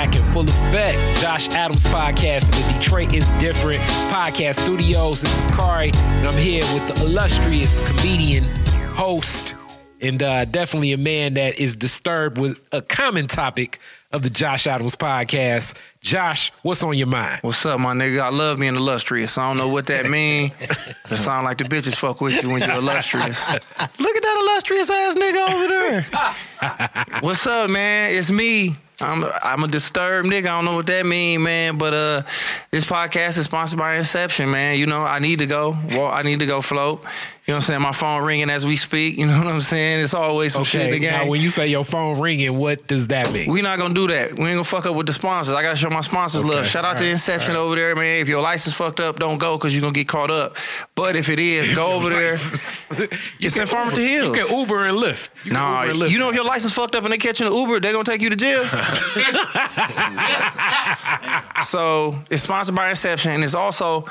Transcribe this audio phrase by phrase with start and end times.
[0.00, 1.20] Back in full effect.
[1.20, 5.20] Josh Adams podcast in the Detroit is Different podcast studios.
[5.20, 8.44] This is Kari, and I'm here with the illustrious comedian,
[8.94, 9.56] host,
[10.00, 13.78] and uh, definitely a man that is disturbed with a common topic
[14.10, 15.78] of the Josh Adams podcast.
[16.00, 17.40] Josh, what's on your mind?
[17.42, 18.20] What's up, my nigga?
[18.20, 19.36] I love being illustrious.
[19.36, 20.50] I don't know what that mean.
[20.60, 23.52] it sound like the bitches fuck with you when you're illustrious.
[23.52, 23.60] Look
[24.16, 27.20] at that illustrious ass nigga over there.
[27.20, 28.14] What's up, man?
[28.14, 28.76] It's me.
[29.00, 30.40] I'm a, I'm a disturbed nigga.
[30.46, 31.78] I don't know what that mean, man.
[31.78, 32.22] But uh,
[32.70, 34.78] this podcast is sponsored by Inception, man.
[34.78, 35.76] You know, I need to go.
[35.90, 37.04] Well, I need to go float.
[37.50, 37.82] You know what I'm saying?
[37.82, 39.18] My phone ringing as we speak.
[39.18, 40.04] You know what I'm saying?
[40.04, 41.10] It's always some shit in the game.
[41.10, 43.50] now when you say your phone ringing, what does that mean?
[43.50, 44.38] We're not gonna do that.
[44.38, 45.52] We ain't gonna fuck up with the sponsors.
[45.52, 46.64] I gotta show my sponsors love.
[46.64, 48.20] Shout out to Inception over there, man.
[48.20, 50.58] If your license fucked up, don't go because you're gonna get caught up.
[50.94, 52.34] But if it is, go over there.
[52.34, 54.36] It's in Farmington Hills.
[54.36, 55.30] You can Uber and Lyft.
[55.42, 56.10] You Nah, Uber and Lyft.
[56.10, 58.04] you know if your license fucked up and they catch you in Uber, they gonna
[58.04, 58.62] take you to jail.
[61.64, 64.04] so it's sponsored by Inception, and it's also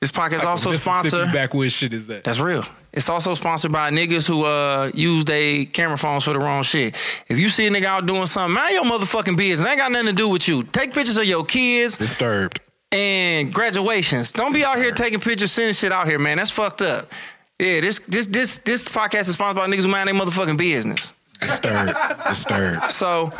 [0.00, 1.32] this podcast is also sponsored.
[1.32, 2.24] Backwoods shit is that?
[2.24, 2.64] That's real.
[2.92, 6.94] It's also sponsored by niggas who uh use their camera phones for the wrong shit.
[7.28, 9.68] If you see a nigga out doing something, mind your motherfucking business.
[9.68, 10.62] Ain't got nothing to do with you.
[10.62, 12.60] Take pictures of your kids Disturbed.
[12.92, 14.32] and graduations.
[14.32, 16.38] Don't be out here taking pictures, sending shit out here, man.
[16.38, 17.10] That's fucked up.
[17.58, 21.12] Yeah, this this this this podcast is sponsored by niggas who mind their motherfucking business.
[21.40, 21.94] Disturbed.
[22.28, 22.90] Disturbed.
[22.90, 23.32] So,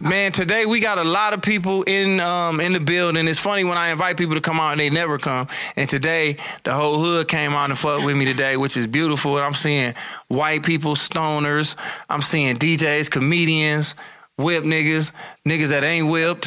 [0.00, 3.26] man, today we got a lot of people in um in the building.
[3.28, 5.48] It's funny when I invite people to come out and they never come.
[5.76, 9.36] And today the whole hood came out and fucked with me today, which is beautiful.
[9.36, 9.94] And I'm seeing
[10.28, 11.76] white people, stoners.
[12.08, 13.94] I'm seeing DJs, comedians.
[14.38, 15.12] Whip niggas,
[15.46, 16.46] niggas that ain't whipped,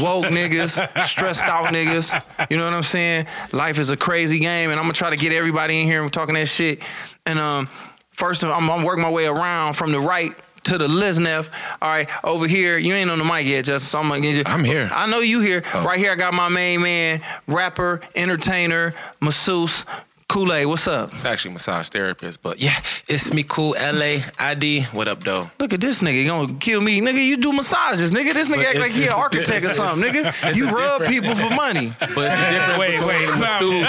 [0.00, 2.14] woke niggas, stressed out niggas.
[2.50, 3.26] You know what I'm saying?
[3.52, 6.10] Life is a crazy game, and I'm gonna try to get everybody in here and
[6.10, 6.82] talking that shit.
[7.26, 7.68] And um,
[8.18, 11.48] first, I'm, I'm working my way around from the right to the Liznef.
[11.80, 13.88] All right, over here, you ain't on the mic yet, Justin.
[13.88, 14.42] So I'm gonna get you.
[14.44, 14.90] I'm here.
[14.92, 15.62] I know you here.
[15.72, 15.84] Oh.
[15.84, 19.86] Right here, I got my main man, rapper, entertainer, masseuse,
[20.28, 20.66] Kool Aid.
[20.66, 21.14] What's up?
[21.14, 22.74] It's actually massage therapist, but yeah,
[23.08, 23.74] it's me cool.
[23.80, 24.82] LA ID.
[24.92, 25.50] What up, though?
[25.58, 26.20] Look at this nigga.
[26.22, 27.00] You gonna kill me.
[27.00, 28.34] Nigga, you do massages, nigga.
[28.34, 30.54] This nigga But act like he an it's a- architect or something, nigga.
[30.54, 31.94] You rub people for money.
[32.14, 33.88] But it's the difference Wait, between wait, masseuse.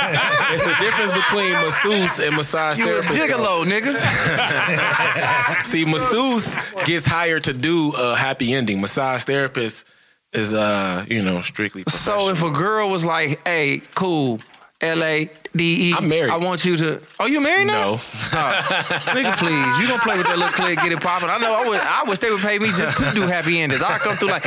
[0.53, 3.17] it's the difference between masseuse and massage You a therapist.
[3.17, 5.63] gigolo, nigga.
[5.71, 8.79] See, masseuse gets hired to do a happy ending.
[8.79, 9.87] Massage therapist
[10.31, 11.83] is, uh, you know, strictly.
[11.89, 14.39] So if a girl was like, hey, cool,
[14.81, 15.93] L A D E.
[15.95, 16.31] I'm married.
[16.31, 17.01] I want you to.
[17.19, 17.91] Oh, you married now?
[17.91, 19.79] no, Nigga, please.
[19.81, 21.29] You gonna play with that little click, get it popping.
[21.29, 23.81] I know I would I wish they would pay me just to do happy endings.
[23.83, 24.43] I come through like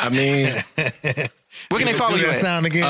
[0.00, 0.46] I mean,
[1.68, 2.40] where can they follow you that at?
[2.40, 2.84] sound again.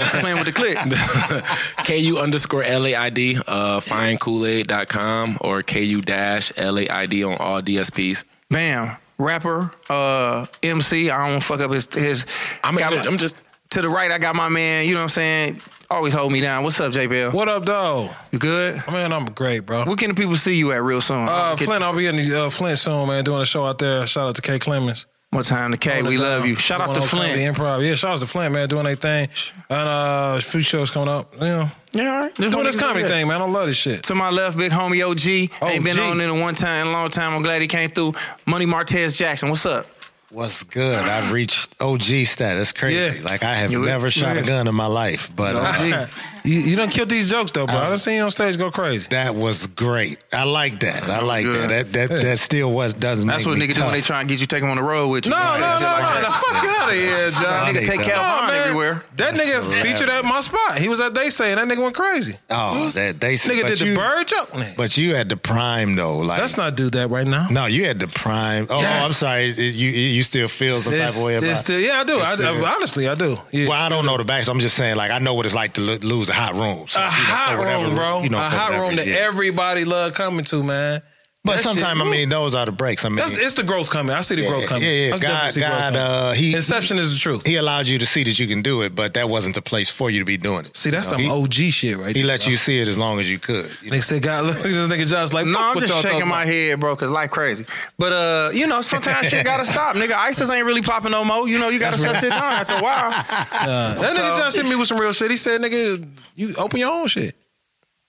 [0.00, 0.76] Just playing with the click.
[1.86, 8.24] KU underscore LAID, uh, findkoolaid.com or KU dash LAID on all DSPs.
[8.48, 8.96] Bam.
[9.18, 11.10] Rapper, uh, MC.
[11.10, 12.24] I don't want to fuck up his his
[12.64, 15.04] I'm, got my- I'm just, to the right, I got my man, you know what
[15.04, 15.58] I'm saying?
[15.90, 16.62] Always hold me down.
[16.64, 17.32] What's up, JBL?
[17.32, 18.10] what up, though?
[18.30, 18.80] You good?
[18.90, 19.84] Man, I'm great, bro.
[19.84, 21.28] Where can the people see you at real soon?
[21.28, 23.78] Uh, Get- Flint, I'll be in the, uh, Flint soon, man, doing a show out
[23.78, 24.06] there.
[24.06, 25.06] Shout out to K Clemens.
[25.32, 26.02] What time to K?
[26.02, 26.56] We it love you.
[26.56, 27.56] Shout out to Going on Comedy Flint.
[27.56, 27.86] Improv.
[27.88, 29.28] Yeah, shout out to Flint, man, doing their thing.
[29.68, 31.32] And uh, a few shows coming up.
[31.34, 32.34] You know, Yeah, all right.
[32.34, 33.40] just doing this comedy thing, man.
[33.40, 34.02] I love this shit.
[34.04, 35.62] To my left, big homie OG.
[35.62, 35.70] OG.
[35.72, 37.32] Ain't been on in a one time, in a long time.
[37.32, 38.14] I'm glad he came through.
[38.44, 39.86] Money Martez Jackson, what's up?
[40.30, 40.96] What's good?
[40.98, 42.72] I've reached OG status.
[42.72, 43.18] Crazy.
[43.18, 43.24] Yeah.
[43.24, 44.42] Like I have You- never shot yeah.
[44.42, 45.60] a gun in my life, but uh,
[46.04, 46.08] OG.
[46.44, 47.76] You, you don't kill these jokes, though, bro.
[47.76, 49.08] Uh, I done seen you on stage go crazy.
[49.10, 50.18] that was great.
[50.32, 51.08] I like that.
[51.08, 51.70] I like good.
[51.70, 51.92] that.
[51.92, 53.26] That that, that still was doesn't.
[53.26, 53.36] Matter.
[53.38, 54.06] That's make what me niggas do when they tough.
[54.06, 55.30] try and get you take them on the road with you.
[55.32, 56.22] No, no, Shit no, like no, that.
[56.22, 56.30] no.
[56.30, 57.74] Fuck you out of here, John.
[57.74, 58.60] Nigga, take No, Calvin man.
[58.62, 59.04] everywhere.
[59.16, 60.78] That nigga featured at my spot.
[60.78, 62.34] He was at They Say, and that nigga went crazy.
[62.48, 64.50] Oh, that they Nigga did you, the bird joke.
[64.50, 64.76] Nigga.
[64.76, 66.18] But you had the prime though.
[66.18, 67.48] Like Let's not do that right now.
[67.50, 68.66] No, you had the prime.
[68.70, 69.02] Oh, Yes.
[69.08, 69.50] I'm sorry.
[69.50, 71.50] It- You you still feel some type of way It's- about.
[71.52, 72.18] it's still- yeah, I do.
[72.18, 73.38] I, It's still- I- honestly, I do.
[73.52, 74.96] Well, I don't know the back, so I'm just saying.
[74.96, 75.98] Like I know what it's like to lo-
[76.30, 76.86] lose a hot room.
[76.88, 78.22] So, a you know, hot whatever- room, bro.
[78.22, 81.02] You know, a hot room that everybody love coming to, man.
[81.42, 83.02] But That sometimes, shit- I mean, those are the breaks.
[83.02, 84.14] I mean, That's, it's the growth coming.
[84.14, 84.82] I see the growth coming.
[84.86, 85.14] Yeah, yeah.
[85.14, 87.46] I God, see God, uh, he Inception is the truth.
[87.46, 89.88] He allowed you to see that you can do it, but that wasn't the place
[89.88, 90.76] for you to be doing it.
[90.76, 92.28] See, that's You know, some OG shit right He there.
[92.28, 93.64] let you see it as long as you could.
[93.82, 93.96] You know?
[93.96, 96.28] Nigga said, God, look at this nigga Josh like, No, fuck I'm just y'all shaking
[96.28, 97.64] my head, bro, cause life crazy.
[97.98, 100.12] But uh, you know, sometimes shit gotta stop, nigga.
[100.12, 101.48] ISIS ain't really popping no more.
[101.48, 103.12] You know, you gotta shut shit down after a while.
[103.70, 105.30] Uh, that nigga So- Josh hit me with some real shit.
[105.30, 107.34] He said, nigga, you open your own shit.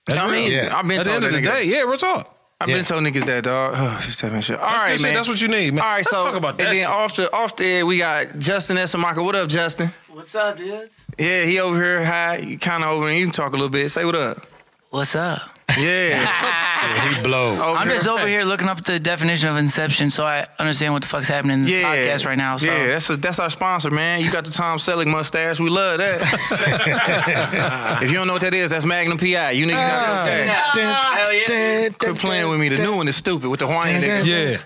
[0.06, 0.34] That's I real.
[0.34, 0.75] mean, Yeah.
[0.75, 2.38] I've been At the end of the day, yeah, real talk.
[2.62, 2.75] I've Yeah.
[2.75, 3.74] been told niggas that dog.
[3.75, 4.60] Oh, just that shit.
[4.60, 5.04] All That's right, good shit.
[5.08, 5.13] man.
[5.16, 5.84] That's what you need, man.
[5.84, 7.98] All right, Let's so talk about that and then off the off the air, we
[7.98, 9.24] got Justin Essamaka.
[9.24, 9.90] What up, Justin?
[10.10, 11.08] What's up, dudes?
[11.18, 13.16] Yeah, he over here Hi, You kind of over there.
[13.16, 13.90] You can talk a little bit.
[13.90, 14.46] Say what up.
[14.92, 15.42] What's up?
[15.80, 16.68] Yeah.
[16.81, 17.51] Yeah, he blow.
[17.54, 21.01] Over I'm just over here looking up the definition of inception so I understand what
[21.04, 22.57] the fuck's happening in this Yeah, podcast right now.
[22.57, 24.22] So yeah, that's that's our sponsor, man.
[24.22, 25.60] You got the Tom Selleck mustache.
[25.60, 28.00] We love that.
[28.01, 29.51] if you don't know what that is, that's Magnum PI.
[29.51, 31.18] You niggas got to know that.
[31.19, 31.89] Hell yeah.
[31.98, 32.69] Quit playing with me.
[32.69, 34.25] The new one is stupid with the Hawaiian nigga.
[34.25, 34.57] Yeah.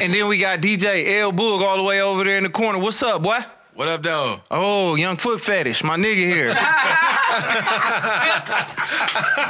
[0.00, 2.78] And then we got DJ L Boog all the way over there in the corner.
[2.78, 3.38] What's up, boy?
[3.76, 4.40] What up, though?
[4.50, 6.46] Oh, young foot fetish, my nigga here.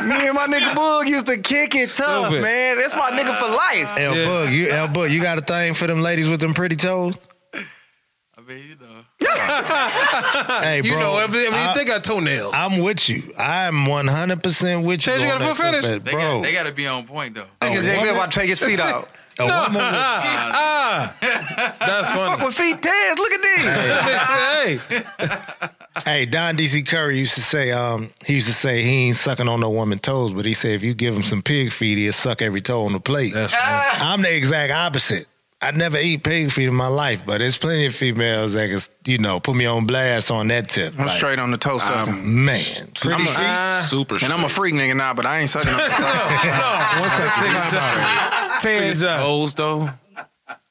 [0.04, 2.42] Me and my nigga Boog used to kick it tough, Stupid.
[2.42, 2.78] man.
[2.78, 3.96] That's my nigga for life.
[3.98, 6.74] El Bug, you El Bug, you got a thing for them ladies with them pretty
[6.74, 7.14] toes?
[7.54, 9.04] I mean, you know.
[10.60, 12.52] Hey, bro, You know, if they, I mean, I, they got toenails.
[12.54, 13.22] am with you.
[13.38, 15.12] I'm 100 percent with you.
[15.12, 15.84] Chance, you got a that foot fetish?
[15.84, 16.20] fetish, They bro.
[16.20, 17.46] got, they got to be on point, though.
[17.60, 19.08] Nigga JB about to take his feet out.
[19.38, 22.36] A woman with, ah, that's funny.
[22.36, 23.18] Fuck with feet Tez.
[23.18, 24.90] Look at these.
[24.90, 25.68] hey,
[26.04, 29.48] Hey, Don DC Curry used to say, um, he used to say he ain't sucking
[29.48, 32.12] on no woman toes, but he said if you give him some pig feet, he'll
[32.12, 33.32] suck every toe on the plate.
[33.32, 33.64] that's funny.
[34.02, 35.26] I'm the exact opposite.
[35.62, 38.78] I never eat pig feet in my life, but there's plenty of females that can,
[39.10, 40.92] you know, put me on blast on that tip.
[40.94, 42.44] I'm Like, straight on the toe sucking.
[42.44, 42.62] Man,
[42.94, 43.38] pretty I'm a- feet.
[43.38, 44.14] Uh, Super.
[44.22, 47.00] and I'm a freak nigga now, but I ain't sucking on the toe.
[47.00, 48.58] What's that?
[48.62, 49.20] Ted's Josh.
[49.20, 49.88] Toes though.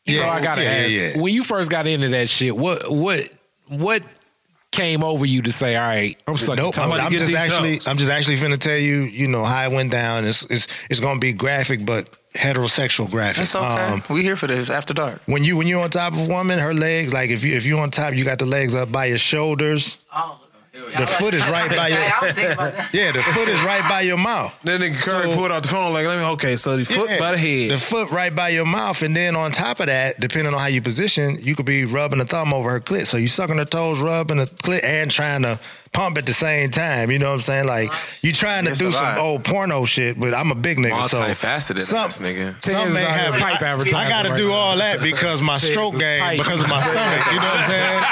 [0.06, 0.92] You know, Yeah, I gotta yeah, ask.
[1.16, 1.22] yeah.
[1.22, 3.28] When you first got into that shit, what what
[3.68, 4.04] what
[4.76, 6.86] came over you to say, "All right, I'm sucking Nope, toes"?
[6.86, 7.88] I'm, I'm just actually, toes.
[7.88, 10.26] I'm just actually finna tell you, you know, how it went down.
[10.26, 13.44] It's, it's, it's gonna be graphic, but heterosexual graphic.
[13.44, 13.66] It's okay.
[13.66, 15.22] Um, we here for this after dark.
[15.26, 17.66] when you when you're on top of a woman, her legs, like if you if
[17.66, 19.98] you're on top, you got the legs up by your shoulders.
[20.14, 20.40] Oh,
[20.76, 22.90] The foot is right by your I don't think about that.
[22.94, 23.12] yeah.
[23.12, 24.54] The foot is right by your mouth.
[24.64, 27.10] Then nigga Curry So- pulled out the phone like, let me, okay, so the foot
[27.10, 27.20] Yeah.
[27.20, 27.72] by the head.
[27.72, 30.68] The foot right by your mouth, and then on top of that, depending on how
[30.68, 33.06] you position, you could be rubbing the thumb over her clit.
[33.06, 35.60] So you sucking her toes, rubbing the clit, and trying to
[35.96, 37.10] pump at the same time.
[37.10, 37.68] You know what I'm saying?
[37.68, 39.18] Like you trying to It's do a some lot.
[39.18, 42.54] old porno shit, but I'm a big nigga, so Multifaceted some- ass nigga.
[42.64, 43.40] Something may Ted's happen.
[43.40, 44.54] pipe I, advertising I got to right do now.
[44.54, 46.38] all that because my stroke is game, pipe.
[46.38, 47.26] because of my stomach.
[47.32, 48.04] You know what I'm saying?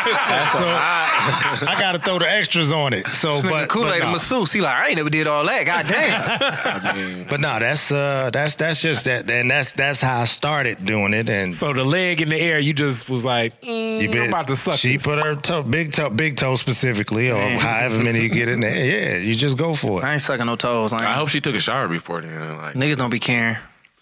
[0.57, 3.05] so I got to throw the extras on it.
[3.07, 4.11] So, This but Kool-Aid but, and no.
[4.13, 4.51] masseuse.
[4.51, 5.65] He like, I ain't never did all that.
[5.65, 7.23] God damn.
[7.27, 11.13] but no, that's uh, that's that's just that, and that's that's how I started doing
[11.13, 11.53] it, and.
[11.53, 14.47] so the leg in the air, you just was like, mm, You I'm bet- about
[14.47, 14.77] to suck.
[14.77, 15.05] She this.
[15.05, 17.35] put her toe, big toe, big toe specifically, or
[17.79, 18.85] however many you get in there.
[18.85, 20.03] Yeah, you just go for it.
[20.05, 20.93] I ain't sucking no toes.
[20.93, 21.07] I, ain't.
[21.07, 22.57] I hope she took a shower before then.
[22.57, 23.55] Like, Niggas don't be caring.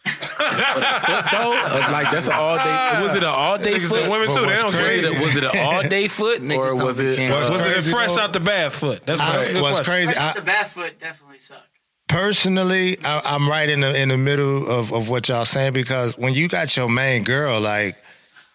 [0.04, 3.02] foot though, uh, like that's an all day.
[3.04, 4.10] Was it an all day Niggas foot?
[4.10, 4.92] women too, they don't was, care.
[4.94, 7.16] it was it an all day foot Niggas or was it?
[7.18, 7.32] caring.
[7.32, 8.22] What's Was it crazy, fresh though?
[8.22, 9.04] out the bath foot?
[9.04, 9.94] That's, I- that's a good what's question.
[9.94, 10.14] crazy?
[10.14, 11.68] Fresh I, off the bath foot definitely suck.
[12.08, 16.18] personally, I, I'm right in the in the middle of, of what y'all saying because
[16.18, 17.96] when you got your main girl like.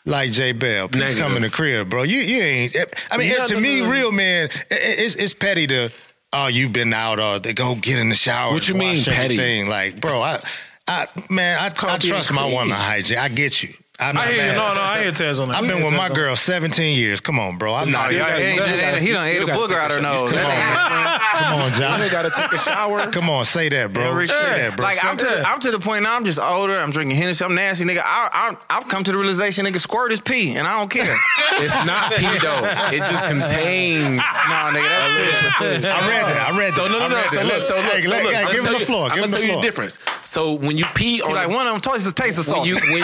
[0.06, 1.22] Like J Bell, please Negative.
[1.22, 2.04] come in the crib, bro.
[2.04, 2.76] You you ain't.
[2.76, 5.66] Eh, I mean, No, eh, to no, me, no, real man, it, it's it's petty
[5.66, 5.90] to.
[6.32, 8.52] Oh, you've been out oh, or they go get in the shower.
[8.52, 9.34] What you mean petty?
[9.34, 9.68] everything.
[9.68, 10.38] Like, bro, I,
[10.86, 13.18] I man, I, I trust my woman hygiene.
[13.18, 13.74] I get you.
[13.98, 14.52] I'm not I hear you.
[14.52, 14.56] mad.
[14.56, 15.56] No, no, I hear Tez on that.
[15.56, 17.20] I've been with my girl 17 years.
[17.20, 17.74] Come on, bro.
[17.74, 18.12] I'm No, not.
[18.12, 20.30] y'all ain't- gotta- he done ate a booger out her nose.
[20.32, 22.02] Come on, come on, John.
[22.02, 23.10] You gotta take a shower.
[23.10, 24.26] Come on, say that, bro.
[24.26, 24.84] Say that, bro.
[24.84, 26.14] Like I'm to, the, I'm to the point now.
[26.14, 26.78] I'm just older.
[26.78, 27.44] I'm drinking Hennessy.
[27.44, 28.02] I'm nasty, nigga.
[28.04, 28.28] I,
[28.68, 31.14] I, I've come to the realization, nigga, squirt is pee, and I don't care.
[31.58, 32.60] It's not pee though.
[32.92, 34.16] It just contains.
[34.48, 35.84] nah, nigga, that's it.
[35.88, 36.50] I read that.
[36.52, 36.90] I read So that.
[36.90, 37.16] no, no, I no.
[37.16, 37.46] read So that.
[37.46, 38.22] look, so look, Hey, so look.
[38.32, 39.08] hey, I'm give him tell the you- floor.
[39.08, 39.62] I'm Give him gonna the tell you floor.
[39.62, 39.98] the difference.
[40.22, 42.68] So when you pee He on like one of them choices tastes of when salt.
[42.68, 43.02] you when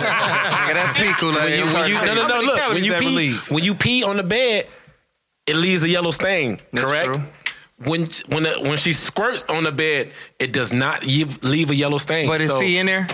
[0.00, 1.58] you, nigga, that's pee Kool when Aid.
[1.58, 3.50] you, when you no no no look when you pee relieve?
[3.50, 4.66] when you pee on the bed,
[5.46, 6.58] it leaves a yellow stain.
[6.72, 7.14] That's correct.
[7.14, 7.24] true.
[7.90, 11.74] When when the, when she squirts on the bed, it does not leave, leave a
[11.74, 12.28] yellow stain.
[12.28, 13.08] But is so pee in there?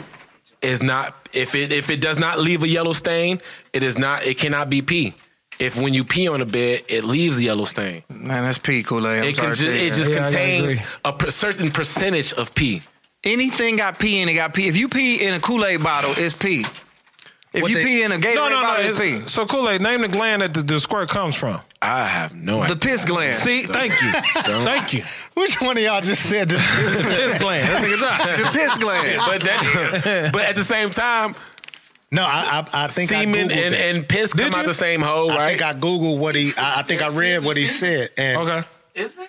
[0.61, 3.40] is not if it if it does not leave a yellow stain,
[3.73, 5.14] it is not it cannot be pee.
[5.61, 8.02] If when you pee on the bed, it leaves a yellow stain.
[8.08, 9.25] Man, that's pee Kool Aid.
[9.25, 12.82] It can just, it just Yeah, contains a per- certain percentage of pee.
[13.25, 14.68] Anything got pee in it got pee.
[14.68, 16.60] If you pee in a Kool Aid bottle, it's pee.
[16.60, 16.84] If
[17.54, 18.80] If What you they- pee in a Gatorade bottle, No, no, no.
[18.88, 19.28] it's it's- pee.
[19.28, 21.60] So Kool Aid, name the gland that the, the squirt comes from.
[21.80, 22.75] I have no idea.
[22.75, 23.34] The piss gland.
[23.34, 25.02] See, thank you, thank you.
[25.34, 26.60] Which one of y'all just said this?
[26.96, 27.68] Piss gland.
[27.68, 28.18] That's a good job.
[28.20, 29.20] The piss gland.
[29.25, 31.37] But that, but at the same time,
[32.10, 33.96] No, I I, I think I semen Googled and, it.
[33.96, 35.38] and piss Did come out the same hole, right?
[35.38, 36.52] I think I googled what he.
[36.58, 38.10] I, I think I read what he said.
[38.18, 38.68] And Okay.
[38.96, 39.28] Is there?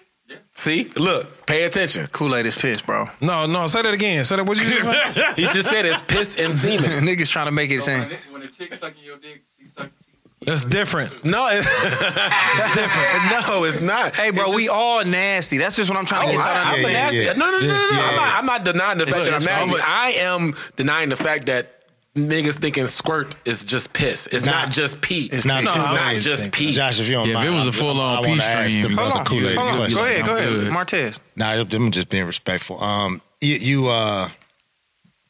[0.59, 2.07] See, look, pay attention.
[2.07, 3.05] Kool Aid is piss, bro.
[3.21, 3.67] No, no.
[3.67, 4.25] Say that again.
[4.25, 4.45] Say that.
[4.45, 5.33] What you just say?
[5.37, 6.89] He just said it's piss and semen.
[7.07, 8.11] Niggas trying to make it So when, seem.
[8.11, 9.89] it, when a chick sucking your dick, she suck.
[10.03, 10.11] She,
[10.45, 11.23] That's different.
[11.23, 13.47] No, it's, That's different.
[13.47, 14.15] no, it's not.
[14.17, 15.57] Hey, bro, It's we all nasty.
[15.59, 17.15] That's just what I'm trying Oh, to get y'all to I, I'm understand.
[17.15, 17.17] nasty.
[17.19, 17.33] yeah.
[17.33, 17.73] No, no, no, no, no.
[17.73, 18.15] Yeah, I'm, yeah.
[18.17, 19.81] not, I'm not denying the fact that I'm It's just- nasty.
[19.81, 21.78] I am denying the fact that
[22.27, 24.27] niggas thinking squirt is just piss.
[24.27, 24.51] It's Nah.
[24.65, 25.29] not just pee.
[25.31, 25.63] it's not.
[25.63, 26.71] No, it's it's not not just pee.
[26.71, 28.89] Josh, if you don't Yeah, if it was a full-on I wanna pee ask stream,
[28.91, 29.89] you brother Hold on, Kool-Aid hold on.
[29.91, 30.71] Go ahead, go ahead, good.
[30.71, 31.19] Martez.
[31.35, 32.81] Nah, I'm just being respectful.
[32.83, 34.29] Um, you, you uh,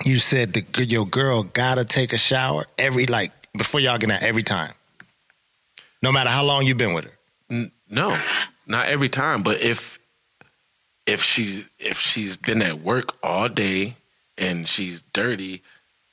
[0.05, 4.21] you said the your girl gotta take a shower every like before y'all get out
[4.23, 4.73] every time,
[6.01, 7.11] no matter how long you've been with her.
[7.51, 8.15] N- No,
[8.67, 9.43] not every time.
[9.43, 9.99] But if
[11.05, 13.95] if she's if she's been at work all day
[14.37, 15.61] and she's dirty,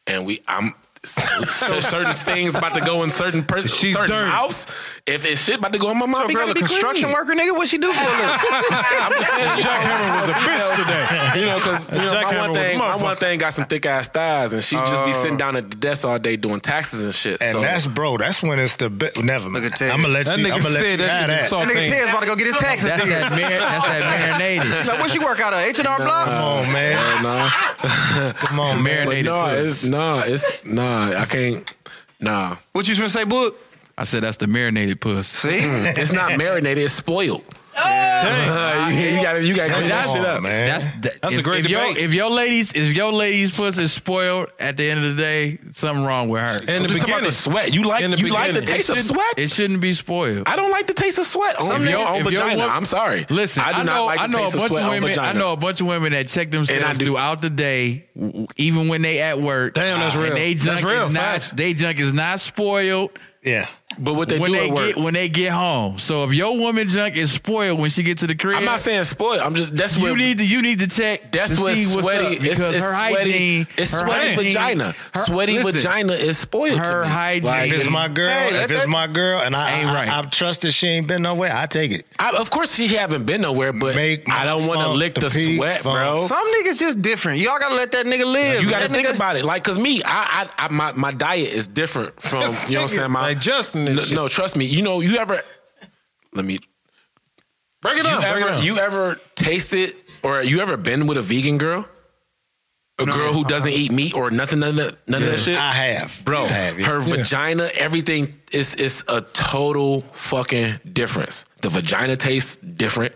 [0.06, 0.74] and we I'm
[1.06, 4.30] so certain things about to go in certain person She's certain dirty.
[4.30, 4.66] house.
[5.06, 7.14] If it's shit about to go in my mouth, Your it girl a construction clean.
[7.14, 7.56] worker, nigga?
[7.56, 8.26] What she do for a living?
[8.26, 11.40] I'm just saying, Jackhammer was a bitch today.
[11.40, 13.86] You know, because you know, my Jackhammer one thing, my one thing got some thick
[13.86, 15.14] ass thighs, and she just be oh.
[15.14, 17.40] sitting down at the desk all day doing taxes and shit.
[17.40, 18.16] And so that's bro.
[18.16, 19.48] That's when it's the be- never.
[19.48, 19.64] Mind.
[19.80, 20.46] I'm gonna let That you.
[20.46, 21.50] nigga I'm gonna let you that have shit that.
[21.50, 21.88] That nigga Saltine.
[21.88, 24.72] Tez about to go get his taxes That's that, mar- that's that marinated.
[24.86, 25.60] Like, where she work out of?
[25.60, 26.24] H&R Block?
[26.26, 28.34] Come on, man.
[28.34, 29.06] Come on, man.
[29.06, 30.95] Marinated no, it's nah, it's nah.
[30.96, 31.74] I can't.
[32.20, 33.58] Nah, What you finna say, Book?
[33.98, 35.26] I said that's the marinated puss.
[35.28, 35.58] See?
[35.58, 36.84] it's not marinated.
[36.84, 37.42] It's spoiled.
[37.78, 40.66] Uh, you, you gotta, you gotta clean that shit up, man.
[40.66, 41.96] That's that, That's a great if Your, debate.
[42.04, 45.58] if your ladies, if your ladies' puss is spoiled, at the end of the day,
[45.72, 46.58] something wrong with her.
[46.60, 47.24] In the I'm just talking about beginning.
[47.24, 47.74] the sweat.
[47.74, 48.76] You like In the you like the beginning.
[48.78, 49.34] taste of shouldn't- sweat?
[49.38, 50.44] It shouldn't be spoiled.
[50.48, 52.62] I don't like the taste of sweat on, If your- on if your vagina.
[52.66, 53.26] wo- I'm sorry.
[53.28, 54.82] Listen, I do I, not know, like the I know taste a of bunch sweat
[54.82, 55.08] of on women.
[55.10, 55.28] vagina.
[55.28, 58.08] I know a bunch of women that check And I themselves do- throughout the day,
[58.18, 59.74] w- even when they at work.
[59.74, 60.34] Damn, that's and real.
[60.34, 61.52] they junk That's real, is facts.
[61.52, 61.56] not.
[61.58, 63.10] They junk is not spoiled
[63.42, 63.66] Yeah.
[63.98, 64.94] But what they when do they at work.
[64.94, 65.98] get when they get home.
[65.98, 68.80] So if your woman junk is spoiled when she get to the crib, I'm not
[68.80, 69.40] saying spoiled.
[69.40, 71.32] I'm just that's you what need to you need to check.
[71.32, 72.26] That's to what see what's sweaty.
[72.26, 73.30] up, It's, because it's her sweaty.
[73.32, 73.66] hygiene.
[73.76, 74.94] It's her sweaty hygiene- vagina.
[75.14, 76.78] her- sweaty listen, vagina is spoiled.
[76.78, 77.14] her to me.
[77.14, 79.88] hygiene Like, If it's my girl, Hey, let if it's my girl, and I, Ain't
[79.88, 80.08] I, right.
[80.08, 82.04] I, I trust that she ain't been nowhere, I take it.
[82.18, 85.22] I, of course, she haven't been nowhere, but Make I don't want to lick the
[85.22, 85.96] the pee sweat, funk.
[85.96, 86.16] bro.
[86.26, 87.40] Some niggas just different.
[87.40, 88.62] Y'all gotta let that nigga live.
[88.62, 90.92] You got to That think nigga- about it, like, cause me, I, I, I my,
[90.92, 93.10] my diet is different from, you know what I'm saying?
[93.10, 94.64] My, digesting no, no, trust me.
[94.64, 95.40] You know, you ever,
[96.32, 96.58] let me,
[97.82, 98.16] Break it up.
[98.16, 98.32] you down.
[98.32, 101.88] Break it ever, you ever tasted or you ever been with a vegan girl?
[102.98, 103.48] A girl who uh-huh.
[103.48, 105.56] doesn't eat meat or nothing, none of that, none of that shit.
[105.56, 106.86] I have, Bro, I have, yeah.
[106.86, 111.44] her vagina, everything is is a total fucking difference.
[111.60, 113.14] The vagina tastes different.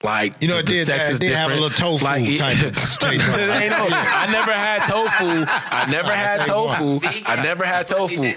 [0.00, 1.58] Like You know, the, it did- sex uh, it is did have different.
[1.58, 3.50] a little tofu like, it- type of taste on it.
[3.50, 5.44] Ain't I never had tofu.
[5.48, 7.00] I never had tofu.
[7.26, 8.32] I never had tofu.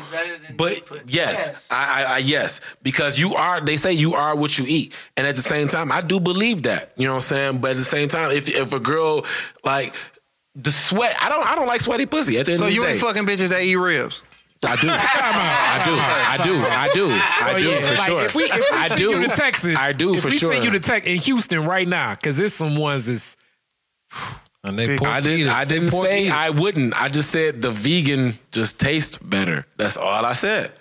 [0.58, 3.62] But yes, I, I, I yes because you are.
[3.62, 6.64] They say you are what you eat, and at the same time, I do believe
[6.64, 6.94] that.
[6.98, 7.58] You know what I'm saying?
[7.60, 9.24] But at the same time, if if a girl
[9.64, 9.94] like
[10.56, 12.40] the sweat, I don't I don't like sweaty pussy.
[12.40, 12.92] At the end So of the you day.
[12.94, 14.24] ain't fucking bitches that eat ribs.
[14.64, 14.88] I do.
[14.90, 15.92] I do.
[15.92, 16.54] I do.
[16.54, 17.20] I do.
[17.46, 18.26] I do yeah, for like, sure.
[18.26, 19.12] If we, if we I send do.
[19.12, 20.52] you to Texas, I do if for we sure.
[20.52, 23.38] send you to Texas in Houston right now, because there's some ones that's
[24.64, 25.50] And they pork I didn't.
[25.50, 26.34] I didn't say eaters.
[26.34, 27.02] I wouldn't.
[27.02, 29.66] I just said the vegan just tastes better.
[29.78, 30.72] That's all I said.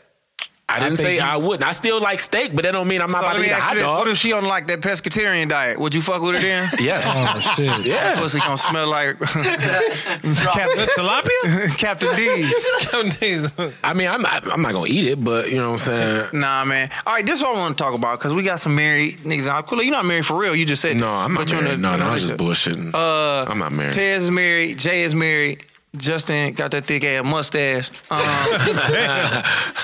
[0.77, 1.62] I didn't think say you- I wouldn't.
[1.62, 3.57] I still like steak, but that don't mean I'm not about to me eat a
[3.57, 3.99] hot dog.
[4.00, 5.79] What if she on like that pescatarian diet?
[5.81, 6.69] Would you fuck with her then?
[6.81, 7.05] yes.
[7.09, 7.87] Oh shit.
[7.91, 8.19] Yeah.
[8.21, 11.77] Pussy gonna smell like Captain, Tilapia?
[11.77, 13.55] Captain D's.
[13.83, 16.41] I mean, I'm not, I'm not gonna eat it, but you know what I'm saying.
[16.41, 16.91] Nah, man.
[17.07, 19.19] All right, this is what I want to talk about because we got some married
[19.19, 19.67] niggas out.
[19.67, 20.55] Cool, you're not married for real.
[20.55, 21.09] You just said No.
[21.11, 21.79] I'm not But you in married.
[21.79, 22.95] a- No, no, I was just bullshitting.
[22.95, 23.93] Uh, I'm not married.
[23.95, 24.79] Tez is married.
[24.79, 25.65] Jay is married.
[25.97, 27.90] Justin got that thick ass mustache.
[28.11, 28.20] Um,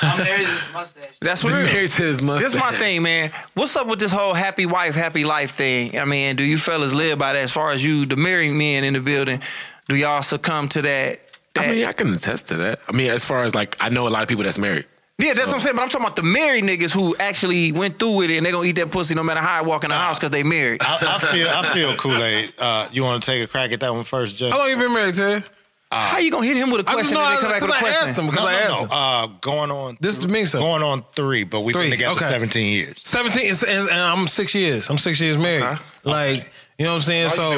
[0.02, 1.18] I'm married to this mustache.
[1.20, 2.52] that's what married to his mustache.
[2.52, 3.32] This my thing, man.
[3.54, 5.98] What's up with this whole happy wife, happy life thing?
[5.98, 7.42] I mean, do you fellas live by that?
[7.42, 9.40] As far as you, the married men in the building,
[9.88, 11.38] do y'all succumb to that?
[11.54, 12.80] that I mean, I can attest to that.
[12.88, 14.84] I mean, as far as like, I know a lot of people that's married.
[15.18, 15.74] yeah, that's what I'm saying.
[15.74, 18.52] But I'm talking about the married niggas who actually went through with it and they
[18.52, 20.82] gonna eat that pussy no matter how I walk in the house because they married.
[20.84, 22.52] I, I feel I feel Kool Aid.
[22.60, 24.50] Uh, you want to take a crack at that one first, Joe?
[24.50, 25.50] How long you been married, Tez?
[25.92, 27.70] How you gonna hit him with a question just know and then come back with
[27.70, 28.08] a because I question?
[28.08, 28.82] asked him because no, I no, asked no.
[28.84, 28.88] him.
[28.92, 29.96] Uh, going on.
[30.00, 32.24] This is me, so Going on three, but we've Three, been together okay.
[32.24, 33.00] 17 years.
[33.02, 34.90] seventeen, and, and I'm six years.
[34.90, 35.62] I'm six years married.
[35.62, 35.80] Okay.
[36.04, 37.28] Like you know what I'm saying.
[37.30, 37.52] so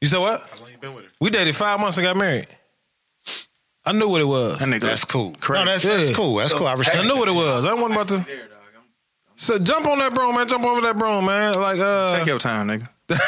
[0.00, 0.40] you said what?
[0.40, 1.10] How long you been with her?
[1.20, 2.46] We dated five months and got married.
[3.84, 4.58] I knew what it was.
[4.58, 5.34] That nigga, That's cool.
[5.40, 5.64] Crazy.
[5.64, 6.36] No, that's, that's cool.
[6.36, 6.66] That's cool.
[6.68, 7.64] I respect I knew what it was.
[7.64, 8.26] I wasn't about to.
[9.34, 10.46] So jump on that broom, man.
[10.46, 11.54] Jump over that broom, man.
[11.54, 12.88] Like uh, Take your time, nigga.
[13.08, 13.18] And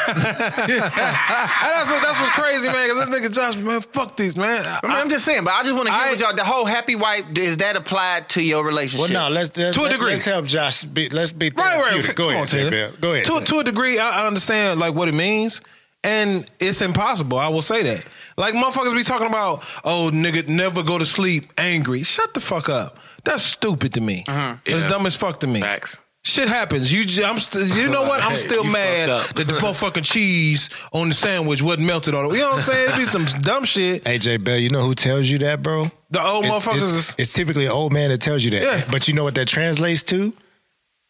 [0.71, 2.89] that's what, that's what's crazy, man.
[2.89, 4.61] Cause this nigga Josh, man, fuck these, man.
[4.65, 6.35] I mean, I'm just saying, but I just want to hear I- y'all.
[6.35, 9.11] The whole happy wife is that applied to your relationship?
[9.11, 10.09] Well, no, let's, let's To a let's- degree.
[10.11, 10.83] Let's help Josh.
[10.83, 12.15] Be, let's be Right, right.
[12.15, 12.71] Go ahead, on, Taylor.
[12.71, 12.91] Bill.
[13.01, 13.25] Go ahead.
[13.25, 15.61] To, to a degree, I, I understand like what it means,
[16.03, 17.37] and it's impossible.
[17.37, 18.05] I will say that.
[18.37, 22.03] Like motherfuckers be talking about, oh nigga, never go to sleep angry.
[22.03, 22.97] Shut the fuck up.
[23.23, 24.23] That's stupid to me.
[24.27, 24.57] Uh-huh.
[24.65, 24.89] That's Yeah.
[24.89, 25.61] dumb as fuck to me.
[25.61, 26.01] Facts.
[26.27, 26.91] Shit happens.
[26.91, 27.65] You, j- I'm still.
[27.67, 28.21] You know what?
[28.23, 29.35] I'm still you mad fucked up.
[29.37, 32.37] that the motherfucking cheese on the sandwich wasn't melted all the way.
[32.37, 32.89] You know what I'm saying?
[32.93, 34.03] It be some dumb shit.
[34.05, 35.91] AJ Bell, you know who tells you that, bro?
[36.09, 36.97] The old It's, motherfuckers.
[36.97, 38.63] it's, it's typically an old man that tells you that.
[38.63, 38.83] Yeah.
[38.91, 40.33] But you know what that translates to?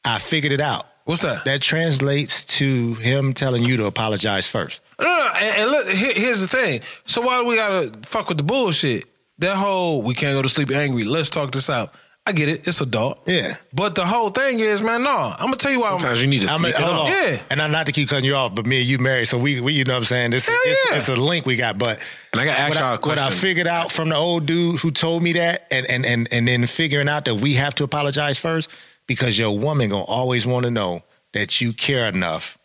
[0.06, 0.86] I figured it out.
[1.06, 1.46] What's that?
[1.46, 4.82] That translates to him telling you to apologize first.
[5.00, 6.82] No, no, and, and look, here- here's the thing.
[7.06, 9.06] So why do we gotta fuck with the bullshit?
[9.38, 11.04] That whole we can't go to sleep angry.
[11.04, 11.94] Let's talk this out.
[12.28, 12.68] I get it.
[12.68, 13.22] It's adult.
[13.28, 13.54] Yeah.
[13.72, 15.12] But the whole thing is, man, no.
[15.12, 15.90] I'm gonna tell you why.
[15.90, 17.08] Sometimes you need to I sleep mean, it hold off.
[17.08, 17.12] on.
[17.12, 17.40] Yeah.
[17.52, 19.62] And I'm not to keep cutting you off, but me and you married, so we,
[19.62, 20.32] we you know what I'm saying?
[20.32, 20.98] This Hell it's, yeah.
[20.98, 21.78] it's a link we got.
[21.78, 22.00] But
[22.34, 24.80] And I gotta ask y'all I, a what I figured out from the old dude
[24.80, 27.84] who told me that, and and and and then figuring out that we have to
[27.84, 28.70] apologize first
[29.06, 31.02] because your woman gonna always want to know
[31.34, 32.58] that you care enough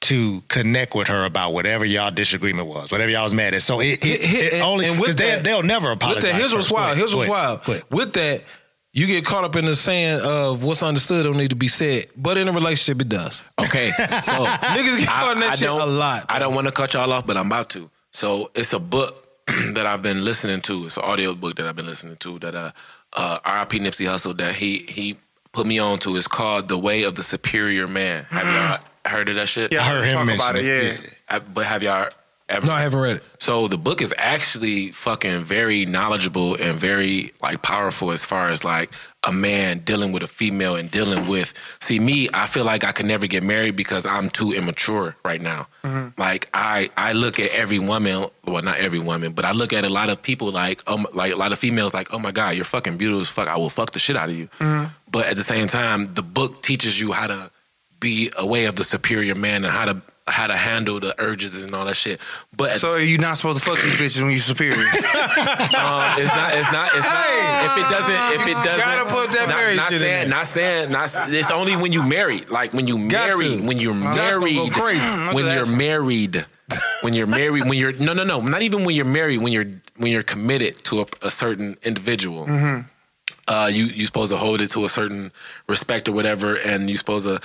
[0.00, 3.62] to connect with her about whatever y'all disagreement was, whatever y'all was mad at.
[3.62, 6.24] So it, it, Hit- it and- only with because they, that- they'll never With apologize.
[6.24, 6.84] that, here's what's wild.
[6.92, 7.60] ahead, Here's what's wild.
[7.90, 8.42] With that,
[8.96, 12.06] you get caught up in the saying of what's understood don't need to be said.
[12.16, 13.42] But in a relationship, it does.
[13.60, 13.98] Okay, so
[14.46, 16.24] Niggas get caught in that shit a lot.
[16.28, 17.90] I don't want to cut y'all off, but I'm about to.
[18.12, 19.28] So it's a book
[19.74, 20.84] that I've been listening to.
[20.86, 22.70] It's an audio book that I've been listening to that uh,
[23.12, 23.80] uh R.I.P.
[23.80, 25.16] Nipsey Hussle that he he
[25.52, 26.16] put me on to.
[26.16, 28.24] It's called The Way of the Superior Man.
[28.30, 29.72] Have y'all heard of that shit?
[29.72, 30.64] Yeah, I heard him talk mention about it.
[30.64, 31.00] it.
[31.02, 31.10] Yeah.
[31.28, 32.08] I- but have y'all
[32.48, 32.66] ever?
[32.66, 33.22] No, I haven't read it.
[33.38, 38.64] So the book is actually fucking very knowledgeable and very like powerful as far as
[38.64, 38.90] like
[39.22, 41.52] a man dealing with a female and dealing with.
[41.80, 45.40] See me, I feel like I could never get married because I'm too immature right
[45.40, 45.66] now.
[46.16, 49.84] Like I, I look at every woman, well not every woman, but I look at
[49.84, 52.56] a lot of people like, um, like a lot of females like, oh my god,
[52.56, 53.48] you're fucking beautiful as fuck.
[53.48, 54.48] I will fuck the shit out of you.
[55.10, 57.50] But at the same time, the book teaches you how to
[58.04, 61.64] be a way of the superior man and how to how to handle the urges
[61.64, 62.18] and all that shit.
[62.56, 64.74] But at So are you not supposed to fuck these bitches when you're superior?
[64.74, 64.80] um,
[66.22, 66.54] it's not.
[66.54, 66.88] It's not.
[66.94, 67.26] It's not.
[67.66, 68.40] If it doesn't.
[68.40, 68.78] If it doesn't.
[68.78, 70.36] Gotta put that not, married not shit in saying, there.
[70.38, 70.92] Not saying.
[70.92, 71.02] Not.
[71.04, 72.48] s- It's only when you married.
[72.50, 73.66] Like when you Got married.
[73.66, 74.56] When you're married.
[74.56, 75.06] go crazy.
[75.34, 76.46] When you're married.
[77.02, 77.64] When you're married.
[77.64, 78.40] When you're no no no.
[78.40, 79.38] Not even when you're married.
[79.42, 79.66] When you're
[79.98, 82.46] when you're committed to a, a certain individual.
[82.46, 82.88] Mm-hmm.
[83.46, 85.30] Uh, you you supposed to hold it to a certain
[85.68, 87.40] respect or whatever, and you supposed to.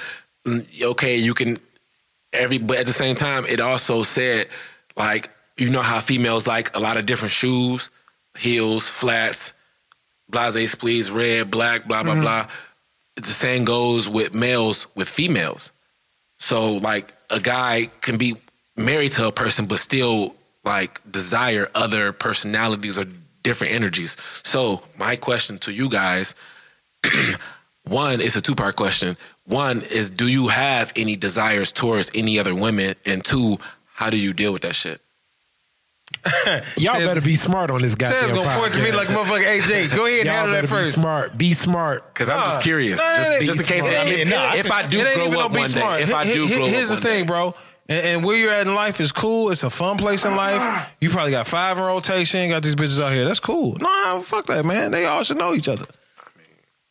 [0.45, 1.55] Mm, Okay, you can
[2.31, 4.47] every but at the same time it also said
[4.95, 7.89] like you know how females like a lot of different shoes
[8.37, 9.53] heels flats
[10.29, 12.47] blase splees red black blah blah blah.
[13.15, 15.73] The same goes with males with females.
[16.37, 18.35] So like a guy can be
[18.77, 23.05] married to a person but still like desire other personalities or
[23.43, 24.15] different energies.
[24.43, 26.35] So my question to you guys
[27.83, 29.17] one it's a two part question
[29.49, 33.57] one is do you have any desires towards any other women and two
[33.93, 35.01] how do you deal with that shit
[36.77, 38.07] Y'all Tez- better be smart on this guy.
[38.07, 39.95] Tez gonna point to me like motherfucker AJ.
[39.95, 40.95] Go ahead and Y'all handle that first.
[40.95, 41.37] Be smart.
[41.37, 42.13] Be smart.
[42.13, 44.07] because i'm just curious Nah, just, just in case smart.
[44.07, 45.97] if, It ain't- if i do it ain't grow even up no be one smart.
[45.99, 47.55] day if i do grow up here's one the thing, day, bro.
[47.87, 49.49] And, and where you're at in life is cool.
[49.49, 50.95] It's a fun place in life.
[50.99, 52.47] You probably got five in rotation.
[52.49, 53.25] Got these bitches out here.
[53.25, 53.77] That's cool.
[53.81, 54.91] No, fuck that, man.
[54.91, 55.85] They all should know each other.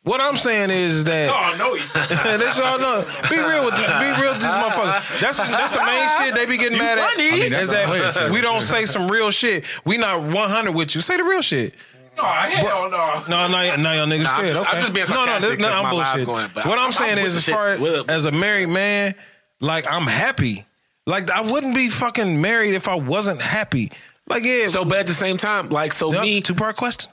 [0.08, 1.76] What I'm saying is that Oh no,
[2.38, 2.78] that's all.
[2.78, 3.82] No, be real with be
[4.22, 5.20] real with this motherfucker.
[5.20, 7.04] That's that's the main shit they be getting mad at.
[7.12, 9.64] I mean, that's is that we don't say some real shit.
[9.84, 11.00] We not 100 with you.
[11.02, 11.74] Say the real shit.
[12.16, 13.22] no, I hell no.
[13.28, 14.70] No, now, now y'all niggas Nah, I'm just- okay.
[14.76, 16.26] I'm just being no, no, sarcastic this, no, 'cause I'm bullshit.
[16.26, 19.14] going, what I'm- I'm, saying I'm is, as far With- as a married man,
[19.60, 20.64] like I'm happy.
[21.06, 23.92] Like I wouldn't be fucking married if I wasn't happy.
[24.26, 24.66] Like yeah.
[24.66, 27.10] so but at the same time like so me two part question.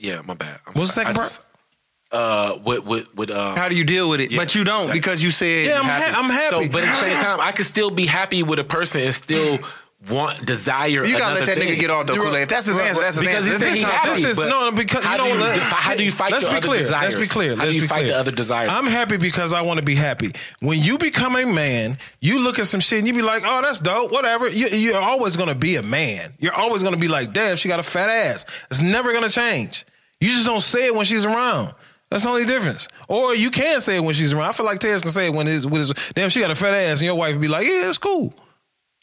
[0.00, 1.06] yeah my bad I'm What's the sorry.
[1.06, 1.26] second I part?
[1.28, 1.42] just-
[2.10, 4.30] uh with with with um How do you deal with it?
[4.30, 4.98] Yeah, but you don't exactly.
[5.00, 6.66] because you said Yeah, I'm, you ha- I'm happy.
[6.66, 9.12] So, but at the same time, I could still be happy with a person and
[9.12, 9.58] still
[10.10, 11.04] want desire.
[11.04, 11.68] You gotta let that thing.
[11.68, 12.42] nigga get off though, You're- Kool-Aid.
[12.44, 13.52] If that's his answer, that's his because answer.
[13.52, 14.08] he said This he happy.
[14.22, 15.54] This is no, because how you know do you what?
[15.56, 16.78] defi- how do you fight let's the be other clear.
[16.80, 17.14] desires?
[17.16, 17.56] Let's be clear.
[17.56, 18.08] How Let's do you fight clear.
[18.12, 18.70] the other desires?
[18.72, 20.32] I'm happy because I want to be happy.
[20.60, 23.60] When you become a man, you look at some shit and you be like, "Oh,
[23.60, 24.48] that's dope." Whatever.
[24.48, 26.32] You, you're always gonna be a man.
[26.38, 29.84] You're always gonna be like, "Damn, she got a fat ass." It's never gonna change.
[30.20, 31.74] You just don't say it when she's around.
[32.10, 32.88] That's the only difference.
[33.08, 34.48] Or you can say it when she's around.
[34.48, 36.54] I feel like Tez can say it when it's with his damn she got a
[36.54, 38.32] fat ass and your wife be like, "Yeah, it's cool."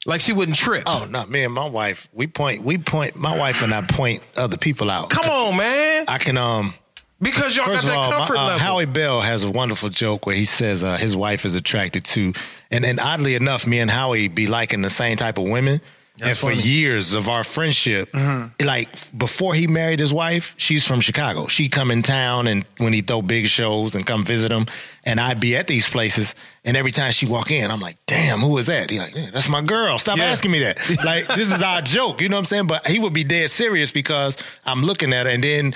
[0.08, 0.84] Like she wouldn't trip.
[0.86, 3.16] Oh no, me and my wife, we point, we point.
[3.16, 5.10] My wife and I point other people out.
[5.10, 6.06] Come on, man.
[6.08, 6.74] I can um.
[7.22, 8.60] Because y'all got First of that all, my- comfort uh, level.
[8.60, 12.34] Howie Bell has a wonderful joke where he says uh, his wife is attracted to,
[12.72, 15.80] and and oddly enough, me and Howie be liking the same type of women.
[16.22, 16.62] And for funny.
[16.62, 18.66] years of our friendship, mm-hmm.
[18.66, 21.48] like before he married his wife, she's from Chicago.
[21.48, 24.66] She come in town and when he throw big shows and come visit him,
[25.04, 28.40] and I'd be at these places, and every time she walk in, I'm like, "Damn,
[28.40, 30.26] who is that?" He like, "Yeah, "That's my girl." Stop Yeah.
[30.26, 30.78] asking me that.
[31.06, 32.68] Like this is our joke, you know what I'm saying?
[32.68, 35.74] But he would be dead serious because I'm looking at her, and then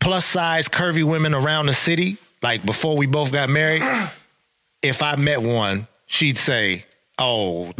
[0.00, 3.82] plus size curvy women around the city, like before we both got married,
[4.82, 6.84] if I met one, she'd say,
[7.18, 7.72] Oh,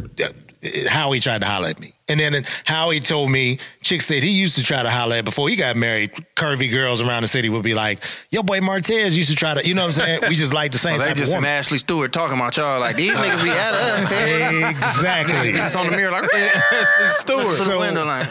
[0.88, 1.92] Howie tried to holler at me.
[2.08, 5.48] And then Howie told me, Chick said he used to try to holler at before
[5.48, 6.12] he got married.
[6.36, 9.66] Curvy girls around the city would be like, Your boy Martez used to try to,
[9.66, 10.20] you know what I'm saying?
[10.28, 11.50] We just like the same Well, they type just of an woman.
[11.58, 14.02] Ashley Stewart talking about y'all like these niggas be at us.
[14.02, 15.34] Exactly.
[15.52, 17.44] Niggas just on the mirror like Ashley Stewart.
[17.46, 18.28] Look the So- window like.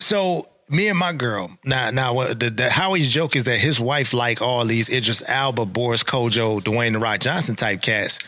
[0.00, 3.78] So me and my girl now now what the, the Howie's joke is that his
[3.78, 8.18] wife like all these Idris Elba, Boris Kodjoe, Dwayne the Rock Johnson type cats,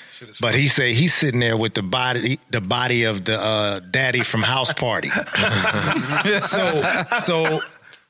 [0.40, 4.20] but he say he's sitting there with the body the body of the uh, daddy
[4.20, 5.08] from House Party.
[6.40, 6.82] so
[7.20, 7.60] so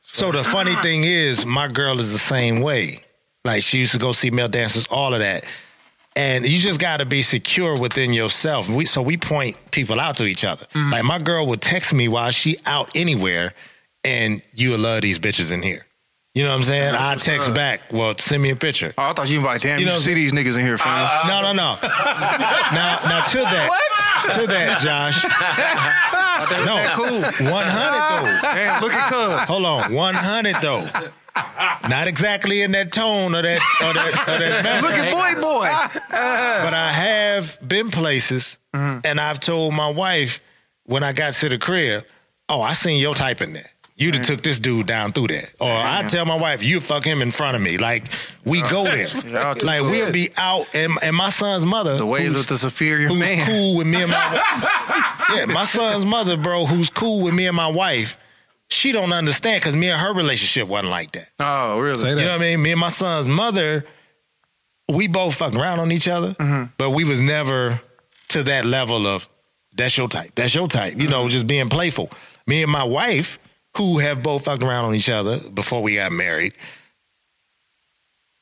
[0.00, 2.98] so the funny thing is my girl is the same way.
[3.44, 5.44] Like she used to go see male dancers, all of that.
[6.16, 8.70] And you just got to be secure within yourself.
[8.70, 10.66] We, so we point people out to each other.
[10.74, 13.52] Like my girl would text me while she out anywhere,
[14.06, 15.84] and you will love these bitches in here.
[16.34, 16.94] You know what I'm saying?
[16.94, 17.80] I text back.
[17.90, 18.92] Well, send me a picture.
[18.98, 19.78] Oh, I thought you invited damn.
[19.80, 21.26] You You, know- see these niggas in here, fam.
[21.26, 21.78] no, no, no.
[21.82, 24.34] now, now to that, What?
[24.34, 25.24] to that, Josh.
[26.66, 27.22] no, cool.
[27.22, 28.40] 100 though.
[28.42, 29.48] Damn, look at Cuz.
[29.48, 31.10] Hold on, 100 though.
[31.88, 34.82] Not exactly in that tone or that or that, or that.
[34.82, 35.68] Look at boy, boy.
[36.10, 39.00] But I have been places, mm-hmm.
[39.04, 40.40] and I've told my wife
[40.84, 42.04] when I got to the crib,
[42.48, 43.68] "Oh, I seen your type in there.
[43.98, 47.04] You'd have took this dude down through that." Or I tell my wife, "You fuck
[47.04, 48.04] him in front of me." Like
[48.44, 48.98] we go there.
[49.26, 52.48] Y'all too Like we'll be out, and, and my son's mother, The ways who's- of
[52.48, 53.46] the superior who's man.
[53.46, 54.42] cool with me and my
[55.34, 58.16] yeah, my son's mother, bro, who's cool with me and my wife.
[58.68, 61.28] She don't understand because me and her relationship wasn't like that.
[61.38, 61.94] Oh, really?
[61.94, 62.20] Say You that.
[62.22, 62.62] know what I mean?
[62.62, 63.84] Me and my son's mother,
[64.92, 66.72] we both fucked around on each other, mm-hmm.
[66.76, 67.80] but we was never
[68.28, 69.28] to that level of
[69.72, 70.32] that's your type.
[70.34, 70.94] That's your type.
[70.94, 71.10] You mm-hmm.
[71.10, 72.10] know, just being playful.
[72.48, 73.38] Me and my wife,
[73.76, 76.52] who have both fucked around on each other before we got married,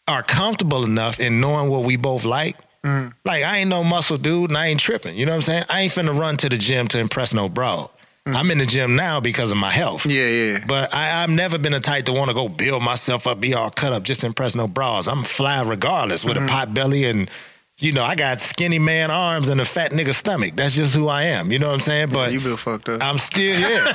[0.06, 2.56] are comfortable enough in knowing what we both like.
[2.82, 3.14] Mm.
[3.24, 5.16] Like I ain't no muscle dude and I ain't tripping.
[5.16, 5.64] You know what I'm saying?
[5.70, 7.88] I ain't finna run to the gym to impress no broad.
[8.26, 8.34] Mm.
[8.34, 10.06] I'm in the gym now because of my health.
[10.06, 10.64] Yeah, yeah.
[10.66, 13.54] But I, I've never been a type to want to go build myself up, be
[13.54, 15.08] all cut up, just impress no bras.
[15.08, 16.48] I'm fly regardless with a mm.
[16.48, 17.30] pot belly and,
[17.78, 20.52] you know, I got skinny man arms and a fat nigga stomach.
[20.54, 21.50] That's just who I am.
[21.50, 22.08] You know what I'm saying?
[22.10, 23.02] But you feel fucked up.
[23.02, 23.84] I'm still here.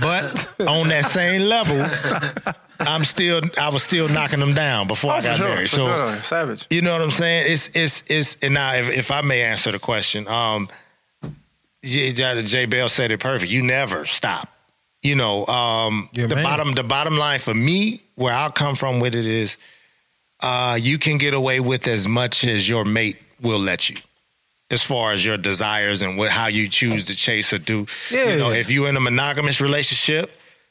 [0.00, 1.76] but on that same level,
[2.80, 5.70] I'm still I was still knocking them down before I Oh, for got sure, married.
[5.70, 6.66] for So sure, savage.
[6.70, 7.44] you know what I'm saying?
[7.48, 10.68] It's it's it's and now if, if I may answer the question, um
[11.82, 13.50] J, J, J Bell said it perfect.
[13.50, 14.48] You never stop.
[15.02, 16.44] You know, um Yeah, the man.
[16.44, 19.56] bottom the bottom line for me, where I'll come from with it is
[20.40, 23.96] uh you can get away with as much as your mate will let you.
[24.70, 27.86] As far as your desires and what how you choose to chase or do.
[28.10, 28.32] Yeah.
[28.32, 30.30] You know, if you're in a monogamous relationship,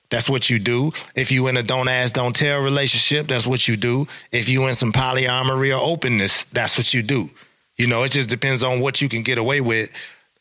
[0.10, 0.92] that's what you do.
[1.16, 4.08] If you're in a don't ask, don't tell relationship, that's what you do.
[4.32, 7.28] If you're in some polyamory or openness, that's what you do.
[7.78, 9.90] You know, it just depends on what you can get away with.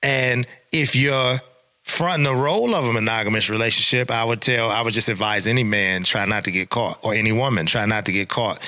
[0.03, 1.41] And if you're
[1.83, 5.65] fronting the role of a monogamous relationship, I would tell, I would just advise any
[5.65, 8.61] man try not to get caught, or any woman try not to get caught.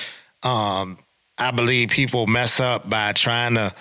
[0.43, 0.97] Um,
[1.37, 3.73] I believe people mess up by trying to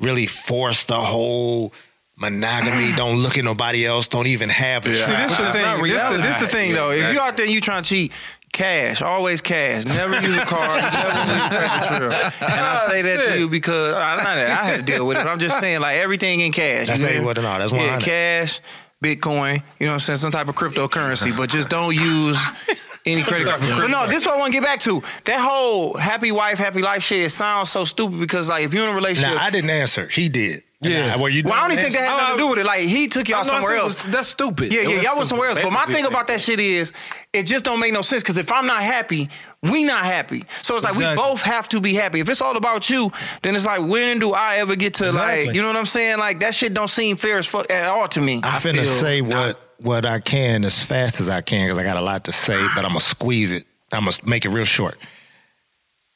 [0.00, 1.72] really force the whole
[2.16, 2.92] monogamy.
[2.96, 4.08] don't look at nobody else.
[4.08, 5.30] Don't even have a See, child.
[5.30, 5.82] this the thing.
[5.82, 6.90] This the, this the thing, though.
[6.90, 8.12] If you out there, and you trying to cheat.
[8.52, 9.84] Cash, always cash.
[9.96, 10.80] Never use a card.
[10.80, 12.12] never use a credit trail.
[12.12, 15.24] And I say that to you because I, not I had to deal with it.
[15.24, 16.86] But I'm just saying, like everything in cash.
[16.86, 17.24] That's you know?
[17.24, 17.58] what it all.
[17.58, 18.60] That's yeah, cash,
[19.04, 19.62] Bitcoin.
[19.78, 20.16] You know what I'm saying?
[20.16, 22.38] Some type of cryptocurrency, but just don't use.
[23.06, 23.60] Any credit card.
[23.60, 25.02] But no, this is what I want to get back to.
[25.26, 28.84] That whole happy wife, happy life shit, it sounds so stupid because like if you're
[28.84, 29.36] in a relationship.
[29.36, 30.06] Now I didn't answer.
[30.06, 30.62] He did.
[30.90, 31.08] Yeah.
[31.16, 31.42] Now, were you?
[31.44, 32.18] well, I don't even think that answering?
[32.18, 32.66] had nothing to do with it.
[32.66, 34.04] Like he took y'all somewhere else.
[34.04, 34.72] was- that's stupid.
[34.72, 35.58] Yeah, It yeah, was y'all went somewhere else.
[35.62, 36.92] But my thing about that shit is,
[37.32, 38.22] it just don't make no sense.
[38.22, 39.28] Because if I'm not happy,
[39.62, 40.44] we not happy.
[40.62, 42.20] So it's like we both have to be happy.
[42.20, 43.10] If it's all about you,
[43.42, 45.46] then it's like when do I ever get to Exactly.
[45.46, 46.18] like, you know what I'm saying?
[46.18, 48.36] Like that shit don't seem fair as fuck at all to me.
[48.44, 51.76] I'm finna feel say not- what what I can as fast as I can because
[51.78, 53.64] I got a lot to say, but I'm gonna squeeze it.
[53.92, 54.96] I'm gonna make it real short.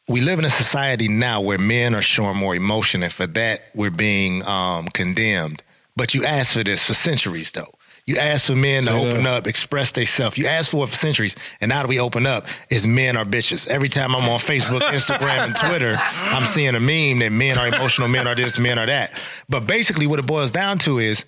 [0.08, 3.60] We live in a society now where men are showing more emotion, and for that
[3.74, 5.62] we're being um, condemned.
[5.96, 7.72] But you asked for this for centuries, though.
[8.06, 9.26] You asked for men to open that.
[9.26, 10.38] up, express themselves.
[10.38, 13.24] You asked for it for centuries, and now that we open up, is men are
[13.26, 13.68] bitches.
[13.68, 17.68] Every time I'm on Facebook, Instagram, and Twitter, I'm seeing a meme that men are
[17.68, 19.12] emotional, men are this, men are that.
[19.50, 21.26] But basically, what it boils down to is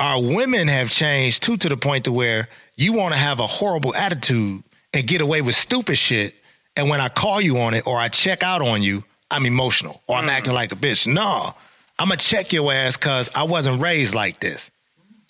[0.00, 3.46] our women have changed too to the point to where you want to have a
[3.46, 6.34] horrible attitude and get away with stupid shit.
[6.76, 10.02] And when I call you on it or I check out on you, I'm emotional
[10.06, 10.32] or I'm mm.
[10.32, 11.12] acting like a bitch.
[11.12, 11.50] No,
[11.98, 14.70] I'm gonna check your ass because I wasn't raised like this.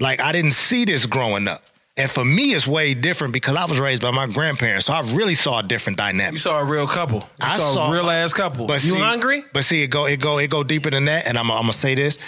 [0.01, 1.63] Like I didn't see this growing up.
[1.97, 5.03] And for me, it's way different because I was raised by my grandparents, so I
[5.13, 6.33] really saw a different dynamic.
[6.33, 7.19] You saw a real couple.
[7.19, 8.67] You I saw, saw- a real ass couple.
[8.67, 9.43] But you see, hungry?
[9.53, 11.27] But see, it go it go it go deeper than that.
[11.27, 12.19] And I'm I'm gonna say this: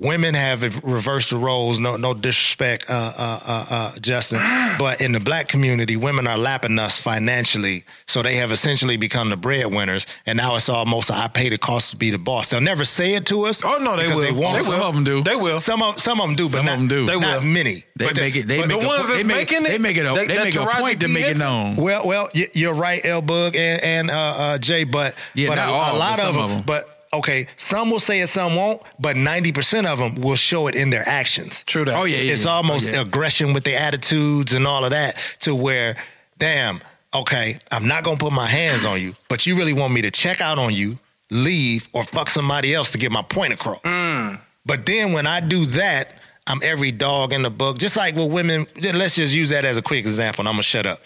[0.00, 1.78] women have reversed the roles.
[1.78, 4.38] No no disrespect, uh, uh, uh, uh, Justin.
[4.78, 9.28] but in the black community, women are lapping us financially, so they have essentially become
[9.28, 10.06] the breadwinners.
[10.26, 12.50] And now it's almost I pay the cost to be the boss.
[12.50, 13.62] They'll never say it to us.
[13.64, 14.20] Oh no, they will.
[14.20, 14.54] They, won't.
[14.56, 14.78] They will.
[14.78, 15.22] Some of them do.
[15.22, 15.58] They will.
[15.60, 17.06] Some of some of them do, but Some not, of them do.
[17.06, 17.48] They not will.
[17.48, 17.84] many.
[17.96, 18.48] They But make it.
[18.48, 20.06] They make the a, ones they make, making it, They make it.
[20.06, 21.76] A, that- they make a point to make it known.
[21.76, 25.68] Well, well, you're right, L Bug and, and uh, uh, Jay, but Yeah, but not
[25.68, 26.62] a, all, a lot but of some them.
[26.64, 28.82] But okay, some will say it, some won't.
[28.98, 31.64] But ninety percent of them will show it in their actions.
[31.64, 31.94] True that.
[31.96, 32.50] Oh yeah, yeah It's yeah.
[32.52, 33.00] almost Oh, yeah.
[33.02, 35.96] aggression with their attitudes and all of that, to where,
[36.38, 36.80] damn,
[37.14, 40.10] okay, I'm not gonna put my hands on you, but you really want me to
[40.10, 40.98] check out on you,
[41.30, 43.80] leave, or fuck somebody else to get my point across.
[43.82, 44.40] Mm.
[44.66, 47.78] But then when I do that, I'm every dog in the book.
[47.78, 50.62] Just like with women, let's just use that as a quick example, and I'm gonna
[50.62, 51.00] shut up.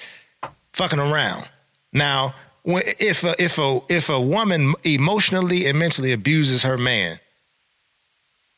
[0.72, 1.48] Fucking around.
[1.92, 2.34] Now,
[2.64, 7.20] when, if a, if a if a woman emotionally and mentally abuses her man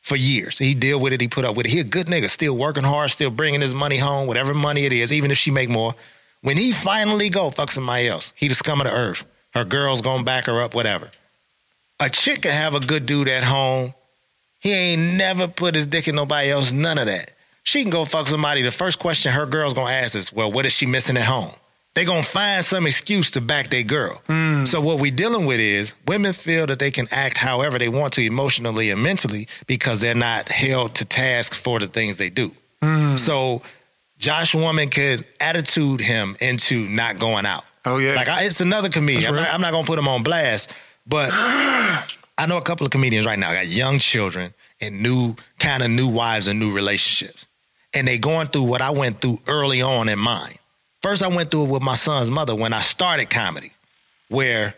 [0.01, 1.73] for years, he deal with it, he put up with it.
[1.73, 4.93] He a good nigga, still working hard, still bringing his money home, whatever money it
[4.93, 5.95] is, even if she make more.
[6.43, 9.25] When he finally go fuck somebody else, he the scum of the earth.
[9.55, 11.11] Her girl's gonna back her up, whatever.
[11.99, 13.93] A chick can have a good dude at home.
[14.61, 17.33] He ain't never put his dick in nobody else, none of that.
[17.65, 18.63] She can go fuck somebody.
[18.63, 21.51] The first question her girl's gonna ask is, well, what is she missing at home?
[21.97, 24.21] They gonna find some excuse to back their girl.
[24.27, 24.67] Hmm.
[24.67, 28.13] So what we dealing with is women feel that they can act however they want
[28.13, 32.51] to emotionally and mentally because they're not held to task for the things they do.
[32.83, 33.17] Hmm.
[33.17, 33.63] So
[34.19, 37.65] Josh Woman could attitude him into not going out.
[37.87, 38.13] Oh yeah.
[38.13, 39.31] Like I, it's another comedian.
[39.31, 40.75] I'm not, I'm not gonna put him on blast,
[41.07, 45.83] but I know a couple of comedians right now got young children and new kind
[45.83, 47.47] of new wives and new relationships,
[47.95, 50.57] and they going through what I went through early on in mine.
[51.07, 53.71] First, I went through it with my son's mother when I started comedy,
[54.29, 54.75] where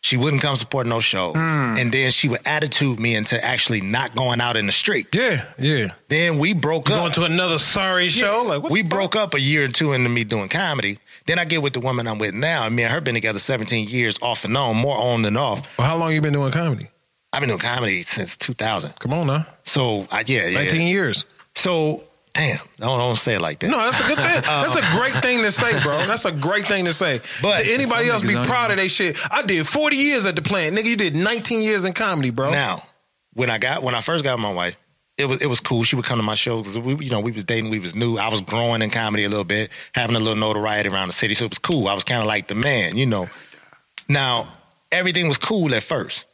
[0.00, 1.74] she wouldn't come support no show, hmm.
[1.76, 5.08] and then she would attitude me into actually not going out in the street.
[5.12, 5.88] Yeah, yeah.
[6.06, 6.96] Then we broke up.
[6.96, 8.44] Going to another sorry show.
[8.46, 11.00] Like what we the broke up a year or two into me doing comedy.
[11.26, 13.40] Then I get with the woman I'm with now, and me and her been together
[13.40, 15.66] 17 years off and on, more on than off.
[15.76, 16.86] Well, how long you been doing comedy?
[17.32, 19.00] I've been doing comedy since 2000.
[19.00, 19.44] Come on now.
[19.64, 20.60] So I, yeah, yeah.
[20.60, 21.24] 19 years.
[21.56, 22.04] So
[22.36, 23.70] damn, don't don't say it like that.
[23.70, 24.36] No, that's a good thing.
[24.36, 26.04] Um, that's a great thing to say, bro.
[26.06, 27.18] That's a great thing to say.
[27.42, 29.18] But- But anybody else be proud of they shit.
[29.30, 30.76] I did 40 years at the plant.
[30.76, 32.50] Nigga, you did 19 years in comedy, bro.
[32.50, 32.82] Now,
[33.34, 34.76] when I got when I first got my wife,
[35.18, 35.82] it was it was cool.
[35.84, 36.66] She would come to my shows.
[36.66, 37.70] 'cause We, you know, we was dating.
[37.70, 38.18] We was new.
[38.18, 41.34] I was growing in comedy a little bit, having a little notoriety around the city.
[41.34, 41.88] So it was cool.
[41.88, 43.28] I was kind of like the man, you know.
[44.08, 44.48] Now
[44.92, 46.24] everything was cool at first.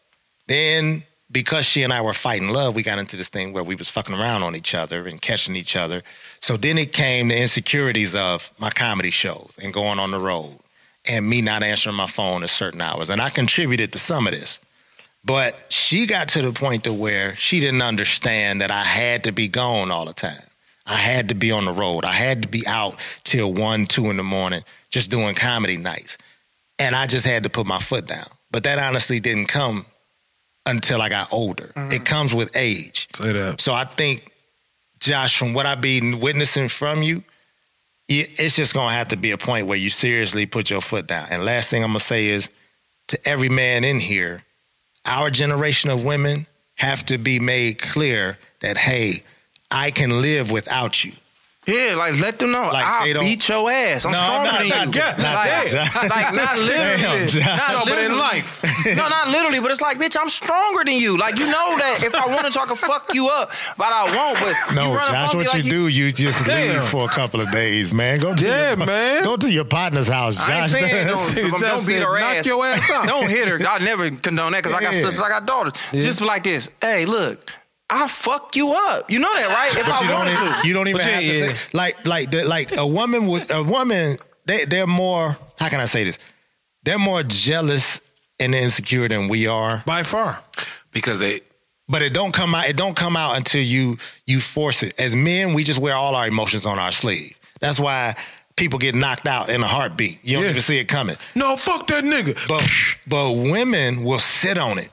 [0.48, 3.74] Then because she and I were fighting love, we got into this thing where we
[3.74, 6.02] was fucking around on each other and catching each other.
[6.40, 10.58] So then it came the insecurities of my comedy shows and going on the road
[11.08, 13.08] and me not answering my phone at certain hours.
[13.08, 14.60] And I contributed to some of this.
[15.24, 19.32] But she got to the point to where she didn't understand that I had to
[19.32, 20.42] be gone all the time.
[20.84, 22.04] I had to be on the road.
[22.04, 26.18] I had to be out till one, two in the morning, just doing comedy nights.
[26.80, 28.26] And I just had to put my foot down.
[28.50, 29.86] But that honestly didn't come
[30.66, 31.64] until I got older.
[31.64, 32.04] It mm-hmm.
[32.04, 33.08] comes with age.
[33.14, 33.60] Say that.
[33.60, 34.32] So I think,
[35.00, 37.24] Josh, from what I've been witnessing from you,
[38.08, 41.26] it's just gonna have to be a point where you seriously put your foot down.
[41.30, 42.50] And last thing I'm gonna say is
[43.08, 44.42] to every man in here,
[45.06, 46.46] our generation of women
[46.76, 49.22] have to be made clear that hey,
[49.70, 51.12] I can live without you.
[51.64, 52.70] Yeah, like let them know.
[52.72, 54.04] Like, I'll beat your ass.
[54.04, 54.92] I'm No, stronger not- than not you.
[55.00, 57.26] that, not like, like not literally.
[57.30, 58.18] Damn, not No, but in literally.
[58.18, 58.86] life.
[58.96, 61.16] no, not literally, but it's like, bitch, I'm stronger than you.
[61.16, 64.04] Like you know that if I wanted to, I could fuck you up, but I
[64.16, 64.40] won't.
[64.40, 66.80] But No, Josh, what like you do, you just Damn.
[66.80, 68.18] leave for a couple of days, man.
[68.18, 69.22] Go to Yeah, your, man.
[69.22, 70.48] Go to your partner's house, Josh.
[70.48, 72.46] I ain't saying don't, don't, beat her knock ass.
[72.46, 73.06] your ass out.
[73.06, 73.60] don't hit her.
[73.68, 75.74] I never condone that because I got sisters, I got daughters.
[75.92, 76.72] Just like this.
[76.80, 77.48] Hey, look,
[77.94, 79.10] I fuck you up.
[79.10, 79.68] You know that, right?
[79.76, 80.68] If But I you don't, wanted even, to.
[80.68, 81.52] you don't even But have yeah, to yeah.
[81.52, 85.80] say like like the, like a woman would a woman they they're more how can
[85.80, 86.18] I say this?
[86.84, 88.00] They're more jealous
[88.40, 89.82] and insecure than we are.
[89.86, 90.40] By far.
[90.90, 91.40] because they
[91.88, 92.68] But it don't come out.
[92.68, 94.98] It don't come out until you you force it.
[94.98, 97.38] As men, we just wear all our emotions on our sleeve.
[97.60, 98.14] That's why
[98.56, 100.18] people get knocked out in a heartbeat.
[100.22, 100.50] You don't Yeah.
[100.50, 101.16] even see it coming.
[101.34, 102.34] No, fuck that nigga.
[102.48, 102.66] But
[103.06, 104.90] but women will sit on it.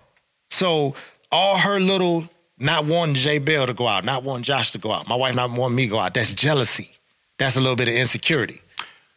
[0.51, 0.95] So
[1.31, 2.27] all her little
[2.59, 5.35] not wanting Jay Bell to go out, not wanting Josh to go out, my wife
[5.35, 6.13] not wanting me to go out.
[6.13, 6.91] That's jealousy.
[7.37, 8.61] That's a little bit of insecurity.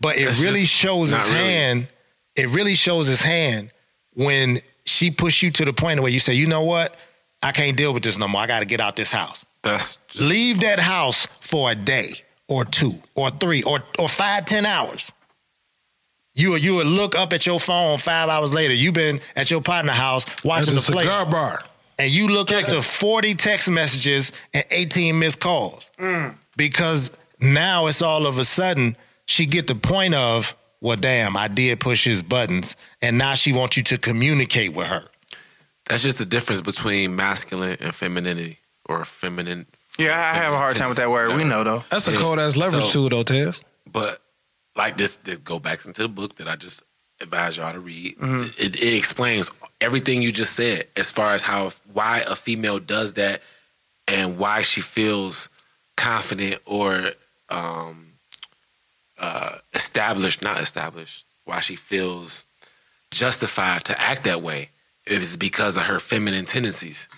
[0.01, 1.41] But it That's really shows his really.
[1.41, 1.89] hand.
[2.37, 3.71] It really shows his hand
[4.15, 6.97] when she push you to the point where you say, you know what?
[7.43, 8.41] I can't deal with this no more.
[8.41, 9.45] I got to get out this house.
[9.63, 12.11] That's Leave that house for a day
[12.49, 15.13] or two or three or or five, ten hours.
[16.35, 18.75] You you would look up at your phone five hours later.
[18.75, 21.63] You've been at your partner house watching the play, cigar bar.
[22.03, 26.35] And you look up to forty text messages and eighteen missed calls mm.
[26.57, 31.47] because now it's all of a sudden she get the point of well, damn, I
[31.47, 35.05] did push his buttons, and now she wants you to communicate with her.
[35.89, 39.67] that's just the difference between masculine and femininity or feminine.
[39.97, 41.37] Yeah, I have a hard time with that word.
[41.37, 41.85] We know though.
[41.89, 42.19] That's a Yeah.
[42.19, 43.61] cold ass leverage So- tool though, Tez.
[43.87, 44.19] But
[44.75, 46.83] like this, this go back into the book that I just
[47.23, 48.17] advise y'all to read.
[48.17, 48.63] Mm-hmm.
[48.63, 53.15] It, it explains everything you just said as far as how why a female does
[53.15, 53.43] that
[54.09, 55.49] and why she feels
[55.97, 57.13] confident or
[57.49, 58.09] um,
[59.19, 61.25] uh, established, not established.
[61.45, 62.47] Why she feels
[63.11, 64.71] justified to act that way.
[65.05, 67.09] It's because of her feminine tendencies.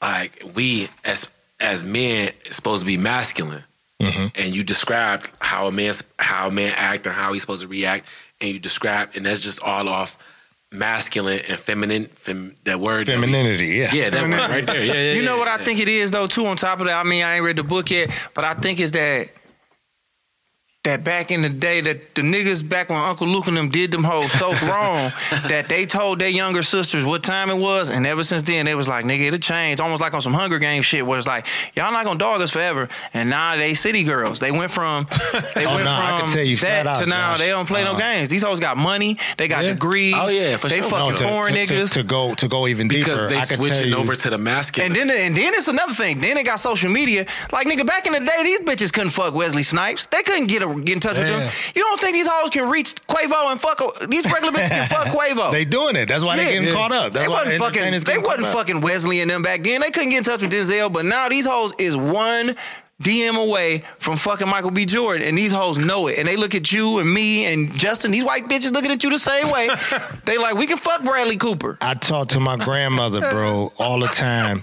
[0.00, 3.64] Like we as as men supposed to be masculine
[4.34, 7.68] and you described how a man how a man act and how he's supposed to
[7.68, 8.06] react,
[8.42, 10.18] and you describe, and that's just all off
[10.70, 12.04] masculine and feminine.
[12.04, 13.94] Fem, that word, that we- Femininity, yeah.
[13.94, 14.84] yeah, that word right there.
[14.84, 15.12] Yeah, yeah.
[15.12, 16.46] You know yeah, what I think it is though too.
[16.46, 18.80] On top of that, I mean I ain't read the book yet, but I think
[18.80, 19.28] it's that
[20.84, 23.92] that back in the day that the niggas back when Uncle Luke and them did
[23.92, 25.12] them hoes so wrong
[25.46, 28.74] that they told their younger sisters what time it was, and ever since then they
[28.74, 29.78] was like, nigga, it'll change.
[29.80, 32.50] Almost like on some Hunger Games shit, where it's like, y'all not gonna dog us
[32.50, 32.88] forever.
[33.14, 34.40] And now they city girls.
[34.40, 35.06] They went from
[35.54, 37.38] they Oh, went nah, I from can tell you that flat out, to now Josh.
[37.38, 38.28] they don't play no Uh, games.
[38.28, 39.18] These hoes got money.
[39.38, 39.74] They got Yeah.
[39.74, 40.14] degrees.
[40.16, 40.90] Oh, yeah, for they sure.
[40.90, 41.92] fucking No, to- foreign to- to- niggas.
[41.92, 43.04] to go to go even deeper.
[43.10, 44.90] because they I could tell switching you- over to the masculine.
[44.90, 46.18] And then and then it's another thing.
[46.18, 47.24] Then they got social media.
[47.52, 50.06] Like nigga, back in the day, these bitches couldn't fuck Wesley Snipes.
[50.06, 51.50] They couldn't get a, get in touch with them.
[51.74, 55.06] You don't think these hoes can reach Quavo and fuck these regular bitches can fuck
[55.16, 55.52] Quavo?
[55.52, 56.06] They doing it.
[56.08, 56.74] That's why they getting Yeah.
[56.74, 57.12] caught up.
[57.12, 57.82] That's they wasn't fucking.
[57.82, 58.52] They wasn't caught up.
[58.52, 59.80] fucking Wesley and them back then.
[59.80, 60.92] They couldn't get in touch with Denzel.
[60.92, 62.56] But now these hoes is one
[63.02, 64.86] DM away from fucking Michael B.
[64.86, 66.18] Jordan, and these hoes know it.
[66.18, 68.12] And they look at you and me and Justin.
[68.12, 69.68] These white bitches looking at you the same way.
[70.24, 71.78] they like we can fuck Bradley Cooper.
[71.80, 74.62] I talk to my grandmother, bro, all the time.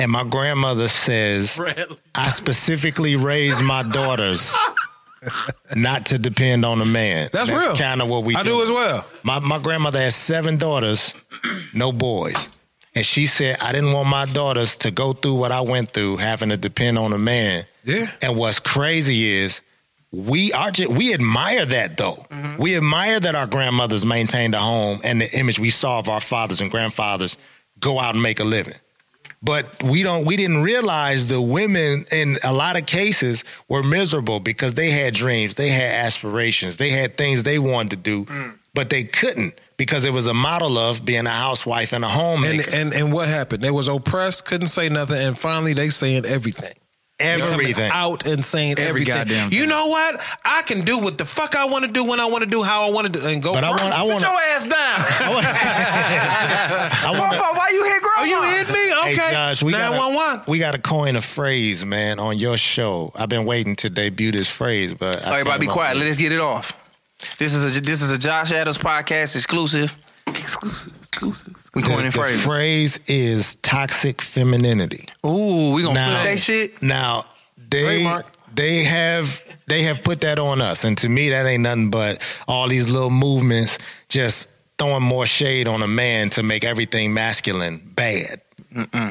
[0.00, 1.60] And my grandmother says,
[2.14, 4.54] I specifically raised my daughters
[5.76, 7.28] not to depend on a man.
[7.32, 7.76] That's real.
[7.76, 9.06] kind of what we I do as well.
[9.22, 11.14] My, my grandmother has seven daughters,
[11.74, 12.50] no boys.
[12.94, 16.18] And she said, I didn't want my daughters to go through what I went through,
[16.18, 17.64] having to depend on a man.
[17.84, 18.06] Yeah.
[18.20, 19.62] And what's crazy is
[20.12, 22.16] we are ju- we admire that though.
[22.30, 22.60] Mm-hmm.
[22.62, 26.20] We admire that our grandmothers maintained a home and the image we saw of our
[26.20, 27.38] fathers and grandfathers
[27.80, 28.74] go out and make a living.
[29.42, 34.38] But we don't we didn't realize the women in a lot of cases were miserable
[34.38, 38.54] because they had dreams, they had aspirations, they had things they wanted to do, mm.
[38.72, 42.16] but they couldn't because it was a model of being a housewife and a And,
[42.16, 42.70] homemaker.
[42.72, 43.62] and and what happened?
[43.64, 46.74] They was oppressed, couldn't say nothing, and finally they saying everything.
[47.22, 47.90] They coming Everything.
[47.92, 49.14] out and saying Every everything.
[49.14, 49.68] goddamn You thing.
[49.68, 50.20] know what?
[50.44, 52.62] I can do what the fuck I want to do when I want to do
[52.62, 53.52] how I want to do and go.
[53.52, 54.98] But I want I want Sit your ass down.
[55.86, 58.22] I want Grandpa, why you hit grandma?
[58.22, 58.92] Oh, you hit me?
[59.14, 59.26] Okay.
[59.28, 60.36] Hey Josh, we Nine one one.
[60.38, 63.12] gotta, we got to coin a phrase, man, on your show.
[63.14, 65.96] I've been waiting to debut this phrase, but I Everybody, be quiet.
[65.96, 66.78] Let us get it off.
[67.38, 69.96] This is a this is a Josh Adams podcast exclusive.
[70.28, 70.92] exclusive,
[71.28, 71.70] exclusive.
[71.74, 72.44] We The, coining the phrases.
[72.44, 75.06] phrase is toxic femininity.
[75.26, 76.82] Ooh, we gonna Now- flip that shit.
[76.82, 77.24] Now
[77.70, 78.26] they Trademark.
[78.54, 82.20] they have they have put that on us, and to me that ain't nothing but
[82.48, 87.80] all these little movements just throwing more shade on a man to make everything masculine
[87.94, 88.40] bad.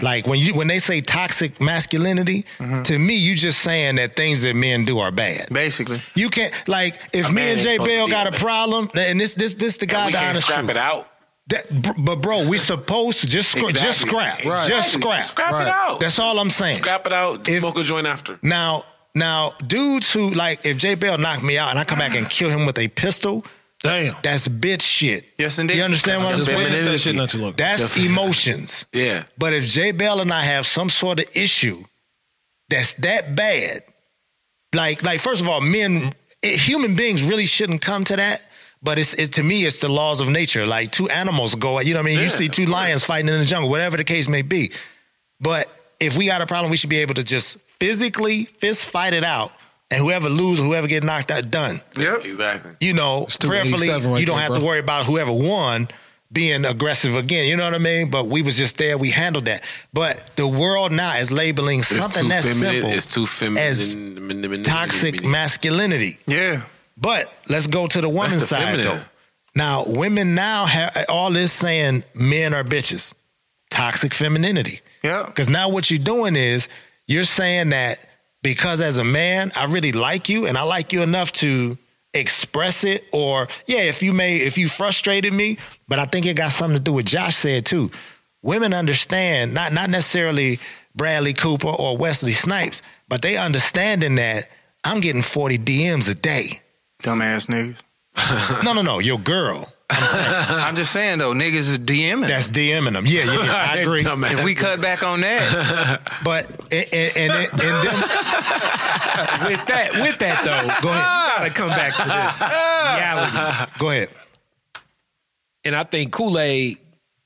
[0.02, 2.82] Like when you when they say toxic masculinity, Mm-hmm.
[2.84, 5.50] to me you just saying that things that men do are bad.
[5.52, 9.36] Basically, You can't like if A me and Jay Bell got a problem, and this
[9.36, 10.72] this this the guy honest scrap truth.
[10.72, 11.08] it out.
[11.52, 14.68] That, but bro, we supposed to just scra- just scrap, Right.
[14.70, 15.24] just scrap.
[15.24, 15.68] Scrap Right.
[15.68, 16.00] it out.
[16.00, 16.78] That's all I'm saying.
[16.80, 17.48] Scrap it out.
[17.50, 18.40] If- smoke a joint after.
[18.42, 18.84] Now,
[19.14, 22.30] now, dudes who like if Jay Bell knocked me out and I come back and
[22.30, 23.46] kill him with a pistol,
[23.84, 24.16] Damn.
[24.24, 25.26] that's bitch shit.
[25.38, 25.78] Yes, indeed.
[25.78, 26.58] You understand what I'm saying?
[26.60, 27.54] witnessed that shit not too.
[27.58, 28.86] That's emotions.
[28.94, 29.24] Yeah.
[29.38, 31.84] But if Jay Bell and I have some sort of issue
[32.70, 33.82] that's that bad,
[34.74, 38.44] like like first of all, men, eh, human beings really shouldn't come to that.
[38.84, 40.66] But it's, it's to me, it's the laws of nature.
[40.66, 42.20] Like two animals go, you know what I mean?
[42.20, 44.72] you see two lions fighting in the jungle, whatever the case may be.
[45.40, 45.68] But
[46.00, 49.24] if we got a problem, we should be able to just physically fist fight it
[49.24, 49.52] out,
[49.92, 51.82] and whoever loses, whoever get knocked out, done.
[51.98, 52.26] Yep.
[52.26, 52.72] Exactly.
[52.80, 55.88] You know, It's 287 prayerfully, right you don't there, have to worry about whoever won
[56.32, 57.48] being aggressive again.
[57.48, 58.10] You know what I mean?
[58.10, 58.98] But we was just there.
[58.98, 59.62] We handled that.
[59.94, 62.82] But the world now is labeling something too that's feminine.
[62.82, 63.64] simple It's too feminine.
[64.60, 66.18] as toxic masculinity.
[66.26, 66.64] Yeah.
[67.02, 68.86] But let's go to the woman's the side feminine.
[68.86, 69.02] though.
[69.56, 73.14] Now, women now have all this saying men are bitches,
[73.70, 74.80] toxic femininity.
[75.04, 75.24] Yeah.
[75.26, 76.70] Because now what you're doing is
[77.08, 77.98] you're saying that
[78.44, 81.78] because as a man, I really like you and I like you enough to
[82.14, 86.36] express it, or yeah, if you may, if you frustrated me, but I think it
[86.36, 87.92] got something to do with Josh said too.
[88.44, 90.60] Women understand, not not necessarily
[90.96, 94.48] Bradley Cooper or Wesley Snipes, but they understanding that
[94.84, 96.61] I'm getting 40 DMs a day.
[97.02, 97.82] Dumbass niggas.
[98.64, 99.72] No, no, no, your girl.
[99.90, 102.28] I'm just saying though, niggas is DMing.
[102.28, 103.06] That's DMing them.
[103.06, 104.02] Yeah, yeah, yeah I agree.
[104.04, 104.32] Dumbass.
[104.40, 107.96] if we cut back on that, But and and, and, and them,
[109.50, 111.44] with that, with that though, Go ahead.
[111.44, 113.72] We gotta come back to this reality.
[113.80, 114.10] go ahead.
[115.66, 116.78] And I think Kool Aid,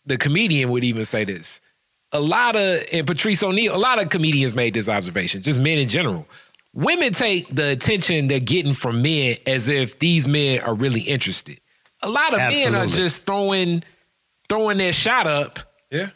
[0.05, 1.61] the comedian, would even say this.
[2.11, 5.41] A lot of and Patrice O'Neal, a lot of comedians made this observation.
[5.41, 6.28] Just men in general.
[6.76, 11.59] Women take the attention they're getting from men as if these men are really interested.
[12.03, 13.82] A lot of men are just throwing
[14.49, 15.57] throwing their shot up
[15.89, 16.09] Yeah.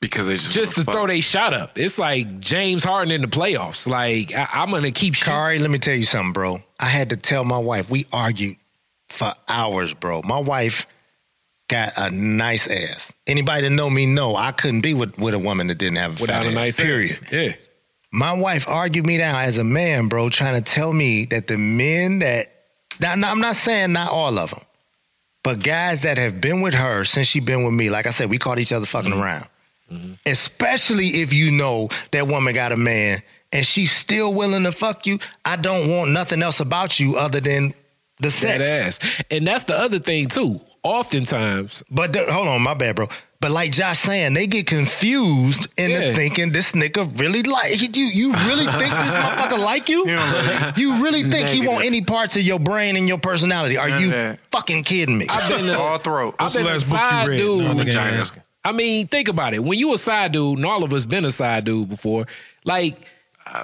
[0.00, 0.94] because they just just to wanna fuck.
[0.94, 1.78] throw their shot up.
[1.78, 3.88] It's like James Harden in the playoffs.
[3.88, 5.32] Like I, I'm gonna keep shooting.
[5.32, 6.58] Kari, let me tell you something, bro.
[6.80, 7.88] I had to tell my wife.
[7.88, 8.56] We argued
[9.08, 10.22] for hours, bro.
[10.22, 10.86] My wife
[11.68, 13.14] got a nice ass.
[13.28, 16.18] Anybody that know me know I couldn't be with, with a woman that didn't have
[16.18, 17.10] a without fat a ass, nice period.
[17.12, 17.22] ass.
[17.32, 17.52] Yeah.
[18.12, 21.56] My wife argued me down as a man, bro, trying to tell me that the
[21.56, 22.48] men that
[23.00, 24.62] now, now, I'm not saying not all of them,
[25.42, 28.30] but guys that have been with her since she been with me, like I said,
[28.30, 29.20] we caught each other fucking mm-hmm.
[29.22, 29.46] around.
[29.90, 30.12] Mm-hmm.
[30.26, 35.06] Especially if you know that woman got a man and she's still willing to fuck
[35.06, 35.18] you.
[35.44, 37.74] I don't want nothing else about you other than
[38.18, 38.98] the That sex.
[39.02, 39.22] ass.
[39.30, 40.60] And that's the other thing too.
[40.82, 43.08] Oftentimes, But the- hold on, my bad, bro.
[43.42, 46.14] But like Josh saying, they get confused into Yeah.
[46.14, 48.04] thinking this nigga really like you.
[48.04, 50.06] You really think this motherfucker like you?
[50.76, 53.76] You really think he want any parts of your brain and your personality?
[53.76, 55.26] Are None you fucking kidding me?
[55.28, 56.36] I've been a, all throat.
[56.38, 57.36] I've What's the last book you read?
[57.38, 57.58] dude.
[57.58, 58.16] No, nigga ain't Vagina.
[58.18, 58.42] asking.
[58.64, 59.64] I mean, think about it.
[59.64, 62.26] When you a side dude, and all of us been a side dude before,
[62.64, 62.96] like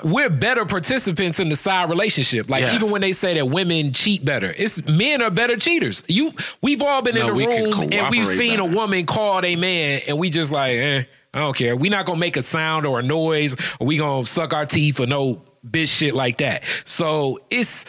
[0.05, 2.49] we're better participants in the side relationship.
[2.49, 2.75] Like Yes.
[2.83, 6.05] even when they say that women cheat better, it's men are better cheaters.
[6.09, 6.33] You,
[6.63, 10.03] we've all been No, in the room and we've seen a woman call a man,
[10.09, 11.03] and we just like, eh,
[11.35, 11.77] I don't care.
[11.77, 15.01] We're not gonna make a sound or a noise, or we gonna suck our teeth
[15.01, 16.65] or no bitch shit like that.
[16.85, 17.85] So it's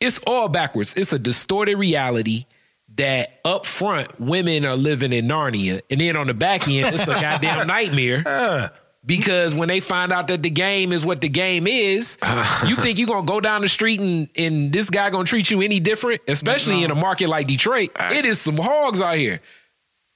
[0.00, 0.94] it's all backwards.
[0.94, 2.44] It's a distorted reality
[2.96, 7.02] that up front women are living in Narnia, and then on the back end it's
[7.04, 8.22] a goddamn nightmare.
[9.06, 12.16] Because when they find out that the game is what the game is,
[12.66, 15.60] you think you're gonna go down the street and, and this guy gonna treat you
[15.60, 16.22] any different?
[16.26, 17.90] Especially in a market like Detroit.
[17.98, 19.40] It is some hogs out here.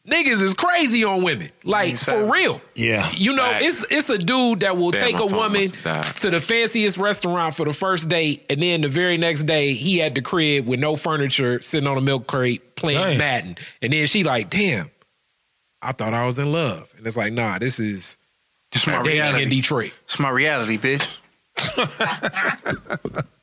[0.08, 1.50] Niggas is crazy on women.
[1.64, 2.30] Like Ain't for savage.
[2.32, 2.60] real.
[2.74, 3.10] Yeah.
[3.12, 3.64] You know, Facts.
[3.66, 6.20] it's it's a dude that will Damn, take a woman must have died.
[6.20, 9.98] to the fanciest restaurant for the first date, and then the very next day he
[9.98, 13.18] had the crib with no furniture, sitting on a milk crate playing Damn.
[13.18, 14.90] Madden, and then she like, damn,
[15.82, 18.16] I thought I was in love, and it's like, nah, this is
[18.72, 19.48] It's my reality in.
[19.50, 19.92] Detroit.
[20.04, 21.18] It's my reality, bitch.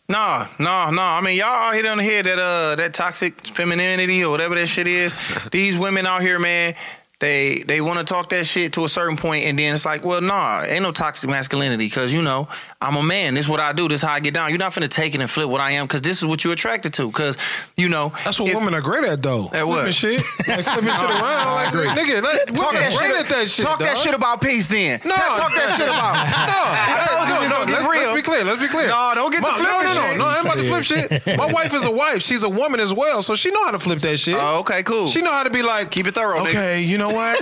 [0.10, 1.02] no, no, no.
[1.02, 4.56] I mean, y'all out here on the head that uh that toxic femininity or whatever
[4.56, 5.16] that shit is.
[5.52, 6.76] These women out here, man,
[7.20, 10.04] they they want to talk that shit to a certain point, and then it's like,
[10.04, 12.48] well, nah, ain't no toxic masculinity because you know
[12.82, 13.34] I'm a man.
[13.36, 13.88] This is what I do.
[13.88, 14.50] This is how I get down.
[14.50, 16.54] You're not finna take it and flip what I am because this is what you're
[16.54, 17.08] attracted to.
[17.08, 17.38] Because
[17.78, 19.50] you know That's what if- women are great at, though.
[19.54, 19.76] At what?
[19.76, 21.56] Flipping shit, like flipping shit around.
[21.56, 23.16] Like, nigga, like, Talk that shit.
[23.16, 23.66] at that shit.
[23.66, 25.00] talk that shit about peace, then.
[25.06, 26.16] No, talk, talk that shit about.
[26.48, 28.02] No, I told you no, we no, get let's, real.
[28.12, 28.44] let's be clear.
[28.44, 28.88] Let's be clear.
[28.88, 30.18] No, don't get the My- flipping no, no, no, shit.
[30.18, 30.26] no.
[30.26, 31.38] I ain't about to flip shit.
[31.38, 32.22] My wife is a wife.
[32.22, 34.36] She's a woman as well, so she know how to flip that shit.
[34.38, 35.08] Oh, okay, cool.
[35.08, 36.50] She know how to be like, Keep it thorough, nigga.
[36.50, 37.40] Okay, you know what?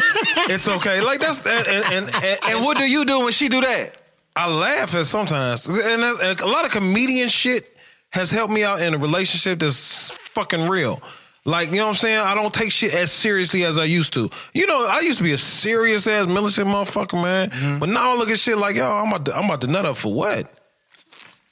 [0.50, 1.02] it's okay.
[1.02, 3.98] Like that's and and, and, and, And what do you do when she do that?
[4.36, 7.70] I laugh at sometimes, and, and a lot of comedian shit
[8.10, 11.02] has helped me out in a relationship that's fucking real.
[11.46, 12.20] Like you know what I'm saying?
[12.20, 14.30] I don't take shit as seriously as I used to.
[14.54, 17.50] You know, I used to be a serious ass militant motherfucker, man.
[17.50, 17.80] Mm-hmm.
[17.80, 19.86] But now I look at shit like, yo, I'm about to, I'm about to nut
[19.86, 20.50] up for what?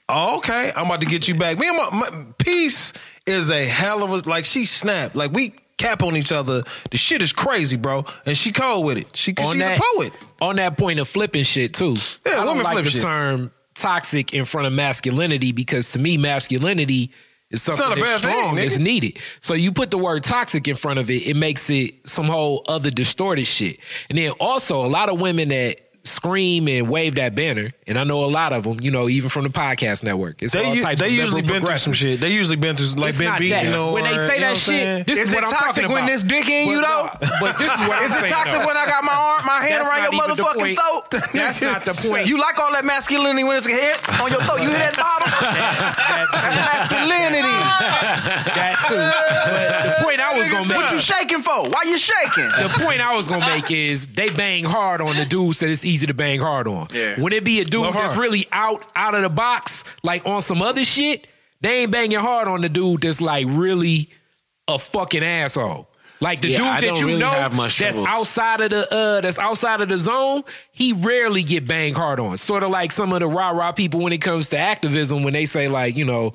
[0.08, 1.58] Oh, okay, I'm about to get you back.
[1.58, 2.94] Me and my, my peace
[3.26, 5.16] is a hell of a like she snapped.
[5.16, 6.64] Like we cap on each other.
[6.90, 8.06] The shit is crazy, bro.
[8.26, 9.16] And she cold with it.
[9.16, 10.12] She On she's that, a poet.
[10.42, 11.96] On that point of flipping shit too.
[12.26, 13.02] Yeah, I don't women like flip the shit.
[13.02, 17.12] term toxic in front of masculinity because to me masculinity
[17.50, 18.56] is something not a that's bad thing, strong.
[18.56, 18.66] nigga.
[18.66, 19.20] it's needed.
[19.40, 22.64] So you put the word toxic in front of it, it makes it some whole
[22.68, 23.80] other distorted shit.
[24.10, 28.04] And then also a lot of women that scream and wave that banner, and I
[28.04, 28.80] know a lot of them.
[28.82, 31.62] You know, even from the podcast network, it's They, all types they of usually been
[31.66, 32.20] through some shit.
[32.20, 33.80] They usually been through like It's been beaten that.
[33.80, 34.98] or When they say you that what I'm saying?
[35.00, 36.12] shit, this Is is, it what I'm toxic talking when about.
[36.14, 37.10] this dick in you, though?
[37.14, 38.66] no, But this is what Is I'm it toxic though.
[38.68, 41.34] when I got my arm, my hand That's around your not even the motherfucking throat?
[41.34, 42.28] That's not the point.
[42.28, 44.62] You like all that masculinity when it's here on your throat?
[44.62, 45.30] You hear that bottom?
[46.34, 47.58] That's masculinity.
[48.58, 48.96] that too.
[48.96, 50.78] But the point I was gonna make.
[50.78, 51.70] What you shaking for?
[51.70, 52.50] Why you shaking?
[52.58, 55.86] the point I was gonna make is they bang hard on the dudes that it's
[55.92, 56.88] easy to bang hard on.
[56.94, 57.20] Yeah.
[57.20, 60.42] When it be a dude Love that's really out out of the box, like on
[60.42, 61.28] some other shit,
[61.62, 64.10] they ain't banging hard on the dude that's like really
[64.68, 65.88] a fucking asshole.
[66.20, 68.16] Like the Yeah, dude I that you really know have much that's troubles.
[68.20, 72.38] outside of the uh that's outside of the zone, he rarely get banged hard on.
[72.38, 75.34] Sort of like some of the rah rah people when it comes to activism when
[75.34, 76.34] they say like, you know,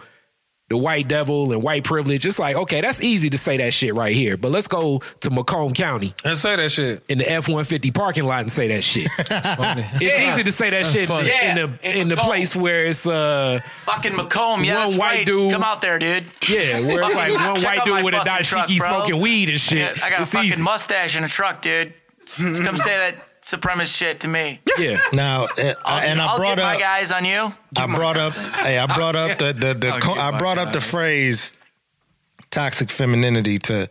[0.69, 2.27] the white devil and white privilege.
[2.27, 4.37] It's like, okay, that's easy to say that shit right here.
[4.37, 7.03] But let's go to Macomb County And say that shit.
[7.09, 9.07] in the F one fifty parking lot and say that shit.
[9.19, 10.33] it's Yeah.
[10.33, 11.29] easy to say that shit funny.
[11.29, 15.09] Yeah, in the in in the place where it's uh Fucking Macomb, yeah, One white
[15.19, 15.27] right.
[15.27, 16.25] dude- Come out there, dude.
[16.49, 19.61] yeah where it's like one white dude with a fucking truck, dashiki smoking weed and
[19.61, 19.79] shit.
[19.97, 20.63] Yeah, I got a It's fucking easy.
[20.63, 21.95] mustache in a truck, dude.
[22.27, 23.15] Just Come say that
[23.47, 24.61] supremacist shit to me.
[24.79, 25.01] Yeah.
[25.13, 26.81] Now, uh, and I I'll brought get my up.
[26.81, 27.53] guys on you.
[27.79, 28.33] I brought up.
[28.35, 30.73] Hey, I brought up the the, the I'll co- get I my brought up guy.
[30.73, 31.53] the phrase
[32.51, 33.89] toxic femininity to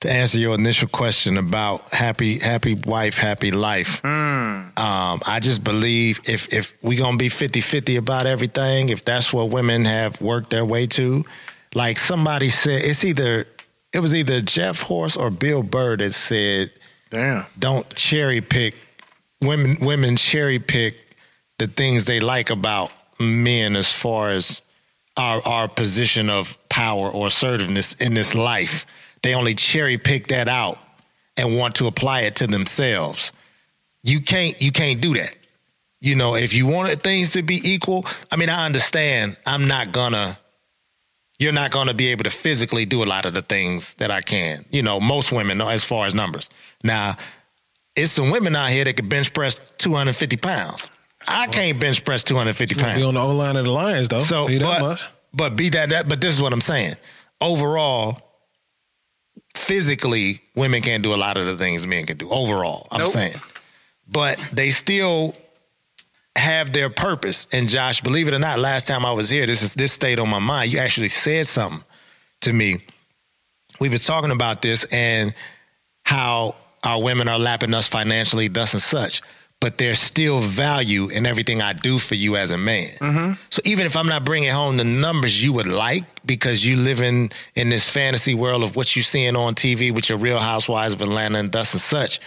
[0.00, 4.04] to answer your initial question about happy happy wife happy life.
[4.04, 4.72] Um,
[5.26, 9.84] I just believe if if we gonna be 50-50 about everything, if that's what women
[9.84, 11.24] have worked their way to,
[11.74, 13.46] like somebody said, it's either
[13.92, 16.72] it was either Jeff Horse or Bill Burr that said
[17.10, 17.44] Damn.
[17.58, 18.74] don't cherry pick
[19.42, 21.16] women women cherry pick
[21.58, 24.62] the things they like about men as far as
[25.16, 28.86] our our position of power or assertiveness in this life.
[29.22, 30.78] They only cherry pick that out
[31.36, 33.32] and want to apply it to themselves.
[34.02, 35.34] You can't you can't do that.
[36.00, 39.36] You know, if you wanted things to be equal, I mean, I understand.
[39.46, 40.38] I'm not gonna
[41.42, 44.12] you're not going to be able to physically do a lot of the things that
[44.12, 44.64] I can.
[44.70, 46.48] You know, most women, as far as numbers.
[46.84, 47.16] Now,
[47.96, 50.90] it's some women out here that can bench press 250 pounds.
[51.28, 52.98] I can't bench press 250 Gonna pounds.
[53.00, 54.18] be on the O line of the Lions though.
[54.20, 55.08] So, Tell that but, much.
[55.32, 56.08] but be that that.
[56.08, 56.94] But this is what I'm saying.
[57.40, 58.18] Overall,
[59.54, 62.28] physically, women can't do a lot of the things men can do.
[62.30, 63.08] Overall, I'm Nope.
[63.08, 63.34] saying,
[64.08, 65.36] but they still
[66.36, 67.46] have their purpose.
[67.52, 70.18] And Josh, believe it or not, last time I was here, this is this stayed
[70.18, 70.72] on my mind.
[70.72, 71.84] You actually said something
[72.40, 72.78] to me.
[73.80, 75.34] We was talking about this and
[76.04, 79.22] how our women are lapping us financially, thus and such.
[79.60, 82.88] But there's still value in everything I do for you as a man.
[82.98, 83.32] Mm-hmm.
[83.48, 87.00] So even if I'm not bringing home the numbers you would like because you live
[87.00, 90.94] in in this fantasy world of what you're seeing on TV with your Real Housewives
[90.94, 92.18] of Atlanta and thus and such,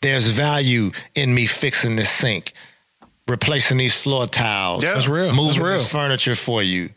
[0.00, 2.52] there's value in me fixing this sink,
[3.26, 4.94] replacing these floor tiles, Yeah.
[4.94, 5.24] That's real.
[5.26, 5.78] That's moving real.
[5.78, 6.90] this furniture for you,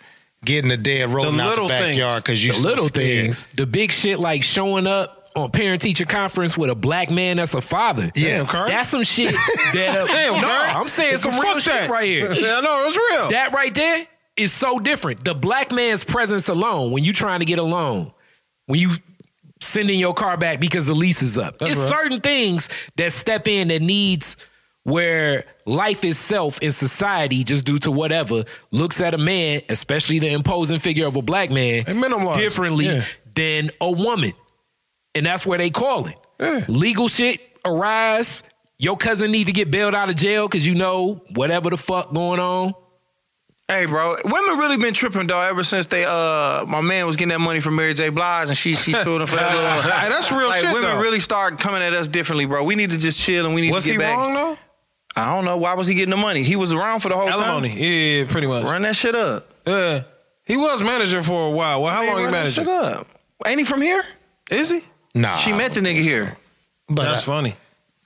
[0.45, 1.97] getting the dead rolling out the little things.
[1.97, 6.05] backyard because you the little things, the big shit like showing up on parent teacher
[6.05, 8.11] conference with a black man that's a father.
[8.15, 8.67] Yeah, Damn.
[8.67, 9.33] That's some shit
[9.73, 10.75] that Damn, no, Kurt.
[10.75, 11.61] I'm saying some real that.
[11.61, 12.25] shit right here.
[12.33, 13.29] Yeah, no, it's real.
[13.29, 15.23] That right there is so different.
[15.23, 18.11] The black man's presence alone, when you trying to get a loan,
[18.65, 18.91] when you
[19.61, 21.57] sending your car back because the lease is up.
[21.59, 22.01] That's it's right.
[22.01, 24.37] certain things that step in that needs
[24.83, 30.31] where life itself in society, just due to whatever, looks at a man, especially the
[30.31, 33.03] imposing figure of a black man, And minimize differently Yeah.
[33.35, 34.31] than a woman.
[35.17, 36.15] And that's where they call it.
[36.39, 36.61] Yeah.
[36.67, 38.43] Legal shit arise.
[38.79, 42.13] Your cousin need to get bailed out of jail because you know whatever the fuck
[42.13, 42.73] going on.
[43.69, 47.29] Hey, bro, women really been tripping though ever since they uh my man was getting
[47.29, 48.09] that money from Mary J.
[48.09, 49.91] Blige and she she sued him for that little.
[49.91, 51.01] Hey, that's real like, shit, Women though.
[51.01, 52.63] really start coming at us differently, bro.
[52.63, 54.17] We need to just chill and we need Was to get back.
[54.17, 54.55] Was he wrong
[55.15, 55.21] though?
[55.21, 56.43] I don't know why was he getting the money.
[56.43, 57.69] He was around for the whole Alimony.
[57.69, 57.77] time.
[57.79, 58.63] Yeah, yeah, pretty much.
[58.63, 59.51] Run that shit up.
[59.65, 60.03] Yeah.
[60.45, 61.81] He was manager for a while.
[61.81, 62.53] Well, how long he managed?
[62.53, 63.07] shit up.
[63.45, 64.03] Ain't he from here?
[64.49, 64.79] Is he?
[65.15, 66.35] Nah, She met the nigga here.
[66.89, 67.53] but That's funny.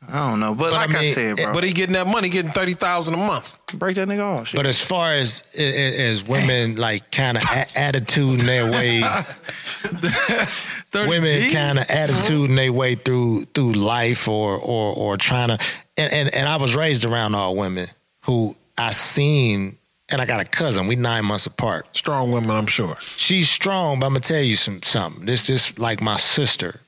[0.09, 2.29] I don't know, but, But like I, mean, said, bro, But he getting that money,
[2.29, 3.55] getting thirty thousand a month.
[3.75, 4.47] break that nigga off.
[4.47, 4.57] Shit.
[4.57, 9.01] But as far as as women like kind of a- attitude in their way,
[10.93, 15.57] women kind of attitude in their way through through life or or or trying to
[15.97, 17.87] and, and and I was raised around all women
[18.25, 19.77] who I seen
[20.11, 20.87] and I got a cousin.
[20.87, 21.95] We nine months apart.
[21.95, 22.95] Strong women, I'm sure.
[22.99, 25.25] She's strong, but I'm gonna tell you some something.
[25.25, 26.81] This this like my sister.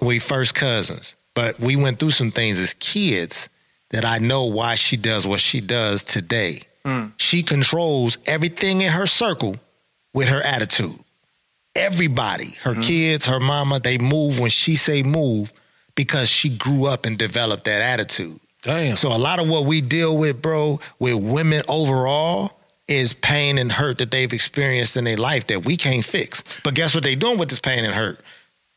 [0.00, 3.48] We first cousins, but we went through some things as kids
[3.90, 6.60] that I know why she does what she does today.
[6.84, 7.06] Hmm.
[7.16, 9.56] She controls everything in her circle
[10.12, 10.98] with her attitude.
[11.74, 12.82] Everybody, her hmm.
[12.82, 15.52] kids, her mama, they move when she say move
[15.94, 18.38] because she grew up and developed that attitude.
[18.62, 18.96] Damn.
[18.96, 22.52] So a lot of what we deal with, bro, with women overall
[22.88, 26.42] is pain and hurt that they've experienced in their life that we can't fix.
[26.62, 28.20] But guess what they doing with this pain and hurt?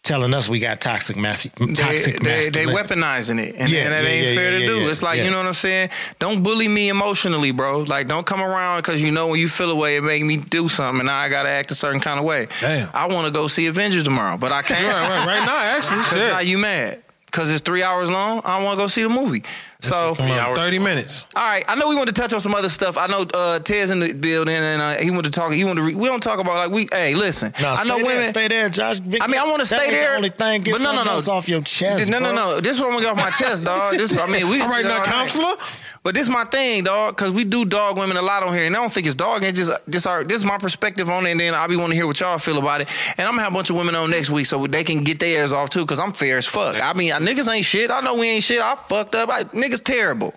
[0.10, 2.95] Telling us we got toxic mas- They, toxic they, they masculinity.
[2.95, 4.89] weaponizing it, and, Yeah, and that yeah, ain't yeah, fair to do.
[4.89, 5.89] it's like you know what I'm saying.
[6.18, 7.82] Don't bully me emotionally, bro.
[7.82, 10.68] Like don't come around because you know when you feel away, it make me do
[10.68, 12.47] something, and now I gotta act a certain kind of way.
[12.60, 12.89] Damn.
[12.93, 14.84] I want to go see Avengers tomorrow, but I can't.
[14.84, 16.34] Right, right, right now, actually, shit.
[16.34, 18.41] Now you mad because it's three hours long.
[18.43, 19.43] I want to go see the movie.
[19.82, 21.26] So Come 30 minutes.
[21.38, 22.98] all right, I know we want to touch on some other stuff.
[22.98, 25.54] I know uh, Ted's in the building, and uh, he wanted to talk.
[25.54, 25.88] He wanted to.
[25.88, 26.90] Re- we don't talk about like we.
[26.92, 27.54] Hey, listen.
[27.62, 28.30] No, I know stay there, women.
[28.32, 29.00] stay there, Josh.
[29.00, 30.16] I mean, I want to stay ain't the there.
[30.18, 30.64] only thing.
[30.64, 31.12] Get but no, no, no.
[31.14, 32.56] else off your chest, No, no, bro.
[32.56, 32.60] no.
[32.60, 33.96] This is what I'm gonna get off my chest, dog.
[33.96, 34.60] This, I mean, we.
[34.60, 35.54] All right, now, all counselor.
[36.02, 38.66] But this is my thing, dog, because we do dog women a lot on here,
[38.66, 39.44] and I don't think it's dog.
[39.44, 41.92] It's just this our this is my perspective on it, and then I'll be wanting
[41.92, 42.90] to hear what y'all feel about it.
[43.18, 45.20] And I'm gonna have a bunch of women on next week so they can get
[45.20, 46.76] theirs off too, because I'm fair as fuck.
[46.82, 47.92] I mean, niggas ain't shit.
[47.92, 48.60] I know we ain't shit.
[48.62, 49.30] I fucked up.
[49.30, 50.34] I, niggas terrible.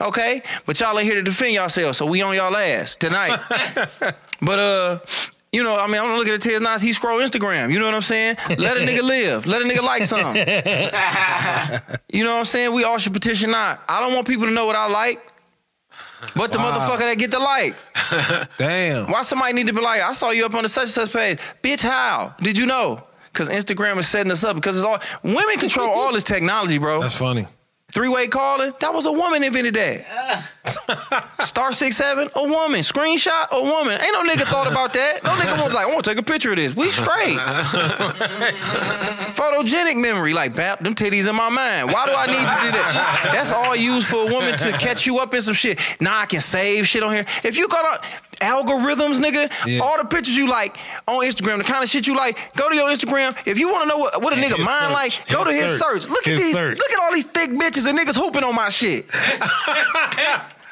[0.00, 3.38] Okay, but y'all ain't here to defend yourselves, so we on y'all ass tonight.
[4.40, 4.98] but uh.
[5.52, 6.80] You know, I mean, I'm gonna look at the Tez Nice.
[6.80, 7.72] He scroll Instagram.
[7.72, 8.36] You know what I'm saying?
[8.56, 9.46] Let a nigga live.
[9.46, 10.36] Let a nigga like something.
[12.12, 12.72] you know what I'm saying?
[12.72, 13.82] We all should petition not.
[13.88, 15.20] I don't want people to know what I like,
[16.36, 16.78] but the Wow.
[16.78, 17.74] motherfucker that get the like.
[18.58, 19.10] Damn.
[19.10, 21.12] Why somebody need to be like, I saw you up on the such and such
[21.12, 21.38] page.
[21.64, 22.32] Bitch, how?
[22.38, 23.02] Did you know?
[23.32, 27.00] Because Instagram is setting us up because it's all women control all this technology, bro.
[27.00, 27.46] That's funny.
[27.92, 30.04] Three way calling, that was a woman invented that.
[31.40, 32.80] Star six seven, a woman.
[32.80, 34.00] Screenshot, a woman.
[34.00, 35.24] Ain't no nigga thought about that.
[35.24, 36.74] No nigga was like, I want to take a picture of this.
[36.76, 37.36] We straight.
[39.34, 41.90] Photogenic memory, like, bap, them titties in my mind.
[41.92, 43.30] Why do I need to do that?
[43.32, 45.80] That's all used for a woman to catch you up in some shit.
[46.00, 47.26] Now I can save shit on here.
[47.42, 47.98] If you got on
[48.40, 49.80] algorithms, nigga, Yeah.
[49.80, 50.76] all the pictures you like
[51.06, 53.36] on Instagram, the kind of shit you like, go to your Instagram.
[53.46, 54.92] If you want to know what, what a And nigga his mind search.
[54.92, 56.02] like, go to His his search.
[56.02, 56.10] search.
[56.10, 56.78] Look at these, search.
[56.78, 59.06] look at all these thick bitches and niggas hooping on my shit.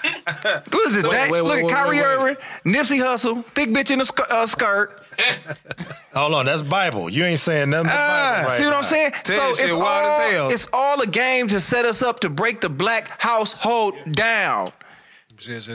[0.03, 1.05] what is it?
[1.05, 1.31] Wait, that?
[1.31, 4.31] wait, Look wait, at wait, Kyrie wait, Irving, Nipsey Hussle, thick bitch in a sk-
[4.31, 5.01] uh, skirt.
[6.15, 7.11] Hold on, that's Bible.
[7.11, 7.87] You ain't saying nothing.
[7.89, 8.77] but Ah, right see what now.
[8.79, 9.11] I'm saying?
[9.25, 10.51] Tell so it's wild as all, hell.
[10.51, 14.73] it's all a game to set us up to break the black household down.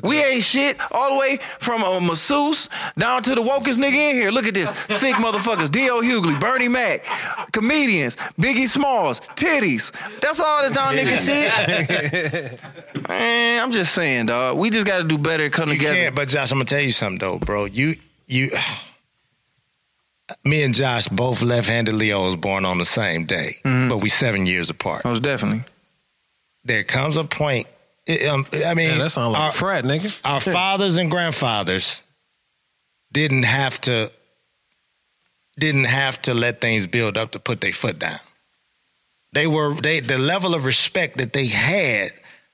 [0.03, 4.15] We ain't shit all the way from a masseuse down to the wokest nigga in
[4.15, 4.29] here.
[4.31, 4.71] Look at this.
[4.71, 5.71] Thick motherfuckers.
[5.71, 6.01] D.L.
[6.01, 7.05] Hughley, Bernie Mac,
[7.53, 9.91] comedians, Biggie Smalls, titties.
[10.19, 12.59] That's all this down nigga shit.
[13.09, 14.57] Man, I'm just saying, dog.
[14.57, 15.95] We just got to do better and come You together.
[15.95, 17.65] can't, but Josh, I'm gonna tell you something though, bro.
[17.65, 17.93] You
[18.27, 18.49] you
[20.43, 23.89] me and Josh both left-handed Leos born on the same day, Mm-hmm.
[23.89, 25.05] but we seven years apart.
[25.05, 25.63] Most definitely.
[26.65, 27.67] There comes a point.
[28.05, 30.19] It- um, I mean, Man, that sounds like our, frat, nigga.
[30.25, 32.01] our fathers and grandfathers
[33.11, 34.11] didn't have to
[35.59, 38.19] didn't have to let things build up to put their foot down.
[39.33, 42.09] They were they the level of respect that they had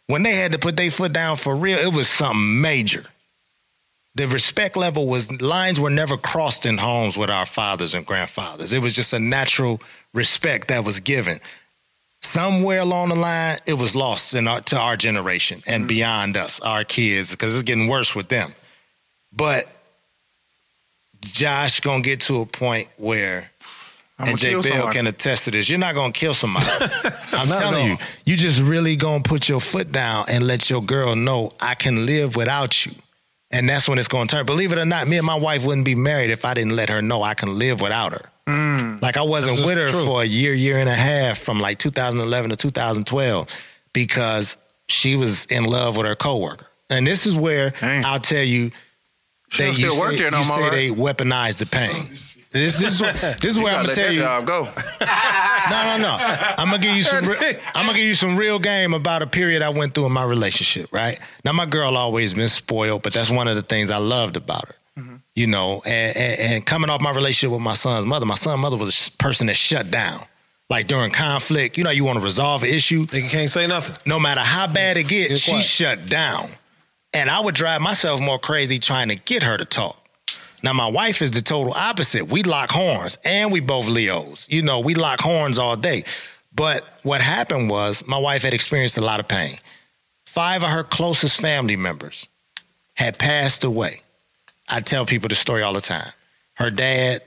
[0.08, 1.78] when they had to put their foot down for real.
[1.78, 3.06] It was something major.
[4.16, 8.74] The respect level was lines were never crossed in homes with our fathers and grandfathers.
[8.74, 9.80] It was just a natural
[10.14, 11.39] respect that was given.
[12.22, 15.88] Somewhere along the line, it was lost in our, to our generation and mm.
[15.88, 18.54] beyond us, our kids, because it's getting worse with them.
[19.32, 19.66] But
[21.22, 23.52] Josh gonna get to a point where,
[24.18, 24.98] I'ma and Jay Bell somebody.
[24.98, 25.70] can attest to this.
[25.70, 26.68] You're not gonna kill somebody.
[27.32, 31.16] I'm telling you, you just really gonna put your foot down and let your girl
[31.16, 32.94] know I can live without you.
[33.52, 34.46] And that's when it's gonna turn.
[34.46, 36.90] Believe it or not, me and my wife wouldn't be married if I didn't let
[36.90, 38.30] her know I can live without her.
[38.50, 39.02] Mm.
[39.02, 40.06] Like I wasn't That's with her true.
[40.06, 43.47] for a year, year and a half from like 2011 to 2012
[43.93, 46.68] because she was in love with her coworker.
[46.89, 48.04] And this is where Dang.
[48.06, 48.72] I'll tell you,
[49.50, 50.72] She don't you still work say, there no you more, say right?
[50.72, 51.89] they weaponized the pain.
[52.52, 54.22] This, this is what, this is where I'm gonna tell you.
[54.22, 54.64] job go.
[55.70, 56.18] No, no, no.
[56.58, 57.24] I'm gonna give you some.
[57.24, 60.12] Re- I'm gonna give you some real game about a period I went through in
[60.14, 60.91] my relationship.
[60.91, 64.36] Right now, my girl always been spoiled, but that's one of the things I loved
[64.36, 64.76] about her.
[65.40, 68.60] You know, and, and, and coming off my relationship with my son's mother, my son's
[68.60, 70.20] mother was a person that shut down.
[70.70, 73.06] Like during conflict, you know, you want to resolve an issue.
[73.06, 73.96] Nigga can't say nothing.
[74.06, 76.50] No matter how bad it gets, Get she shut down.
[77.14, 80.06] And I would drive myself more crazy trying to get her to talk.
[80.62, 82.28] Now, my wife is the total opposite.
[82.28, 84.46] We lock horns and we both Leos.
[84.50, 86.04] You know, we lock horns all day.
[86.54, 89.56] But what happened was my wife had experienced a lot of pain.
[90.26, 92.28] Five of her closest family members
[92.96, 94.02] had passed away.
[94.70, 96.12] I tell people the story all the time.
[96.56, 97.22] Her dad,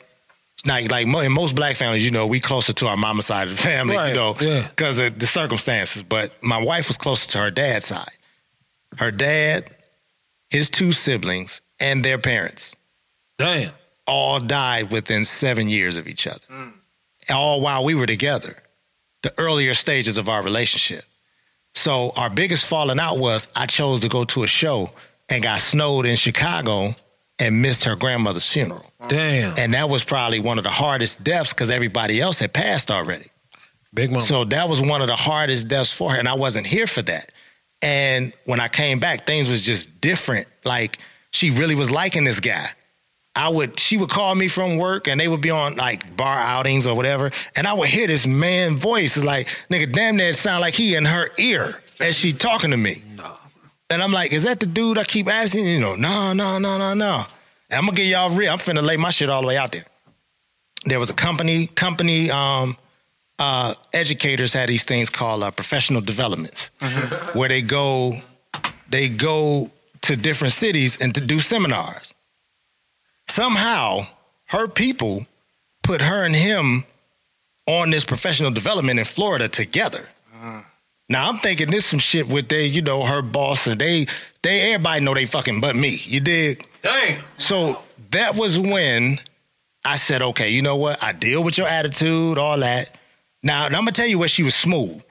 [0.67, 3.57] like, like in most black families, you know, we closer to our mama side of
[3.57, 4.67] the family, Right, you know, yeah.
[4.69, 6.03] because of the circumstances.
[6.03, 8.17] But my wife was closer to her dad's side.
[8.99, 9.65] Her dad,
[10.51, 12.77] his two siblings, and their parents
[13.39, 13.73] Damn.
[14.07, 16.47] all died within seven years of each other.
[16.51, 16.73] Mm.
[17.31, 18.57] All while we were together.
[19.23, 21.05] The earlier stages of our relationship.
[21.75, 24.91] So our biggest falling out was I chose to go to a show
[25.31, 26.95] and got snowed in Chicago
[27.43, 28.93] and missed her grandmother's funeral.
[29.09, 29.59] Damn.
[29.59, 33.27] And that was probably one of the hardest deaths because everybody else had passed already.
[33.93, 34.23] Big mama.
[34.23, 37.03] So that was one of the hardest deaths for her, and I wasn't here for
[37.03, 37.31] that.
[37.83, 40.47] And when I came back, things was just different.
[40.65, 40.99] Like
[41.33, 42.71] she really was liking this guy.
[43.35, 46.39] I would, she would call me from work, and they would be on like bar
[46.39, 49.17] outings or whatever, and I would hear this man voice.
[49.17, 52.77] It's like nigga, damn that sound like he in her ear as she talking to
[52.77, 53.03] me.
[53.91, 55.67] And I'm like, is that the dude I keep asking?
[55.67, 57.23] You know, no, no, no, no, no.
[57.71, 58.53] And I'm gonna get y'all real.
[58.53, 59.85] I'm finna lay my shit all the way out there.
[60.85, 62.77] There was a company, company um,
[63.39, 66.71] uh, educators had these things called uh, professional developments,
[67.33, 68.15] where they go,
[68.89, 69.71] they go
[70.03, 72.15] to different cities and to do seminars.
[73.29, 74.07] Somehow,
[74.47, 75.27] her people
[75.83, 76.85] put her and him
[77.67, 80.09] on this professional development in Florida together.
[81.09, 84.07] Now I'm thinking this some shit with they, you know, her boss and they,
[84.43, 86.01] they everybody know they fucking but me.
[86.05, 86.67] You dig?
[86.83, 87.23] Dang.
[87.39, 87.81] So
[88.11, 89.19] that was when
[89.85, 91.03] I said, okay, you know what?
[91.03, 92.97] I deal with your attitude, all that.
[93.43, 95.03] Now, I'm gonna tell you where she was smooth.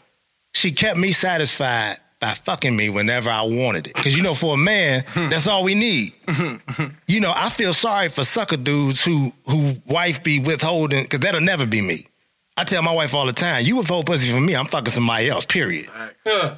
[0.53, 3.93] She kept me satisfied by fucking me whenever I wanted it.
[3.95, 5.29] Cause you know, for a man, hmm.
[5.29, 6.13] that's all we need.
[6.27, 6.85] Hmm, hmm.
[7.07, 11.41] you know, I feel sorry for sucker dudes who who wife be withholding, cause that'll
[11.41, 12.07] never be me.
[12.57, 15.29] I tell my wife all the time, you withhold pussy from me, I'm fucking somebody
[15.29, 15.89] else, period.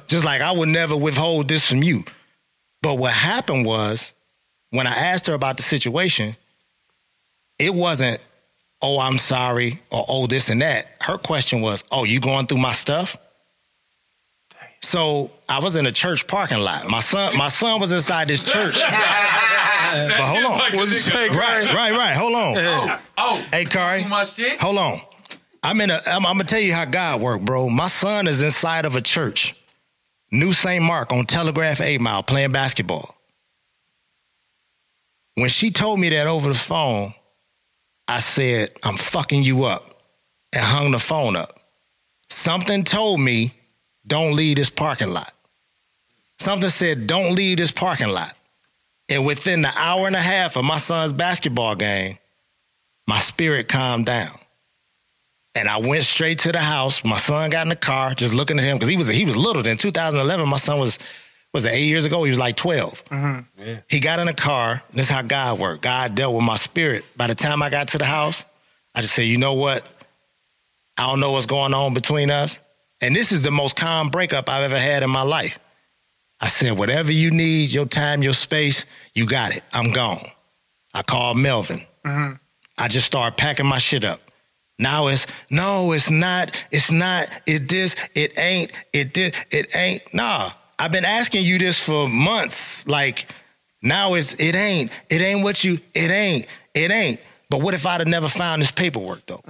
[0.06, 2.04] Just like I would never withhold this from you.
[2.82, 4.12] But what happened was,
[4.70, 6.36] when I asked her about the situation,
[7.58, 8.18] it wasn't,
[8.82, 10.86] oh, I'm sorry, or oh, this and that.
[11.00, 13.16] Her question was, oh, you going through my stuff?
[14.82, 16.86] So I was in a church parking lot.
[16.88, 18.74] My son, my son was inside this church.
[18.80, 20.58] but hold on.
[20.58, 22.14] What'd you say, Right, right, right.
[22.14, 22.54] Hold on.
[22.58, 24.02] Oh, oh, Hey, Kari.
[24.02, 24.60] too much shit.
[24.60, 24.98] Hold on.
[25.64, 25.98] I'm in a.
[26.06, 27.70] I'm, I'm gonna tell you how God worked, bro.
[27.70, 29.54] My son is inside of a church,
[30.30, 30.84] New St.
[30.84, 33.16] Mark on Telegraph Eight Mile, playing basketball.
[35.36, 37.14] When she told me that over the phone,
[38.06, 40.02] I said, "I'm fucking you up,"
[40.52, 41.58] and hung the phone up.
[42.28, 43.54] Something told me,
[44.06, 45.32] "Don't leave this parking lot."
[46.38, 48.36] Something said, "Don't leave this parking lot."
[49.08, 52.18] And within the hour and a half of my son's basketball game,
[53.06, 54.43] my spirit calmed down.
[55.56, 57.04] And I went straight to the house.
[57.04, 59.36] My son got in the car, just looking at him because he was he was
[59.36, 59.62] little.
[59.62, 60.98] Then 2011, my son was
[61.52, 62.24] was it eight years ago?
[62.24, 63.04] He was like 12.
[63.04, 63.72] Mm-hmm.
[63.88, 64.82] He got in the car.
[64.92, 65.82] This is how God worked.
[65.82, 67.04] God dealt with my spirit.
[67.16, 68.44] By the time I got to the house,
[68.92, 69.88] I just said, you know what?
[70.98, 72.60] I don't know what's going on between us.
[73.00, 75.60] And this is the most calm breakup I've ever had in my life.
[76.40, 78.84] I said, whatever you need, your time, your space,
[79.14, 79.62] you got it.
[79.72, 80.24] I'm gone.
[80.92, 81.82] I called Melvin.
[82.04, 82.34] Mm-hmm.
[82.78, 84.20] I just started packing my shit up.
[84.78, 90.02] Now it's no, it's not, it's not, it this, it ain't, it this, it ain't.
[90.12, 90.50] Nah.
[90.78, 92.86] I've been asking you this for months.
[92.88, 93.30] Like
[93.82, 97.20] now it's it ain't, it ain't what you, it ain't, it ain't.
[97.48, 99.40] But what if I'd have never found this paperwork though?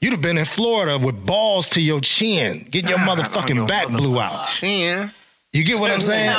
[0.00, 4.18] You'd have been in Florida with balls to your chin, getting your motherfucking back blew
[4.18, 4.44] out.
[4.46, 5.10] Chin.
[5.52, 6.34] You get what I'm saying?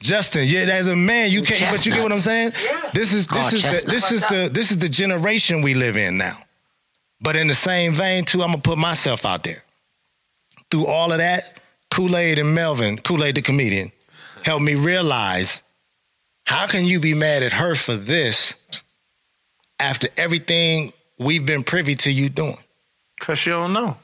[0.00, 1.70] Justin, yeah, as a man, you can't.
[1.70, 2.52] But you get what I'm saying?
[2.62, 2.90] Yeah.
[2.92, 6.18] This is this is the, this is the this is the generation we live in
[6.18, 6.34] now.
[7.20, 9.62] But in the same vein, too, I'm gonna put myself out there.
[10.70, 11.58] Through all of that,
[11.90, 13.92] Kool Aid and Melvin, Kool Aid the comedian,
[14.42, 15.62] helped me realize
[16.44, 18.54] how can you be mad at her for this
[19.80, 22.58] after everything we've been privy to you doing?
[23.20, 23.96] Cause she don't know.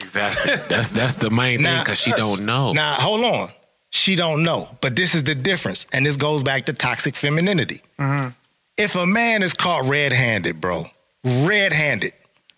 [0.00, 0.54] Exactly.
[0.68, 2.72] That's that's the main thing Now- because she don't know.
[2.72, 3.48] Now, hold on.
[3.90, 4.68] She don't know.
[4.80, 5.86] But this is the difference.
[5.92, 7.82] And this goes back to toxic femininity.
[7.98, 8.28] Mm-hmm.
[8.76, 10.84] If a man is caught red-handed, bro,
[11.24, 12.12] red-handed,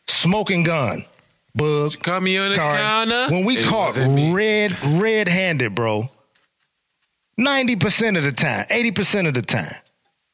[0.08, 1.04] smoking gun,
[1.54, 3.26] bug, Call me on the Kari, counter.
[3.34, 4.32] when we It caught wasn't me.
[4.32, 6.10] red, red-handed, bro,
[7.38, 9.72] 90% of the time, 80% of the time,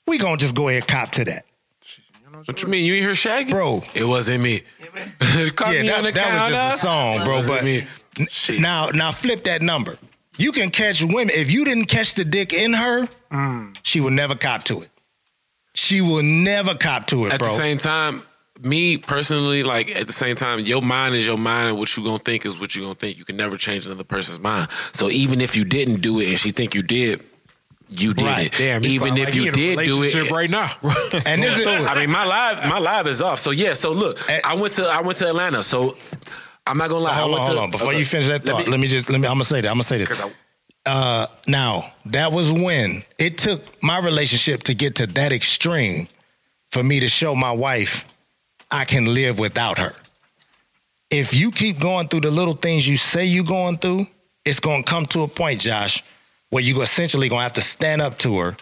[0.06, 1.44] we gonna just go ahead and cop to that.
[2.46, 2.84] What you mean?
[2.84, 3.50] You ain't hear Shaggy?
[3.50, 3.82] Bro.
[3.94, 4.60] It wasn't me.
[5.54, 6.50] Call yeah, me that, on the that was counter.
[6.52, 7.36] just a song, It bro.
[7.36, 7.86] wasn't But me.
[8.56, 9.96] n- now, now flip that number.
[10.36, 11.30] You can catch women.
[11.34, 13.76] If you didn't catch the dick in her, Mm.
[13.82, 14.90] she will never cop to it.
[15.74, 17.34] She will never cop to it, bro.
[17.34, 17.48] At bro.
[17.48, 18.22] the same time,
[18.62, 22.04] me personally, like at the same time, your mind is your mind, and what you
[22.04, 23.18] gonna think is what you gonna think.
[23.18, 24.70] You can never change another person's mind.
[24.70, 27.24] So even if you didn't do it and she think you did,
[27.88, 28.46] you did Right.
[28.46, 28.52] it.
[28.56, 30.72] Damn, even if like you did do it, right now.
[31.26, 33.38] and this is I mean, my live, my live is off.
[33.38, 33.74] So yeah.
[33.74, 34.18] So look.
[34.44, 35.62] I went to I went to Atlanta.
[35.62, 35.96] So
[36.66, 37.12] I'm not gonna lie.
[37.14, 37.70] hold on, went hold to, on.
[37.70, 37.98] Before okay.
[37.98, 39.26] you finish that thought, let me, just let me.
[39.26, 39.68] I'm gonna say that.
[39.68, 40.20] I'm gonna say this.
[40.20, 40.30] I-
[40.86, 46.08] Uh, now that was when it took my relationship to get to that extreme
[46.70, 48.04] for me to show my wife
[48.74, 49.94] I can live without her.
[51.08, 54.08] If you keep going through the little things you say you're going through,
[54.44, 56.02] it's gonna come to a point, Josh,
[56.50, 58.56] where you're essentially gonna have to stand up to her.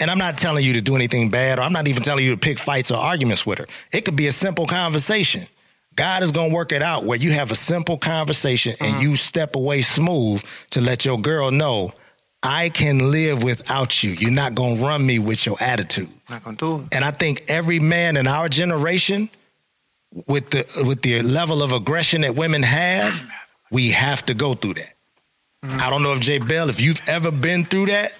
[0.00, 2.32] And I'm not telling you to do anything bad, or I'm not even telling you
[2.32, 3.66] to pick fights or arguments with her.
[3.92, 5.46] It could be a simple conversation.
[5.94, 9.02] God is gonna work it out where you have a simple conversation and mm-hmm.
[9.02, 11.92] you step away smooth to let your girl know
[12.42, 14.10] I can live without you.
[14.10, 16.08] You're not gonna run me with your attitude.
[16.28, 16.96] Not gonna do it.
[16.96, 19.30] And I think every man in our generation,
[20.26, 23.22] with the with the level of aggression that women have,
[23.70, 24.94] we have to go through that.
[25.64, 25.80] Mm-hmm.
[25.80, 28.16] I don't know if Jay Bell, if you've ever been through that,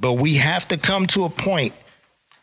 [0.00, 1.74] but we have to come to a point,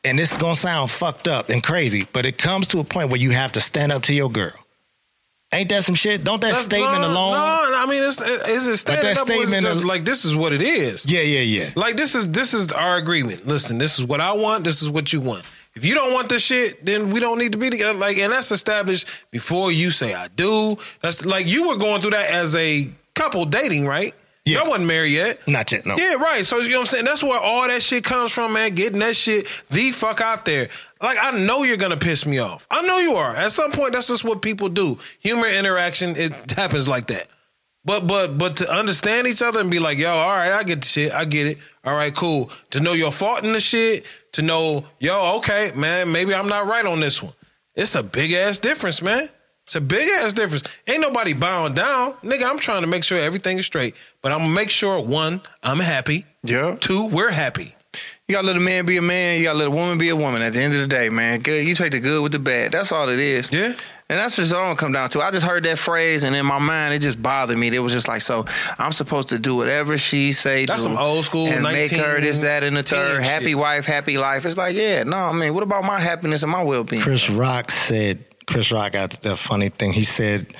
[0.03, 3.09] and this is gonna sound fucked up and crazy, but it comes to a point
[3.09, 4.53] where you have to stand up to your girl.
[5.53, 6.23] Ain't that some shit?
[6.23, 7.33] Don't that That's- statement no, alone?
[7.33, 9.85] No, I mean, it's, is it standing that up or is it statement just is-
[9.85, 11.05] like this is what it is?
[11.05, 11.69] Yeah, yeah, yeah.
[11.75, 13.47] Like this is this is our agreement.
[13.47, 14.63] Listen, this is what I want.
[14.63, 15.43] This is what you want.
[15.75, 17.97] If you don't want this shit, then we don't need to be together.
[17.97, 20.77] Like, and that's established before you say I do.
[21.01, 24.13] That's like you were going through that as a couple dating, right?
[24.45, 24.59] Yeah.
[24.59, 25.45] Y'all wasn't married yet.
[25.47, 25.95] Not yet, no.
[25.97, 26.45] Yeah, right.
[26.45, 27.05] So you know what I'm saying?
[27.05, 28.75] That's where all that shit comes from, man.
[28.75, 30.69] Getting that shit the fuck out there.
[31.01, 32.67] Like I know you're gonna piss me off.
[32.69, 33.35] I know you are.
[33.35, 34.99] At some point, that's just what people do.
[35.21, 37.27] Human interaction, it happens like that.
[37.85, 40.81] But but but to understand each other and be like, yo, all right, I get
[40.81, 41.59] the shit, I get it.
[41.83, 42.49] All right, cool.
[42.71, 46.65] To know your fault in the shit, to know, yo, okay, man, maybe I'm not
[46.65, 47.33] right on this one.
[47.75, 49.29] It's a big ass difference, man.
[49.65, 50.63] It's a big ass difference.
[50.87, 52.13] Ain't nobody bowing down.
[52.23, 53.95] Nigga, I'm trying to make sure everything is straight.
[54.21, 56.25] But I'm gonna make sure one, I'm happy.
[56.43, 56.75] Yeah.
[56.79, 57.69] Two, we're happy.
[58.27, 59.37] You gotta let a man be a man.
[59.37, 60.41] You gotta let a woman be a woman.
[60.41, 61.65] At the end of the day, man, good.
[61.65, 62.71] You take the good with the bad.
[62.71, 63.51] That's all it is.
[63.51, 63.73] Yeah.
[64.07, 65.21] And that's just all it come down to.
[65.21, 67.75] I just heard that phrase, and in my mind, it just bothered me.
[67.75, 68.45] It was just like, so
[68.77, 70.65] I'm supposed to do whatever she say.
[70.65, 73.23] That's do, some old school and make her this, that, and the 1910 third.
[73.23, 73.57] Happy shit.
[73.57, 74.45] wife, happy life.
[74.45, 77.01] It's like, yeah, no, I mean, what about my happiness and my well being?
[77.01, 79.91] Chris Rock said, Chris Rock got the funny thing.
[79.91, 80.53] He said,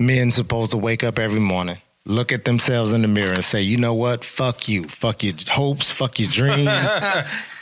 [0.00, 3.62] men supposed to wake up every morning, look at themselves in the mirror and say,
[3.62, 4.24] you know what?
[4.24, 4.88] Fuck you.
[4.88, 5.92] Fuck your hopes.
[5.92, 6.68] Fuck your dreams.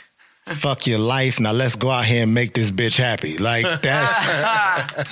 [0.57, 1.39] fuck your life.
[1.39, 3.37] Now let's go out here and make this bitch happy.
[3.37, 5.07] Like that's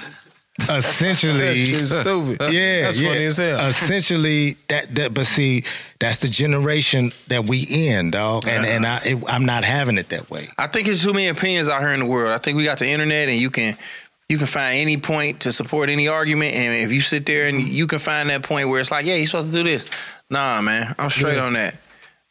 [0.70, 2.52] essentially That shit's stupid.
[2.54, 3.10] Yeah, That's yeah.
[3.10, 3.68] funny as hell.
[3.68, 5.14] Essentially, that that.
[5.14, 5.64] But see,
[6.00, 8.48] that's the generation that we in, dog.
[8.48, 10.50] And and I, it, I'm not having it that way.
[10.58, 12.34] I think it's too many opinions out here in the world.
[12.34, 13.78] I think we got the internet, and you can
[14.30, 16.54] you can find any point to support any argument.
[16.56, 19.16] And if you sit there and you can find that point where it's like, yeah,
[19.16, 19.90] you're supposed to do this.
[20.30, 21.46] Nah, man, I'm straight Yeah.
[21.46, 21.80] on that.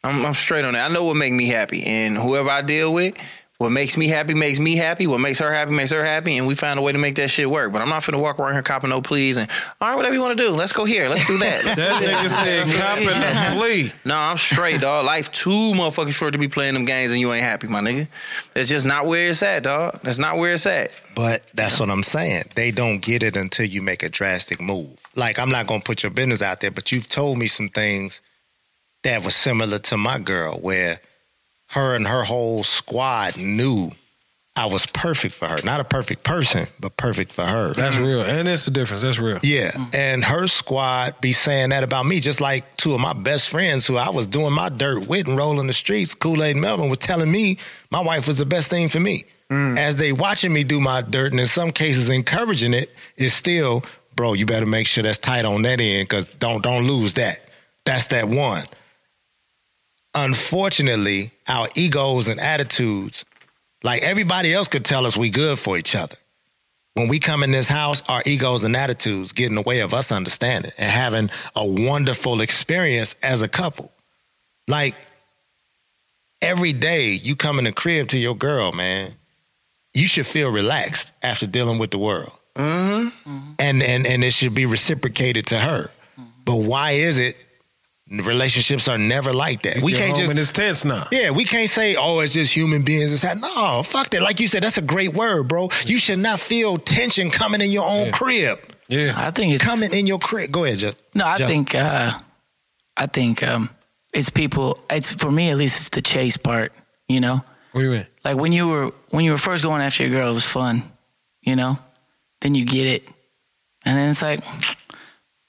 [0.07, 0.89] I'm, I'm straight on that.
[0.89, 3.17] I know what make me happy, and whoever I deal with.
[3.59, 5.07] What makes me happy makes me happy.
[5.07, 7.31] What makes her happy makes her happy, and we find a way to make that
[7.31, 7.71] shit work.
[7.73, 9.49] But I'm not finna walk around here copping no pleas and
[9.81, 11.65] all right, whatever you want to do, let's go here, let's do that.
[11.65, 13.91] Let's That do nigga said copping a plea.
[14.05, 15.05] no, I'm straight, dog.
[15.07, 18.07] Life too motherfucking short to be playing them games and you ain't happy, my nigga.
[18.53, 20.01] That's just not where it's at, dog.
[20.03, 20.91] That's not where it's at.
[21.15, 22.43] But that's what I'm saying.
[22.53, 24.99] They don't get it until you make a drastic move.
[25.15, 28.21] Like I'm not gonna put your business out there, but you've told me some things
[29.03, 30.99] that was similar to my girl, where
[31.71, 33.91] her and her whole squad knew
[34.55, 35.57] I was perfect for her.
[35.63, 37.73] Not a perfect person, but perfect for her.
[37.73, 38.05] That's mm-hmm.
[38.05, 38.21] real.
[38.21, 39.03] And it's the difference.
[39.03, 39.39] That's real.
[39.43, 39.95] Yeah, mm-hmm.
[39.95, 43.85] and her squad be saying that about me, just like two of my best friends
[43.85, 46.15] who I was doing my dirt with and rolling the streets.
[46.15, 47.59] Kool Aid Melvin was telling me
[47.91, 49.25] my wife was the best thing for me.
[49.51, 49.77] Mm.
[49.77, 53.83] As they watching me do my dirt, and in some cases encouraging it, is still,
[54.15, 54.33] bro.
[54.33, 57.47] You better make sure that's tight on that end, because don't don't lose that.
[57.85, 58.63] That's that one.
[60.15, 63.25] Unfortunately, our egos and attitudes,
[63.83, 66.17] like everybody else, could tell us we good for each other
[66.97, 69.93] when we come in this house, our egos and attitudes get in the way of
[69.93, 73.91] us understanding and having a wonderful experience as a couple.
[74.67, 74.95] Like
[76.41, 79.13] every day you come in the crib to your girl, man,
[79.93, 82.31] you should feel relaxed after dealing with the world.
[82.55, 83.51] Mm-hmm.
[83.59, 85.91] And and and it should be reciprocated to her.
[86.45, 87.37] But why is it
[88.09, 89.81] relationships are never like that?
[89.81, 91.03] We Get can't just and it's tense now.
[91.11, 93.11] yeah, we can't say, oh, it's just human beings.
[93.13, 93.37] It's that.
[93.39, 94.21] No, fuck that.
[94.21, 95.69] Like you said, that's a great word, bro.
[95.85, 98.59] You should not feel tension coming in your own crib.
[98.87, 99.13] Yeah.
[99.17, 100.51] I think it's Coming in your crib.
[100.51, 102.11] Go ahead, just No, I Just- think uh,
[102.95, 103.69] I think um,
[104.13, 104.79] it's people.
[104.89, 105.79] It's for me at least.
[105.79, 106.71] It's the chase part.
[107.09, 107.43] You know,
[107.73, 108.07] What do you mean?
[108.23, 110.83] like when you were when you were first going after your girl, it was fun.
[111.41, 111.77] You know,
[112.41, 113.07] then you get it,
[113.85, 114.39] and then it's like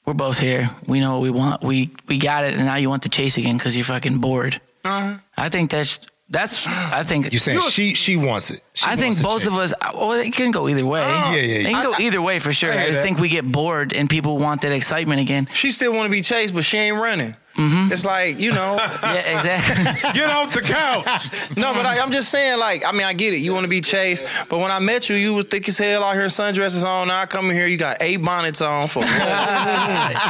[0.08, 0.70] we're both here.
[0.86, 1.62] We know what we want.
[1.62, 4.58] We we got it, and now you want to chase again because you're fucking bored.
[4.82, 5.18] Uh-huh.
[5.36, 6.00] I think that's
[6.30, 6.66] that's.
[6.66, 8.62] I think You saying she she wants it.
[8.72, 9.52] She I think wants to both check.
[9.52, 9.74] of us.
[9.94, 11.02] Well, it can go either way.
[11.02, 11.40] yeah, yeah.
[11.42, 11.58] Yeah.
[11.58, 12.72] It can go either way for sure.
[12.72, 13.06] I I, just that.
[13.06, 15.46] think we get bored and people want that excitement again.
[15.52, 17.36] She still want to be chased, but she ain't running.
[17.58, 17.92] Mm-hmm.
[17.92, 18.78] It's like you know.
[19.08, 20.10] Yeah, exactly.
[20.12, 21.56] Get off the couch.
[21.56, 23.38] No, but I, I'm just saying, like, I mean, I get it.
[23.38, 26.04] You want to be chased, but when I met you, you was thick as hell
[26.04, 27.08] out here, sundresses on.
[27.08, 29.02] Now I come in here, you got eight bonnets on for.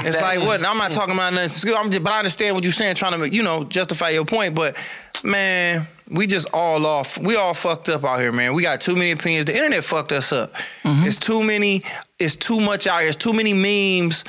[0.08, 0.64] It's like what?
[0.64, 1.74] I'm not talking about nothing.
[1.74, 4.54] I'm just, but I understand what you're saying, trying to, you know, justify your point.
[4.54, 4.76] But
[5.24, 7.18] man, we just all off.
[7.18, 8.54] We all fucked up out here, man.
[8.54, 9.46] We got too many opinions.
[9.46, 10.52] The internet fucked us up.
[10.84, 11.06] Mm-hmm.
[11.06, 11.82] It's too many.
[12.18, 13.08] It's too much out here.
[13.08, 14.24] It's too many memes.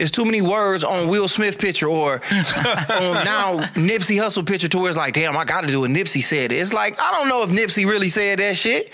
[0.00, 4.78] It's too many words on Will Smith picture or on now Nipsey Hussle picture to
[4.78, 6.52] where it's like, damn, I got to do what Nipsey said.
[6.52, 8.92] It's like I don't know if Nipsey really said that shit.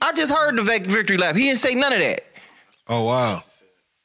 [0.00, 1.36] I just heard the victory lap.
[1.36, 2.20] He didn't say none of that.
[2.88, 3.40] Oh wow.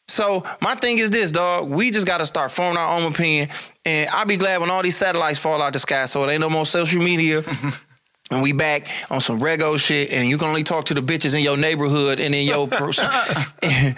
[0.08, 1.70] So my thing is this, dog.
[1.70, 3.50] We just got to start forming our own opinion,
[3.84, 6.42] and I'll be glad when all these satellites fall out the sky, so it ain't
[6.42, 7.44] no more social media.
[8.30, 11.34] And we back on some rego shit, and you can only talk to the bitches
[11.34, 13.00] in your neighborhood and in your pers-
[13.64, 13.96] and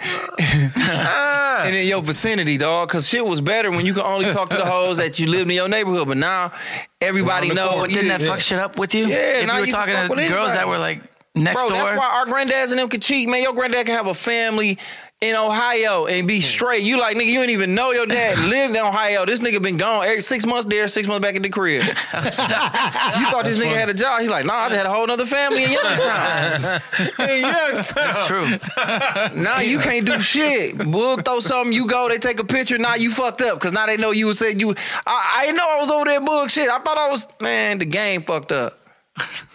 [1.74, 2.88] in your vicinity, dog.
[2.90, 5.50] Cause shit was better when you can only talk to the hoes that you lived
[5.50, 6.08] in your neighborhood.
[6.08, 6.52] But now
[7.00, 7.68] everybody Around know.
[7.70, 7.92] corner.
[7.92, 9.06] Didn't that fuck shit up with you?
[9.06, 11.02] Yeah, if now you were you talking to with girls that were like
[11.34, 11.78] next Bro, door.
[11.78, 13.42] that's why our granddads and them could cheat, man.
[13.42, 14.78] Your granddad can have a family
[15.20, 16.40] in Ohio and be hmm.
[16.40, 16.82] straight.
[16.82, 19.26] You like, nigga, you ain't even know your dad lived in Ohio.
[19.26, 21.82] This nigga been gone every six months there, six months back at the crib.
[21.84, 24.20] you thought this nigga had a job.
[24.20, 26.80] He's like, nah, I just had a whole other family in Youngstown.
[27.18, 27.92] yes.
[28.00, 28.46] That's true.
[29.42, 30.78] now you can't do shit.
[30.90, 33.60] Book throw something, you go, they take a picture, now you fucked up.
[33.60, 34.74] Cause now they know you say you
[35.06, 36.68] I, I didn't know I was over there book shit.
[36.68, 38.78] I thought I was man, the game fucked up.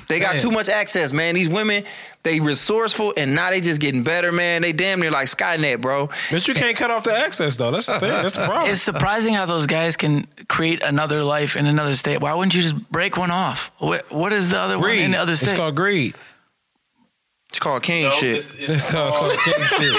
[0.07, 0.41] They got Man.
[0.41, 1.35] too much access, man.
[1.35, 1.83] These women,
[2.23, 4.61] they resourceful and now they just getting better, man.
[4.61, 6.09] They damn near like Skynet, bro.
[6.31, 7.71] But you can't cut off the access though.
[7.71, 8.09] That's the thing.
[8.09, 8.69] That's the problem.
[8.71, 12.21] It's surprising how those guys can create another life in another state.
[12.21, 13.71] Why wouldn't you just break one off?
[13.79, 15.55] What, what is the other one in the other It's state?
[15.57, 16.15] called greed.
[17.49, 18.35] It's called king No, shit.
[18.35, 19.93] it's, it's It's called called- king shit.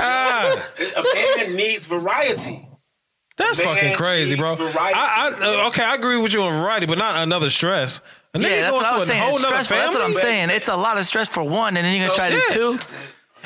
[0.00, 0.62] Oh,
[0.96, 2.64] a man needs variety.
[3.36, 4.56] That's Man fucking crazy, bro.
[4.56, 4.94] needs variety.
[4.98, 8.02] I, I, okay, I agree with you on variety, but not another stress.
[8.34, 9.22] A yeah, that's what I to was a saying.
[9.22, 9.76] whole It's nother stressful.
[9.76, 10.50] That's what I'm saying.
[10.50, 12.78] It's a lot of stress for one, and then you're gonna try to do two.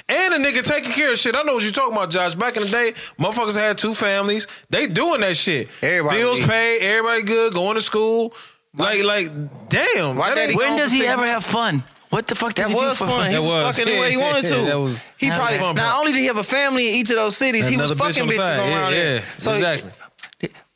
[0.08, 1.36] And a nigga taking care of shit.
[1.36, 2.34] I know what you're talking about, Josh.
[2.34, 4.46] Back in the day, motherfuckers had two families.
[4.68, 5.68] They doing that shit.
[5.80, 6.48] Everybody Bills eat.
[6.48, 8.34] paid, everybody good, going to school.
[8.76, 9.28] Like, like,
[9.68, 10.16] damn.
[10.16, 11.84] Why that daddy ain't- When does he six ever have fun?
[12.10, 13.28] What the fuck did That he do was for fun.
[13.28, 13.76] He That was, was.
[13.78, 14.54] fucking the way he wanted to.
[14.62, 17.16] That was- he probably fun not only did he have a family in each of
[17.16, 19.14] those cities, he was Another bitch fucking on bitches around Yeah, there.
[19.16, 19.90] yeah, So exactly.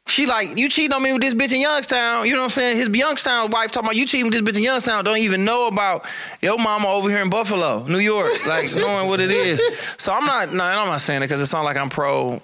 [0.08, 2.26] She like, you cheating on me with this bitch in Youngstown.
[2.26, 2.76] You know what I'm saying?
[2.76, 5.04] His Youngstown wife talking about you cheating with this bitch in Youngstown.
[5.04, 6.04] Don't even know about
[6.40, 9.60] your mama over here in Buffalo, New York, like knowing what it is.
[9.96, 12.40] So I'm not, no, I'm not saying it because it sounds like I'm pro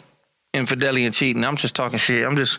[0.53, 1.45] infidelity and cheating.
[1.45, 2.27] I'm just talking shit.
[2.27, 2.59] I'm just.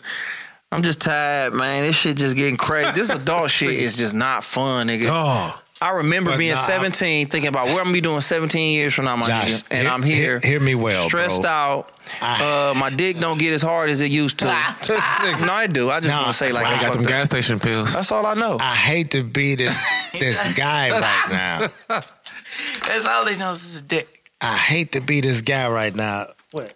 [0.72, 1.84] I'm just tired, man.
[1.84, 2.90] This shit just getting crazy.
[2.90, 5.06] This adult shit is just not fun, nigga.
[5.08, 5.62] Oh.
[5.84, 8.94] I remember But being nah, 17, thinking about where I'm gonna be doing 17 years
[8.94, 9.64] from now, my Josh, nigga.
[9.70, 11.50] And hear- I'm here, hear- hear me well, stressed bro.
[11.50, 11.90] out.
[12.22, 14.44] Uh, my dick don't get as hard as it used to.
[14.46, 14.52] no,
[15.52, 15.90] I do.
[15.90, 17.08] I just Nah, want to say like why I I got them up.
[17.08, 17.92] Gas station pills.
[17.94, 18.56] That's all I know.
[18.60, 21.28] I hate to be this this guy right
[21.88, 22.00] now.
[22.86, 24.30] That's all they know is dick.
[24.40, 26.26] I hate to be this guy right now.
[26.52, 26.74] What?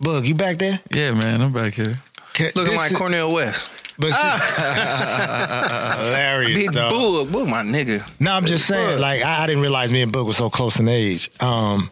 [0.00, 0.80] Bug, you back there?
[0.92, 1.98] Yeah, man, I'm back here.
[2.38, 3.80] Looking This like is- Cornel West.
[3.96, 4.18] But see,
[6.04, 6.58] hilarious.
[6.62, 6.92] Big dog.
[6.92, 8.02] Boog, Boog, my nigga.
[8.20, 10.80] No, I'm just saying, like I, I didn't realize me and Book were so close
[10.80, 11.30] in age.
[11.40, 11.90] Um,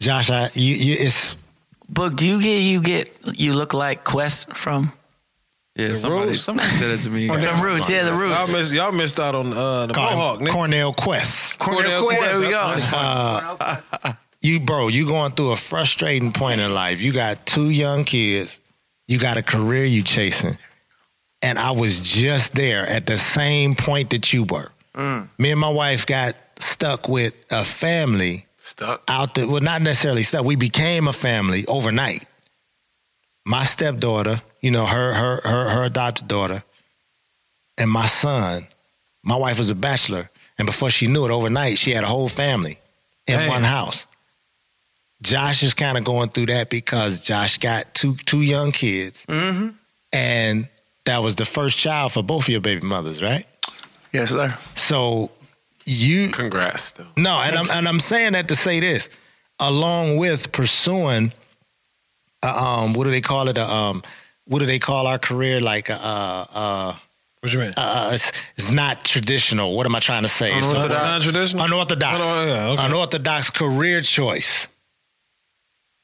[0.00, 1.36] Josh, I you, you it's
[1.88, 4.92] Book, do you get you get you look like Quest from
[5.76, 6.40] Yeah, somebody, Roots?
[6.42, 7.28] somebody said it to me.
[7.32, 7.90] from Roots?
[7.90, 8.52] Yeah, the Y'all Roots.
[8.54, 10.48] missed, y'all missed out on uh, the called Mohawk, nigga.
[10.50, 11.58] Cornell Quest.
[11.58, 12.20] Cornel Quest.
[12.22, 12.74] There we go.
[12.78, 14.16] That's.
[14.42, 17.02] You bro, you going through a frustrating point in life.
[17.02, 18.58] You got two young kids.
[19.10, 20.56] You got a career you chasing.
[21.42, 24.70] And I was just there at the same point that you were.
[24.94, 25.26] Mm.
[25.36, 29.02] Me and my wife got stuck with a family Stuck.
[29.08, 29.48] out there.
[29.48, 30.44] Well, not necessarily stuck.
[30.44, 32.24] We became a family overnight.
[33.44, 36.62] My stepdaughter, you know, her her her her adopted daughter,
[37.76, 38.68] and my son.
[39.24, 42.28] My wife was a bachelor, and before she knew it, overnight she had a whole
[42.28, 42.78] family
[43.26, 44.06] in one house.
[45.22, 49.68] Josh is kind of going through that because Josh got two two young kids, Mm-hmm.
[50.12, 50.68] and
[51.04, 53.46] that was the first child for both of your baby mothers, right?
[54.12, 54.56] Yes, sir.
[54.74, 55.30] So
[55.84, 57.06] you Congrats, though.
[57.16, 59.10] no, and I'm and I'm saying that to say this,
[59.58, 61.32] along with pursuing,
[62.42, 63.58] uh, um, what do they call it?
[63.58, 64.02] Uh, um,
[64.46, 65.60] what do they call our career?
[65.60, 65.94] Like, uh,
[66.54, 66.94] uh,
[67.40, 67.72] What you mean?
[67.76, 69.76] uh, it's, it's not traditional.
[69.76, 70.50] What am I trying to say?
[70.56, 71.02] It's Unorthodox?
[71.02, 71.64] a- Non-traditional?
[71.66, 72.26] Unorthodox.
[72.26, 72.86] Yeah, okay.
[72.86, 74.66] Unorthodox career choice.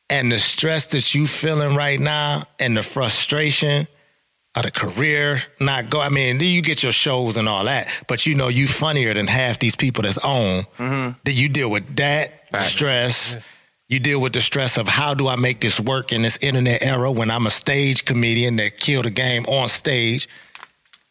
[0.09, 3.89] And the stress that you feeling right now, and the frustration
[4.55, 6.01] of the career not go.
[6.01, 9.27] I mean, you get your shows and all that, but you know you funnier than
[9.27, 10.63] half these people that's on.
[10.79, 11.19] Mm-hmm.
[11.25, 13.37] That you deal with that stress,
[13.89, 16.83] You deal with the stress of how do I make this work in this internet
[16.83, 20.29] era when I'm a stage comedian that killed a game on stage.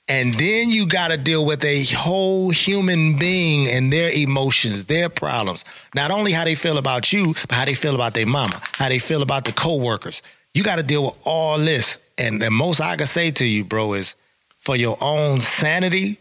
[0.08, 5.10] And then you got to deal with a whole human being and their emotions, their
[5.10, 5.66] problems.
[5.95, 8.89] Not only how they feel about you, but how they feel about their mama, how
[8.89, 10.22] they feel about the coworkers.
[10.53, 11.97] You got to deal with all this.
[12.20, 14.16] And the most I can say to you, bro, is
[14.60, 16.20] for your own sanity,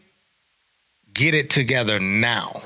[1.12, 2.62] get it together now.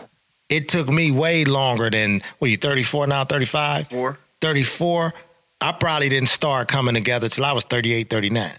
[0.49, 3.89] It took me way longer than, what, you 34 now, 35?
[3.89, 4.19] Four.
[4.41, 5.12] 34.
[5.61, 8.51] I probably didn't start coming together till I was 38, 39.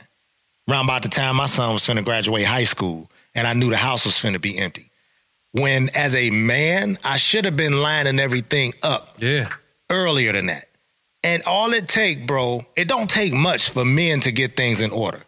[0.70, 3.78] Around about the time my son was finna graduate high school and I knew the
[3.78, 4.90] house was finna be empty.
[5.52, 9.48] When as a man, I should have been lining everything up Yeah.
[9.90, 10.66] earlier than that.
[11.24, 14.92] And all it take, bro, it don't take much for men to get things in
[14.92, 15.22] order.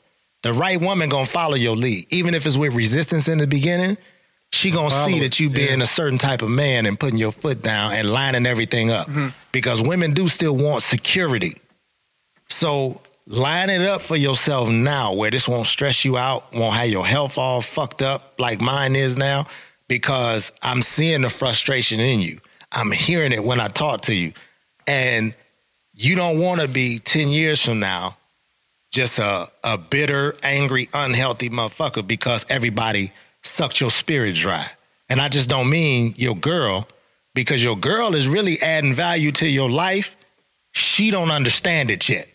[0.44, 3.98] The right woman gonna follow your lead, even if it's with resistance in the beginning.
[4.52, 7.32] She gonna Follow see that you being a certain type of man and putting your
[7.32, 9.30] foot down and lining everything up, mm-hmm.
[9.52, 11.54] because women do still want security.
[12.50, 13.02] So
[13.32, 17.06] line it up for yourself now, where this won't stress you out, won't have your
[17.06, 19.46] health all fucked up like mine is now,
[19.88, 22.40] because I'm seeing the frustration in you.
[22.74, 24.34] I'm hearing it when I talk to you,
[24.86, 25.34] and
[25.94, 28.18] you don't want to be 10 years from now
[28.92, 34.66] just a, a bitter, angry, unhealthy motherfucker because everybody sucked your spirit dry.
[35.10, 36.88] And I just don't mean your girl,
[37.34, 40.16] because your girl is really adding value to your life.
[40.74, 42.28] She don't understand it yet.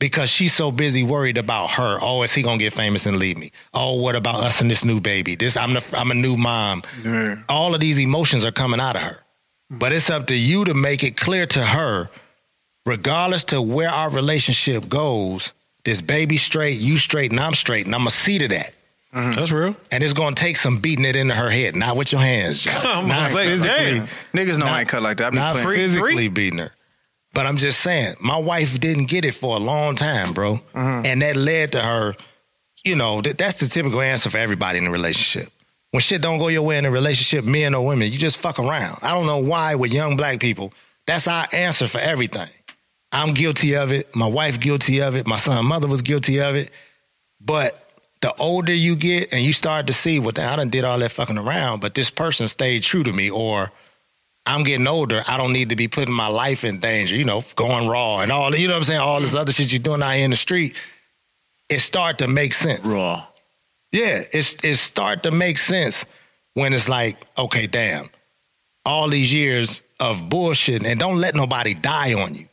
[0.00, 1.98] Because she's so busy worried about her.
[2.00, 3.50] Oh, is he gonna get famous and leave me?
[3.74, 5.34] Oh, what about us and this new baby?
[5.34, 6.82] This I'm the, I'm a new mom.
[7.48, 9.22] All of these emotions are coming out of her.
[9.70, 9.78] Hmm.
[9.78, 12.10] But it's up to you to make it clear to her
[12.86, 15.52] regardless to where our relationship goes,
[15.84, 18.72] this baby straight, you straight, and I'm straight, and I'm gonna see to that.
[19.14, 19.32] Mm-hmm.
[19.32, 19.76] That's real.
[19.90, 22.70] And it's gonna take some beating it into her head, not with your hands, Joe.
[22.84, 24.08] I'm not gonna say, physically.
[24.32, 25.26] Niggas know Not- I ain't cut like that.
[25.26, 26.72] I be not playing physically beating her.
[27.34, 31.06] But I'm just saying, my wife didn't get it for a long time, bro, mm-hmm.
[31.06, 32.14] and that led to her.
[32.84, 35.52] You know, th- that's the typical answer for everybody in a relationship.
[35.90, 38.58] When shit don't go your way in a relationship, men or women, you just fuck
[38.58, 38.98] around.
[39.02, 40.72] I don't know why with young black people,
[41.06, 42.48] that's our answer for everything.
[43.10, 44.14] I'm guilty of it.
[44.14, 45.26] My wife guilty of it.
[45.26, 46.70] My son, mother was guilty of it.
[47.40, 47.72] But
[48.20, 51.12] the older you get and you start to see, well, I done did all that
[51.12, 53.70] fucking around, but this person stayed true to me, or
[54.48, 55.20] I'm getting older.
[55.28, 58.32] I don't need to be putting my life in danger, you know, going raw and
[58.32, 59.00] all, you know what I'm saying?
[59.00, 60.74] All this other shit you're doing out here in the street.
[61.68, 62.86] It start to make sense.
[62.86, 63.26] Raw.
[63.92, 66.06] Yeah, it's it start to make sense
[66.54, 68.08] when it's like, okay, damn,
[68.84, 72.46] all these years of bullshit, and don't let nobody die on you.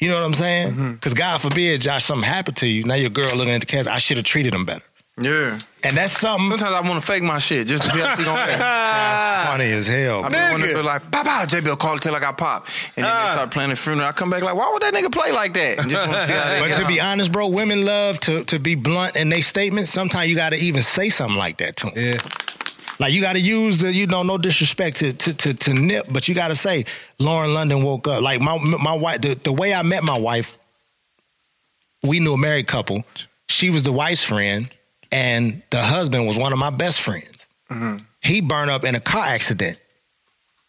[0.00, 0.72] You know what I'm saying?
[0.72, 0.92] Mm-hmm.
[0.94, 2.84] Because God forbid, Josh, something happened to you.
[2.84, 3.86] Now your girl looking at the cats.
[3.86, 4.84] I should have treated him better.
[5.20, 5.58] Yeah.
[5.84, 8.40] And that's something Sometimes I want to fake my shit just to be she gonna
[8.40, 9.48] act.
[9.50, 10.24] funny as hell.
[10.24, 12.66] I be wanting to be like, pow pow, JBL call till I got pop.
[12.96, 13.32] And then they ah.
[13.32, 14.08] start playing the funeral.
[14.08, 15.80] I come back like, why would that nigga play like that?
[15.80, 17.08] And just want to see how they But get to be on.
[17.08, 19.90] honest, bro, women love to to be blunt in their statements.
[19.90, 21.94] Sometimes you got to even say something like that to them.
[21.96, 22.20] Yeah.
[22.98, 26.06] Like you got to use the, you know, no disrespect to to to, to Nip,
[26.10, 26.84] but you got to say
[27.18, 28.22] Lauren London woke up.
[28.22, 30.56] Like my my wife, the, the way I met my wife,
[32.02, 33.04] we knew a married couple.
[33.48, 34.70] She was the wife's friend,
[35.12, 37.46] and the husband was one of my best friends.
[37.70, 37.98] Mm-hmm.
[38.22, 39.78] He burned up in a car accident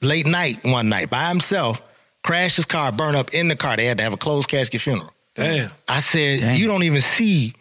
[0.02, 1.82] late night one night by himself.
[2.24, 3.76] Crashed his car, burned up in the car.
[3.76, 5.12] They had to have a closed casket funeral.
[5.36, 5.72] Damn.
[5.89, 6.60] I said, Dang.
[6.60, 7.54] you don't even see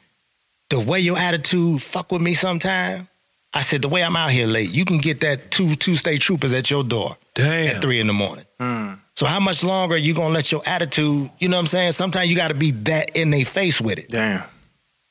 [0.68, 3.08] the way your attitude fuck with me sometime.
[3.54, 6.20] I said, the way I'm out here late, you can get that two two state
[6.20, 7.76] troopers at your door Damn.
[7.76, 8.44] at three in the morning.
[8.58, 8.98] Mm.
[9.14, 11.92] So how much longer are you gonna let your attitude, you know what I'm saying?
[11.92, 14.08] Sometimes you gotta be that in their face with it.
[14.08, 14.44] Damn.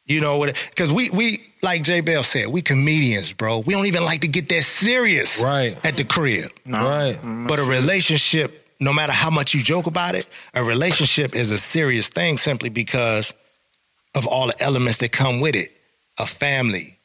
[0.06, 0.56] You know what?
[0.70, 3.60] Because we we like J Bell said, we comedians, bro.
[3.60, 5.78] We don't even like to get that serious Right.
[5.86, 6.52] at the crib.
[6.68, 7.18] Right.
[7.48, 11.58] But a relationship, no matter how much you joke about it, a relationship is a
[11.58, 13.34] serious thing simply because
[14.16, 15.70] of all the elements that come with it
[16.20, 16.98] a family,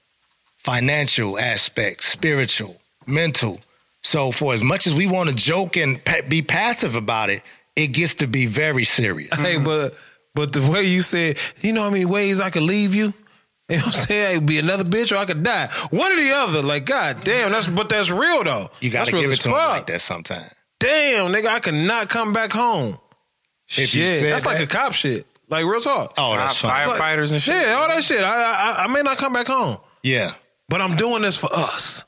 [0.56, 2.76] financial aspect, spiritual,
[3.06, 3.60] mental.
[4.02, 7.42] So, for as much as we want to joke and pa- be passive about it,
[7.76, 9.38] it gets to be very serious.
[9.38, 9.94] Hey, but
[10.36, 13.12] but the way you said, you know how many ways I could leave you?
[13.68, 14.30] You know what I'm saying?
[14.30, 15.68] I could be another bitch or I could die.
[15.90, 16.62] One or the other.
[16.62, 18.70] Like, god damn, that's but that's real though.
[18.78, 19.68] You got That's to real give it to them fuck.
[19.70, 20.54] like that sometimes.
[20.78, 22.96] Damn, nigga, I could not come back home.
[23.68, 25.26] If you shit, said that's like a cop shit.
[25.48, 26.14] Like real talk.
[26.16, 26.94] Oh, that's Fire- fine.
[27.18, 27.54] Firefighters and shit.
[27.66, 28.22] Yeah, all that shit.
[28.22, 30.30] I, I I may not come back home, Yeah.
[30.68, 32.04] but I'm doing this for us.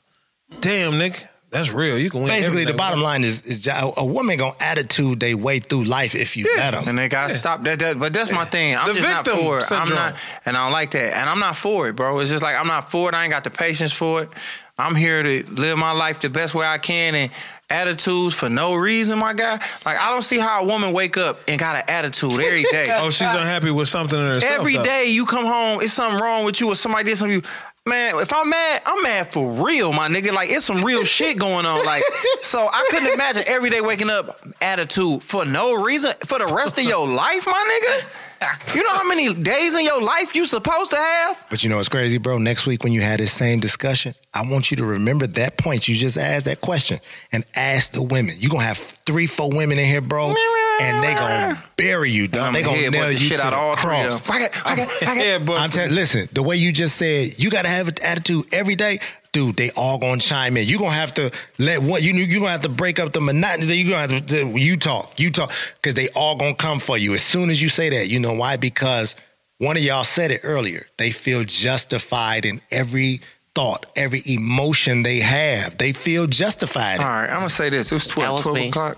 [0.61, 1.97] Damn, nigga, that's real.
[1.97, 2.29] You can win.
[2.29, 6.13] Basically, the bottom line is, is a a woman gonna attitude they way through life
[6.15, 6.63] if you Yeah.
[6.65, 6.87] let them.
[6.87, 7.97] And they got to stop that, that.
[7.99, 8.77] But that's my thing.
[8.77, 9.63] I'm The just not victim for it.
[9.63, 9.97] syndrome.
[9.99, 10.15] I'm not,
[10.45, 11.13] and I don't like that.
[11.17, 12.19] And I'm not for it, bro.
[12.19, 13.15] It's just like I'm not for it.
[13.15, 14.29] I ain't got the patience for it.
[14.77, 17.31] I'm here to live my life the best way I can, and
[17.69, 19.53] attitudes for no reason, my guy.
[19.85, 22.87] Like I don't see how a woman wake up and got an attitude every day.
[23.01, 24.51] Oh, she's unhappy with something in herself.
[24.53, 24.83] Every though.
[24.83, 27.41] day you come home, it's something wrong with you or somebody did something.
[27.41, 27.53] to You,
[27.87, 30.31] man, if I'm mad, I'm mad for real, my nigga.
[30.33, 31.85] Like it's some real shit going on.
[31.85, 32.03] Like
[32.41, 36.77] so, I couldn't imagine every day waking up attitude for no reason for the rest
[36.77, 38.25] of your life, my nigga.
[38.73, 41.45] You know how many days in your life you supposed to have?
[41.49, 42.37] But you know what's crazy, bro?
[42.37, 45.89] Next week when you had this same discussion, I want you to remember that point
[45.89, 47.01] you just asked that question
[47.33, 48.35] and ask the women.
[48.37, 50.33] You gonna have three, four women in here, bro,
[50.79, 52.53] and they gonna bury you, dog.
[52.53, 54.21] They I'ma gonna nail you shit to out the all cross.
[54.29, 55.45] I got, I got, I got.
[55.45, 55.93] but I'm telling.
[55.93, 58.99] Listen, the way you just said, you gotta have an attitude every day.
[59.31, 60.67] Dude, they all gonna chime in.
[60.67, 62.01] You gonna have to let one.
[62.01, 63.75] You you gonna have to break up the monotony.
[63.75, 65.51] You gonna have to, to you talk, you talk,
[65.81, 68.07] because they all gonna come for you as soon as you say that.
[68.07, 68.57] You know why?
[68.57, 69.15] Because
[69.59, 70.87] one of y'all said it earlier.
[70.97, 73.21] They feel justified in every
[73.53, 75.77] thought, every emotion they have.
[75.77, 76.99] They feel justified.
[76.99, 77.91] All right, I'm gonna say this.
[77.91, 78.67] It was 12, That was 12 me.
[78.69, 78.97] o'clock.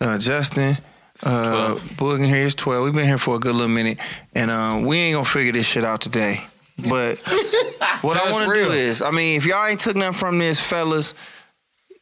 [0.00, 0.78] Uh, Justin,
[1.26, 2.84] uh, Boog in here is 12.
[2.84, 3.98] We've been here for a good little minute,
[4.34, 6.40] and uh, we ain't gonna figure this shit out today.
[6.88, 7.18] But
[8.00, 10.60] what I want to do is, I mean, if y'all ain't took nothing from this,
[10.60, 11.14] fellas,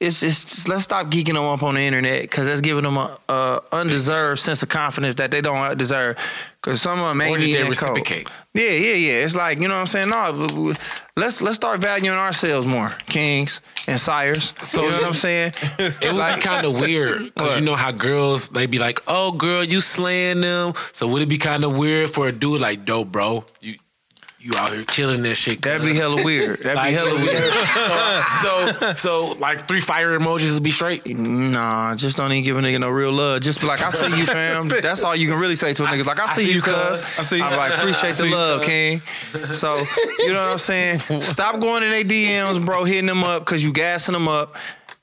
[0.01, 2.97] it's it's just, let's stop geeking them up on the internet because that's giving them
[2.97, 6.17] a, a undeserved sense of confidence that they don't deserve.
[6.63, 7.97] Because some of them ain't did they even cold.
[7.97, 8.29] reciprocate?
[8.55, 9.25] Yeah, yeah, yeah.
[9.25, 10.09] It's like you know what I'm saying.
[10.11, 10.75] No,
[11.17, 14.55] let's let's start valuing ourselves more, kings and sires.
[14.63, 15.53] So- you know what I'm saying?
[15.79, 19.33] It would be kind of weird because you know how girls they be like, "Oh,
[19.33, 22.85] girl, you slaying them." So would it be kind of weird for a dude like,
[22.85, 23.79] "Dope, bro, you
[24.41, 25.61] you out here killing this shit"?
[25.63, 26.59] That'd be hella weird.
[26.61, 27.15] That'd Like, be hella
[28.73, 28.93] weird.
[28.93, 31.05] so, so like three fire emojis would be straight.
[31.07, 33.41] Nah, just don't even give a nigga no real love.
[33.43, 34.69] Just be like, I see you, fam.
[34.83, 36.07] That's all you can really say to a nigga.
[36.07, 36.75] Like, I see, you, cuz.
[37.19, 37.43] I see you.
[37.45, 39.01] I'm like, appreciate the see love, king.
[39.53, 39.77] So,
[40.21, 40.99] you know what I'm saying?
[41.21, 44.55] Stop going in their DMs, bro, hitting them up because you gassing them up.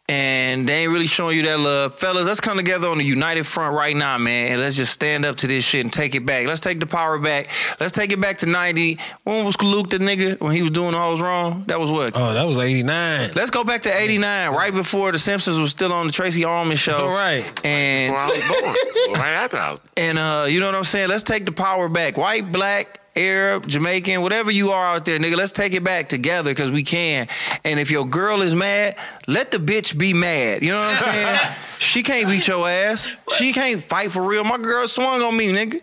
[0.08, 1.96] And they ain't really showing you that love.
[1.96, 4.52] Fellas, let's come together on the united front right now, man.
[4.52, 6.46] And let's just stand up to this shit and take it back.
[6.46, 7.50] Let's take the power back.
[7.80, 9.00] Let's take it back to 90.
[9.24, 11.64] When was Luke the nigga when he was doing all was wrong?
[11.66, 12.12] That was what?
[12.16, 13.32] oh, that was eighty nine.
[13.36, 16.78] Let's go back to 89, right before The Simpsons was still on the Tracey Ullman
[16.78, 16.98] show.
[17.08, 17.44] All right.
[17.66, 19.80] And Well, I was born right after I was.
[19.98, 21.10] and uh, you know what I'm saying?
[21.10, 22.16] Let's take the power back.
[22.16, 26.52] White, black, Arab, Jamaican, whatever you are out there, nigga, let's take it back together
[26.52, 27.28] because we can.
[27.64, 28.98] And if your girl is mad,
[29.28, 30.62] let the bitch be mad.
[30.62, 31.78] You know what I'm saying?
[31.80, 33.10] she can't beat your ass.
[33.38, 34.44] She can't fight for real.
[34.44, 35.82] My girl swung on me, nigga.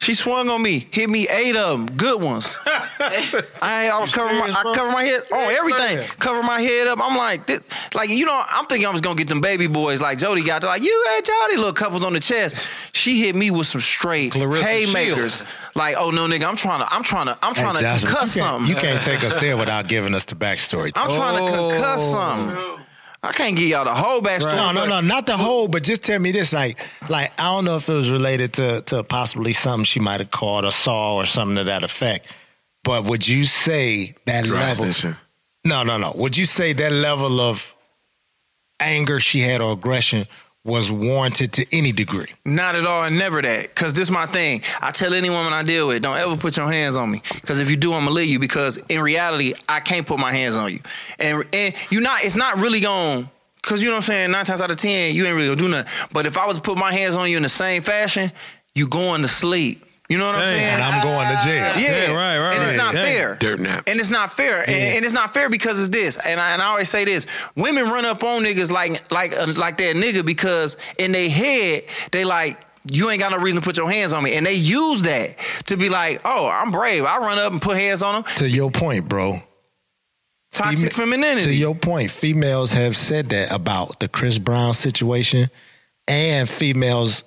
[0.00, 2.56] She swung on me, hit me eight of them, good ones.
[2.66, 5.98] I, I was cover my, I cover my head on everything.
[6.18, 6.98] Cover my head up.
[7.02, 7.60] I'm like, this,
[7.94, 10.62] like you know, I'm thinking I was gonna get them baby boys like Jody got.
[10.62, 12.96] They're like, you had Jody little couples on the chest.
[12.96, 15.16] She hit me with some straight Claressa haymakers.
[15.38, 15.44] Shields.
[15.74, 18.08] Like, oh no, nigga, I'm trying to, I'm trying to, I'm trying Hey, to Joshua,
[18.08, 18.70] concuss you something.
[18.70, 20.90] You can't take us there without giving us the backstory.
[20.96, 22.12] I'm trying to concuss Oh.
[22.12, 22.84] something.
[23.22, 24.54] I can't give y'all the whole backstory.
[24.54, 26.52] No, no, no, not the whole, but just tell me this.
[26.52, 26.78] Like,
[27.08, 30.30] like I don't know if it was related to to possibly something she might have
[30.30, 32.28] caught or saw or something to that effect.
[32.84, 34.86] But would you say that Dry level?
[34.86, 35.16] snitching.
[35.64, 36.12] No, no, no.
[36.14, 37.74] Would you say that level of
[38.80, 40.26] anger she had or aggression
[40.68, 42.26] was warranted to any degree?
[42.44, 43.74] Not at all, and never that.
[43.74, 44.62] Cause this is my thing.
[44.80, 47.20] I tell any woman I deal with, don't ever put your hands on me.
[47.46, 48.38] Cause if you do, I'm gonna leave you.
[48.38, 50.80] Because in reality, I can't put my hands on you.
[51.18, 52.22] And and you not.
[52.24, 53.28] It's not really going.
[53.62, 54.30] Cause you know what I'm saying.
[54.30, 55.92] Nine times out of ten, you ain't really gonna do nothing.
[56.12, 58.30] But if I was to put my hands on you in the same fashion,
[58.74, 59.84] you going to sleep.
[60.08, 60.64] You know what I'm saying?
[60.64, 61.54] And I'm going to jail.
[61.54, 63.04] Yeah, Yeah, right, right, And it's not Dang.
[63.04, 63.34] fair.
[63.36, 63.84] Dirt nap.
[63.86, 64.60] And it's not fair.
[64.62, 66.16] And, and it's not fair because it's this.
[66.18, 67.26] And I, and I always say this:
[67.56, 71.84] women run up on niggas like like uh, like that nigga because in their head
[72.10, 72.64] they like.
[72.90, 75.36] You ain't got no reason to put your hands on me, and they use that
[75.66, 77.04] to be like, "Oh, I'm brave.
[77.04, 79.40] I run up and put hands on them." To your point, bro.
[80.52, 81.44] Toxic Fema- femininity.
[81.46, 85.50] To your point, females have said that about the Chris Brown situation,
[86.06, 87.24] and females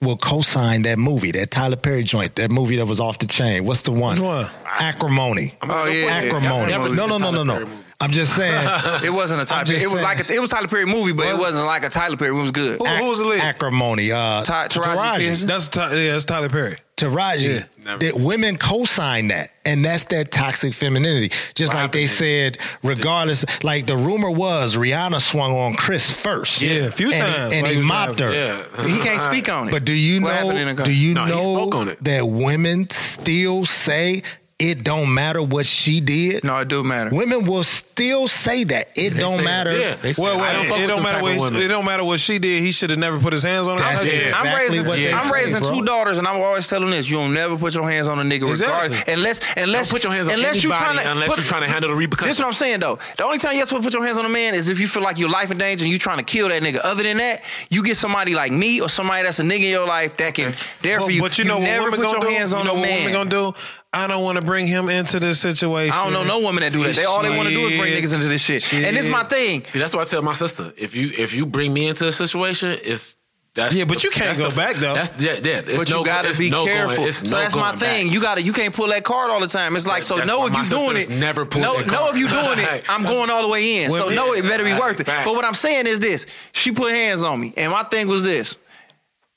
[0.00, 3.64] will co-sign that movie, that Tyler Perry joint, that movie that was off the chain.
[3.64, 4.14] What's the one?
[4.16, 4.46] Which one?
[4.64, 5.54] Acrimony.
[5.62, 6.06] Oh, yeah.
[6.06, 6.70] Acrimony.
[6.70, 7.70] Never No, seen no, the no, no, no.
[8.00, 8.08] Perry movie.
[8.08, 9.04] I'm just saying.
[9.04, 9.64] it wasn't a Tyler.
[9.64, 9.74] Perry.
[9.78, 10.18] just It was saying.
[10.18, 12.30] like a, it was Tyler Perry movie, but it wasn't like a Tyler Perry.
[12.30, 12.40] Movie.
[12.40, 12.78] It was good.
[12.78, 13.40] Who, who was the lead?
[13.40, 14.12] Acrimony.
[14.12, 15.46] Uh, Ty- Taraji Taraji.
[15.46, 16.76] That's yeah, that's Tyler Perry.
[16.96, 17.98] Taraji, Never.
[18.00, 21.30] that women co-sign that, and that's that toxic femininity.
[21.54, 26.86] Just like they said, regardless, like the rumor was Rihanna swung on Chris first, Yeah,
[26.86, 28.32] a few and, times and while he he mopped her.
[28.34, 28.84] Yeah.
[28.84, 29.70] He can't speak on it.
[29.70, 30.74] But do you What happened in know?
[30.74, 32.02] the- Do you No, he know spoke on it.
[32.02, 34.24] that women still say
[34.58, 36.42] it don't matter what she did.
[36.42, 37.10] No, it do matter.
[37.14, 38.90] Women will still say that.
[38.96, 39.78] It don't say- matter.
[39.78, 41.62] yeah, they say, Well, I don't fuck it don't matter what of women.
[41.62, 42.62] it don't matter what she did.
[42.64, 43.84] He should have never put his hands on her.
[43.84, 44.34] That's I- it.
[44.34, 45.74] I'm raising, what they I'm say, raising bro.
[45.78, 48.22] two daughters, and I'm always telling this: you don't never put your hands on a
[48.22, 48.88] nigga, Exactly.
[48.96, 49.04] regardless.
[49.08, 51.46] Unless, unless, Don't put your hands on unless you anybody trying to, unless put- you're
[51.46, 52.28] trying to handle the repercussions.
[52.30, 52.98] This is what I'm saying though.
[53.16, 54.88] The only time you're supposed to put your hands on a man is if you
[54.88, 56.80] feel like your life in danger and you trying to kill that nigga.
[56.82, 59.86] Other than that, you get somebody like me or somebody that's a nigga in your
[59.86, 60.52] life that can
[60.82, 61.20] there But, for you.
[61.22, 62.26] but you know what never women put your do?
[62.28, 63.04] hands you on know a what man.
[63.04, 63.58] women gonna do?
[63.92, 65.94] I don't want to bring him into this situation.
[65.94, 66.94] I don't know no woman that do that.
[66.94, 68.70] They all they want to do is bring niggas into this shit.
[68.74, 69.64] And this is my thing.
[69.64, 70.72] See, that's what I tell my sister.
[70.76, 73.16] If you if you bring me into a situation, it's
[73.54, 74.92] that's Yeah, but the- you can't go the- back, though.
[74.94, 75.60] That's yeah, yeah.
[75.64, 76.96] It's But no, you gotta it's be no careful.
[76.96, 78.06] Going, so no that's my thing.
[78.08, 78.14] back.
[78.14, 79.74] You gotta you can't pull that card all the time.
[79.74, 81.08] It's like so That's know if my you doing it.
[81.08, 81.62] never pull.
[81.62, 82.14] know, that know card.
[82.14, 82.84] if you doing it.
[82.90, 83.90] I'm going all the way in.
[83.90, 85.06] So Women- know it better be worth it.
[85.06, 88.22] But what I'm saying is this: she put hands on me, and my thing was
[88.22, 88.58] this.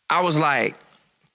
[0.10, 0.76] I was like.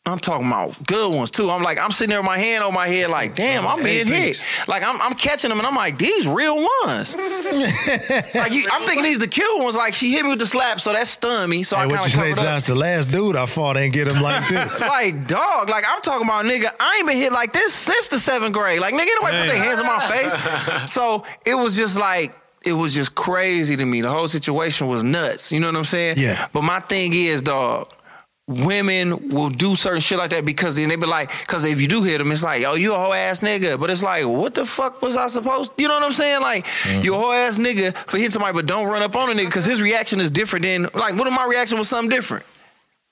[0.06, 1.50] I'm talking about good ones too.
[1.50, 4.06] I'm like, I'm sitting there with my hand on my head, like, damn, I'm being
[4.06, 4.46] hit.
[4.68, 6.54] Like, I'm, I'm catching them, and I'm like, these real
[6.84, 7.16] ones.
[7.16, 9.74] like, you, I'm thinking these the kill ones.
[9.74, 11.64] Like, she hit me with the slap, so that stunned me.
[11.64, 12.34] So Hey, I kind of say.
[12.34, 12.62] Josh?
[12.64, 14.80] The last dude I fought ain't get him like this.
[14.80, 16.70] like dog, like I'm talking about nigga.
[16.78, 18.80] I ain't been hit like this since the seventh grade.
[18.80, 20.90] Like nigga, nobody put their hands in my face.
[20.90, 24.00] So it was just like it was just crazy to me.
[24.02, 25.52] The whole situation was nuts.
[25.52, 26.16] You know what I'm saying?
[26.18, 26.48] Yeah.
[26.52, 27.88] But my thing is, dog.
[28.48, 31.89] Women will do certain shit like that because then they be like, because if you
[31.89, 33.78] do hit them, it's like, oh, you a whole ass nigga.
[33.78, 35.77] But it's like, what the fuck was I supposed?
[35.77, 36.43] To you know what I'm saying?
[36.43, 37.05] Like, mm-hmm.
[37.05, 39.47] you a whole ass nigga for hitting somebody, but don't run up on a nigga
[39.47, 42.47] because his reaction is different than like, what if my reaction was something different?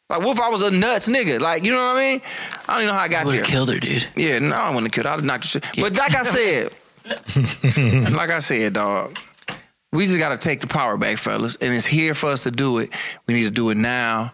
[0.08, 1.40] Like, what if I was a nuts nigga?
[1.40, 2.22] Like, you know what I mean?
[2.68, 3.42] I don't even know how I got there.
[3.42, 4.06] killed her, dude.
[4.14, 5.06] Yeah, no, I wouldn't have killed.
[5.06, 5.64] I'd have knocked the shit.
[5.80, 6.72] But like I said,
[8.12, 9.18] like I said, dog,
[9.92, 12.52] we just got to take the power back, fellas, and it's here for us to
[12.52, 12.90] do it.
[13.26, 14.32] We need to do it now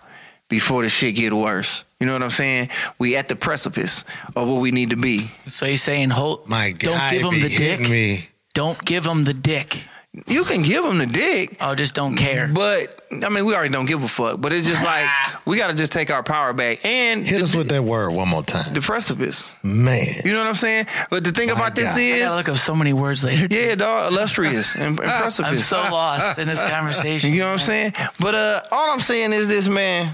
[0.51, 1.85] before the shit get worse.
[1.99, 2.69] You know what I'm saying?
[2.99, 4.05] We at the precipice
[4.37, 5.31] of what we need to be.
[5.49, 6.47] So you're saying hold?
[6.49, 7.81] My God, don't give him the dick.
[7.89, 8.29] me.
[8.53, 9.79] Don't give him the dick.
[10.27, 11.57] You can give them the dick.
[11.61, 12.49] Oh, just don't care.
[12.53, 14.41] But I mean, we already don't give a fuck.
[14.41, 15.09] But it's just like
[15.47, 18.29] we got to just take our power back and Hit us with that word one
[18.29, 18.75] more time.
[18.75, 19.55] the precipice.
[19.63, 20.05] Man.
[20.25, 20.87] You know what I'm saying?
[21.11, 22.01] But the thing My about this God.
[22.01, 23.47] I is, gotta look up so many words later.
[23.47, 23.57] dude.
[23.57, 25.39] yeah, dog, illustrious and, and precipice.
[25.49, 27.31] I'm so lost in this conversation.
[27.33, 27.93] You know what I'm saying?
[28.19, 30.13] But uh, all I'm saying is this, man.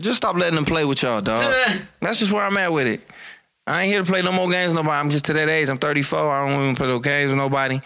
[0.00, 1.54] Just stop letting them play with y'all, dog.
[2.00, 3.00] That's just where I'm at with it.
[3.66, 4.98] I ain't here to play no more games with nobody.
[5.00, 5.68] I'm just to that age.
[5.68, 6.18] I'm 34.
[6.18, 7.80] I don't even play no games with nobody.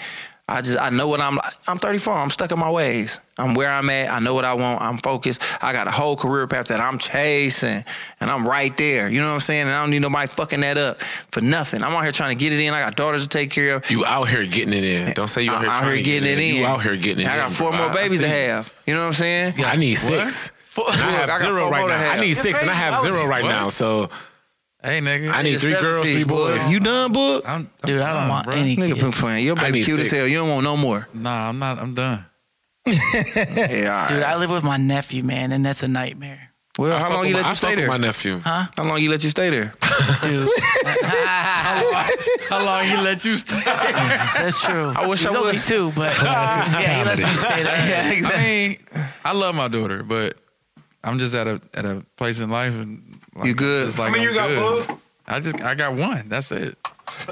[0.50, 1.52] I just I know what I'm like.
[1.68, 2.14] I'm 34.
[2.14, 3.20] I'm stuck in my ways.
[3.36, 4.10] I'm where I'm at.
[4.10, 4.80] I know what I want.
[4.80, 5.42] I'm focused.
[5.62, 7.84] I got a whole career path that I'm chasing,
[8.18, 9.10] and I'm right there.
[9.10, 9.62] You know what I'm saying?
[9.66, 11.82] And I don't need nobody fucking that up for nothing.
[11.82, 12.72] I'm out here trying to get it in.
[12.72, 13.90] I got daughters to take care of.
[13.90, 15.12] You out here getting it in.
[15.12, 16.56] Don't say you out here, out trying here to get getting it in.
[16.56, 17.28] You out here getting it in.
[17.28, 17.40] I in.
[17.42, 17.78] got four bro.
[17.78, 18.72] more I- I babies to have.
[18.86, 19.54] You know what I'm saying?
[19.58, 20.50] Yeah, I need six.
[20.78, 22.10] Four- I I have got zero four right now.
[22.12, 23.50] I need six, and I have oh, zero right What?
[23.50, 23.68] now.
[23.68, 24.10] So
[24.80, 25.32] Hey, nigga.
[25.32, 26.70] I need three Seven girls, three boys.
[26.70, 27.42] You done, book?
[27.48, 28.54] I'm, Dude, I don't want bro.
[28.54, 29.00] any Nigga, kids.
[29.02, 29.44] put playing.
[29.44, 30.26] Your I baby need cute as hell.
[30.28, 31.08] You don't want no more.
[31.12, 31.78] Nah, I'm not.
[31.80, 32.24] I'm done.
[32.86, 34.08] Yeah, all right.
[34.08, 36.50] Dude, I live with my nephew, man, and that's a nightmare.
[36.78, 37.88] well, I how long you my- let I you stay fuck with there?
[37.88, 38.38] My nephew.
[38.38, 38.66] Huh?
[38.76, 39.74] How long you let you stay there?
[40.22, 40.48] Dude,
[42.48, 43.60] How long he let you stay?
[43.64, 44.92] that's true.
[44.96, 45.40] I wish He's I would.
[45.40, 47.88] only two, but yeah, he lets me stay there.
[47.88, 48.40] Yeah, exactly.
[48.40, 48.78] I mean,
[49.24, 50.34] I love my daughter, but
[51.04, 52.74] I'm just at a at a place in life.
[52.74, 53.86] And like, You good?
[53.86, 54.86] It's like I mean, I'm you got good.
[54.88, 54.98] book.
[55.26, 56.28] I just I got one.
[56.28, 56.76] That's it.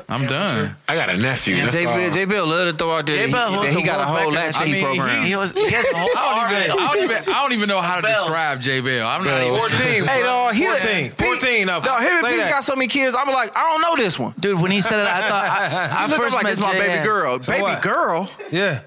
[0.08, 0.74] I'm done.
[0.88, 1.56] I got a nephew.
[1.56, 1.94] That's J all.
[1.96, 3.26] Bill, J Bell love to throw out there.
[3.26, 3.30] J.
[3.32, 4.34] Bell he, holds he got a whole record.
[4.34, 5.22] latchkey I mean, program.
[5.22, 7.52] he- He, was, he has a whole I don't, even, I, don't even, I don't
[7.52, 8.22] even know how to Bells.
[8.24, 9.06] describe J Bell.
[9.06, 10.04] I'm not even 14.
[10.06, 11.10] Hey, dog, he 14.
[11.10, 11.92] 14 of them.
[11.92, 13.14] Dog, him and Say Peace got so many kids.
[13.18, 14.32] I'm like, I don't know this one.
[14.40, 16.60] Dude, when he said it, I thought I, I He look first like met this
[16.60, 17.04] my baby J.M.
[17.06, 17.40] girl.
[17.42, 17.82] So baby what?
[17.82, 18.30] girl.
[18.50, 18.80] Yeah.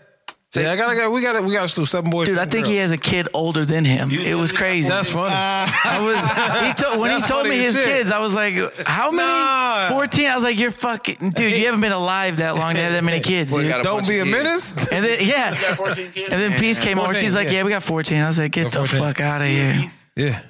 [0.51, 1.11] See, I gotta go.
[1.11, 1.43] We gotta.
[1.43, 2.25] We gotta do seven boys.
[2.25, 4.09] Dude, I seven think he has a kid older than him.
[4.09, 4.89] It was crazy.
[4.89, 5.35] That's uh, funny.
[5.35, 7.85] I was he told when he told me his shit.
[7.85, 8.55] kids, I was like,
[8.87, 9.27] how many?
[9.27, 9.89] Nah.
[9.89, 10.25] 14.
[10.25, 13.03] I was like, you're fucking dude, you haven't been alive that long to have that
[13.03, 13.83] many kids, Boy, dude.
[13.83, 14.31] Don't be a kids.
[14.31, 14.91] menace.
[14.91, 15.53] And then yeah.
[15.75, 16.33] 14 kids?
[16.33, 17.13] And then Peace came over.
[17.13, 17.53] She's like, yeah.
[17.53, 17.63] yeah.
[17.63, 18.19] we got 14.
[18.19, 19.85] I was like, get the fuck out of here.
[20.15, 20.41] Yeah.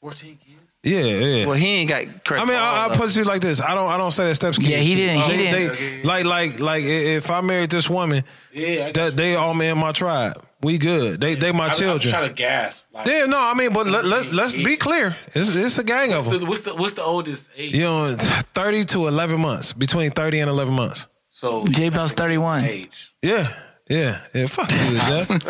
[0.00, 0.49] 14 kids?
[0.82, 1.00] Yeah.
[1.02, 1.46] Yeah.
[1.46, 2.42] Well, he ain't got credit.
[2.42, 3.60] I mean, for I, I'll put it to you like this.
[3.60, 3.90] I don't.
[3.90, 4.56] I don't say that steps.
[4.56, 5.76] Kids Yeah, he didn't- he They- didn't.
[5.78, 9.78] they- like, like, like, if I married this woman, Yeah, that they all me in
[9.78, 10.42] my tribe.
[10.62, 11.20] We good.
[11.20, 12.12] They, they my children.
[12.14, 12.84] I'm trying to gasp.
[12.92, 15.16] Like, Yeah, no, I mean, but let, let, let's be clear.
[15.34, 16.40] It's, it's a gang of them.
[16.40, 17.74] the, what's the what's the oldest age?
[17.74, 21.06] You know, 30 to 11 months, between 30 and 11 months.
[21.30, 22.64] So J Bell's 31.
[22.64, 23.14] age.
[23.22, 23.46] Yeah,
[23.90, 24.46] yeah, yeah.
[24.46, 25.30] Fuck you, Jess.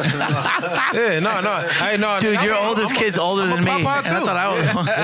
[0.95, 1.63] yeah, no, no.
[1.79, 3.85] Hey, no, Dude, I'm- your I'm- oldest I'm kid's older I'm than me.
[3.85, 4.49] papa, And I thought I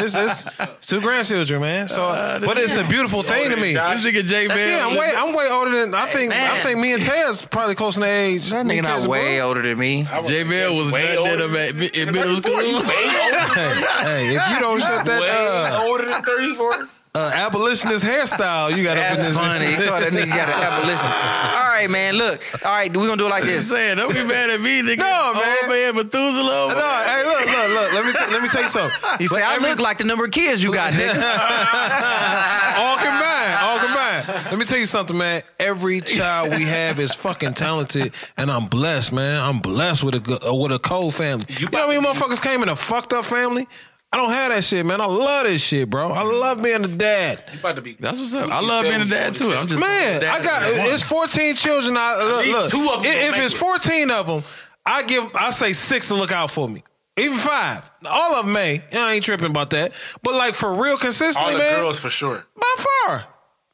[0.00, 1.86] was it's, it's two grandchildren, man.
[1.88, 3.74] So, Uh, but it's a beautiful thing to me.
[3.74, 4.56] This nigga J Bell.
[4.58, 6.32] Yeah, I'm way, I'm way older than I think.
[6.32, 8.50] I think me and Tez probably close in age.
[8.50, 9.48] That Me nigga and Tez not way bro.
[9.48, 10.06] older than me.
[10.26, 12.52] J Bell was Way nutting at older him at, in middle school.
[12.52, 13.08] Hey,
[14.02, 15.28] hey, if you don't shut that, Way
[15.70, 16.88] uh, older than 34.
[17.16, 19.34] Uh, abolitionist hairstyle you got up in That's this.
[19.36, 19.64] funny.
[19.64, 21.08] He thought that nigga got an abolition.
[21.08, 22.14] All right, man.
[22.14, 22.42] Look.
[22.64, 23.68] All right, we're gonna do it like this.
[23.72, 24.98] saying, don't be mad at me, nigga.
[24.98, 25.56] No, man.
[25.62, 26.68] Old man Methuselah.
[26.76, 27.92] No, hey, look, look, look.
[27.94, 28.98] Let me t- let me tell you something.
[29.18, 31.16] He said, "I look like the number of kids you got, nigga."
[32.76, 34.28] all combined, all combined.
[34.50, 35.42] Let me tell you something, man.
[35.58, 39.42] Every child we have is fucking talented, and I'm blessed, man.
[39.42, 41.46] I'm blessed with a good- uh, with a cold family.
[41.48, 43.66] You, know how many motherfuckers came in a fucked up family?
[44.12, 45.00] I don't have that shit, man.
[45.00, 46.08] I love this shit, bro.
[46.10, 47.42] I love being a dad.
[47.52, 47.94] You about to be.
[47.98, 48.50] That's what's up.
[48.50, 49.52] I love being a dad too.
[49.52, 50.62] I'm just Man, dad I got
[50.92, 51.96] it's 14 children.
[51.98, 52.70] I look, look.
[52.70, 53.58] two of them If- if make it's it.
[53.58, 54.44] 14 of them,
[54.86, 56.82] I give I say six to look out for me.
[57.18, 57.90] Even five.
[58.06, 58.82] All of them may.
[58.92, 59.92] I ain't tripping about that.
[60.22, 61.80] But like for real All consistently, the man.
[61.80, 62.46] girls for sure.
[62.54, 62.74] By
[63.06, 63.24] far.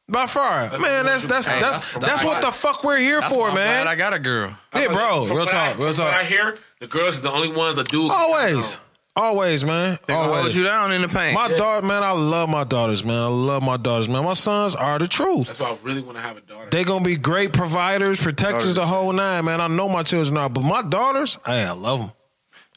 [0.08, 0.68] By far.
[0.68, 1.46] That's man, that's that's.
[1.46, 3.84] Hey, that's that's- that's what the fuck we're here for, I'm man.
[3.84, 4.56] glad I got a girl.
[4.74, 5.26] Yeah, bro.
[5.26, 5.78] Real talk.
[5.78, 6.06] Real talk.
[6.06, 8.10] What I hear, the girls is the only ones that do.
[8.10, 8.80] Always.
[9.14, 9.98] Always, man.
[10.06, 10.56] They gonna hold Always.
[10.56, 11.34] you down in the paint.
[11.34, 13.22] My daughter, man, I love my daughters, man.
[13.22, 14.24] I love my daughters, man.
[14.24, 15.48] My sons are the truth.
[15.48, 16.68] That's why I really want to have a daughter.
[16.70, 19.60] They gonna be great providers, protectors, the whole nine, man.
[19.60, 22.12] I know my children are, but my daughters, hey, I love them.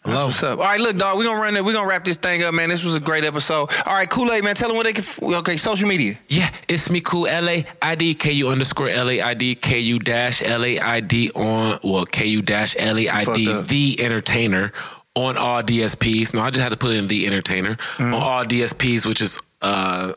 [0.04, 0.52] I That's love what's 'em.
[0.52, 0.60] up.
[0.60, 1.18] All right, look, dog.
[1.18, 1.66] We're gonna run it.
[1.66, 2.70] We're gonna wrap this thing up, man.
[2.70, 3.72] This was a great episode.
[3.88, 4.54] All right, Kool Aid, man.
[4.56, 5.04] Tell them what they can.
[5.04, 6.16] f- Okay, social media.
[6.28, 9.56] Yeah, it's me cool L A I D K U underscore L A I D
[9.56, 13.24] K U dash L A I D on well K U dash L A I
[13.24, 14.74] D the entertainer
[15.16, 16.34] on all DSPs.
[16.34, 18.14] No, I just had to put it in the entertainer Mm-hmm.
[18.14, 20.14] on all DSPs, which is uh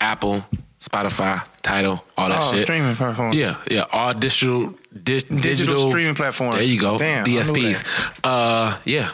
[0.00, 0.44] Apple,
[0.78, 2.62] Spotify, Tidal, all that Oh, shit.
[2.64, 3.32] streaming platform.
[3.32, 6.54] Yeah, yeah, all digital di- digital, streaming platforms.
[6.56, 7.84] There you go, Damn, DSPs.
[8.22, 9.10] Uh, yeah.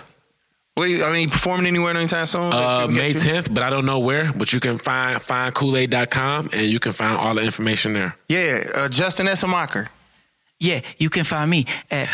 [0.78, 2.40] You, I mean, performing anywhere anytime soon?
[2.54, 3.32] Uh, May catch you?
[3.32, 4.32] 10th, but I don't know where.
[4.32, 8.16] But you can find find Kool-Aid.com and you can find all the information there.
[8.30, 9.88] Yeah, uh, Justin Essenmacher.
[10.62, 12.06] Yeah, you can find me at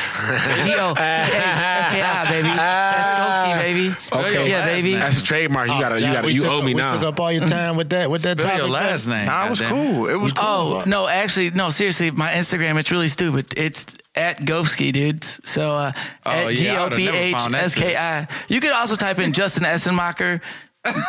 [0.63, 2.49] G O S K I baby.
[2.49, 4.35] That's baby.
[4.35, 4.93] your yeah, baby.
[4.95, 5.69] That's a trademark.
[5.69, 6.95] You gotta, you gotta, you owe up- me we now.
[6.95, 8.09] Took up all your time with that.
[8.09, 8.63] With that Spell topic.
[8.63, 9.27] your last name.
[9.27, 10.09] Nah, it was cool.
[10.09, 10.47] It was cool.
[10.47, 11.71] Oh no, actually no.
[11.71, 13.53] Seriously, my Instagram it's really stupid.
[13.57, 15.41] It's at Govski, dudes.
[15.43, 15.93] So uh,
[16.25, 18.29] Oh, at G yeah, I O would've P never H found that S K I.
[18.49, 20.41] You could also type in Justin Essenmacher.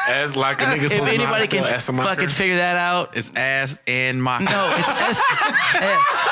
[0.10, 2.04] As like a nigga If supposed to know how anybody can spell Essemarker.
[2.06, 3.18] fucking figure that out.
[3.18, 4.40] It's ass and my.
[4.40, 5.22] No, it's S
[5.76, 6.28] S.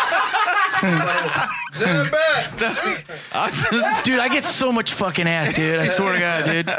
[4.03, 5.79] dude, I get so much fucking ass, dude.
[5.79, 6.69] I swear to God, dude.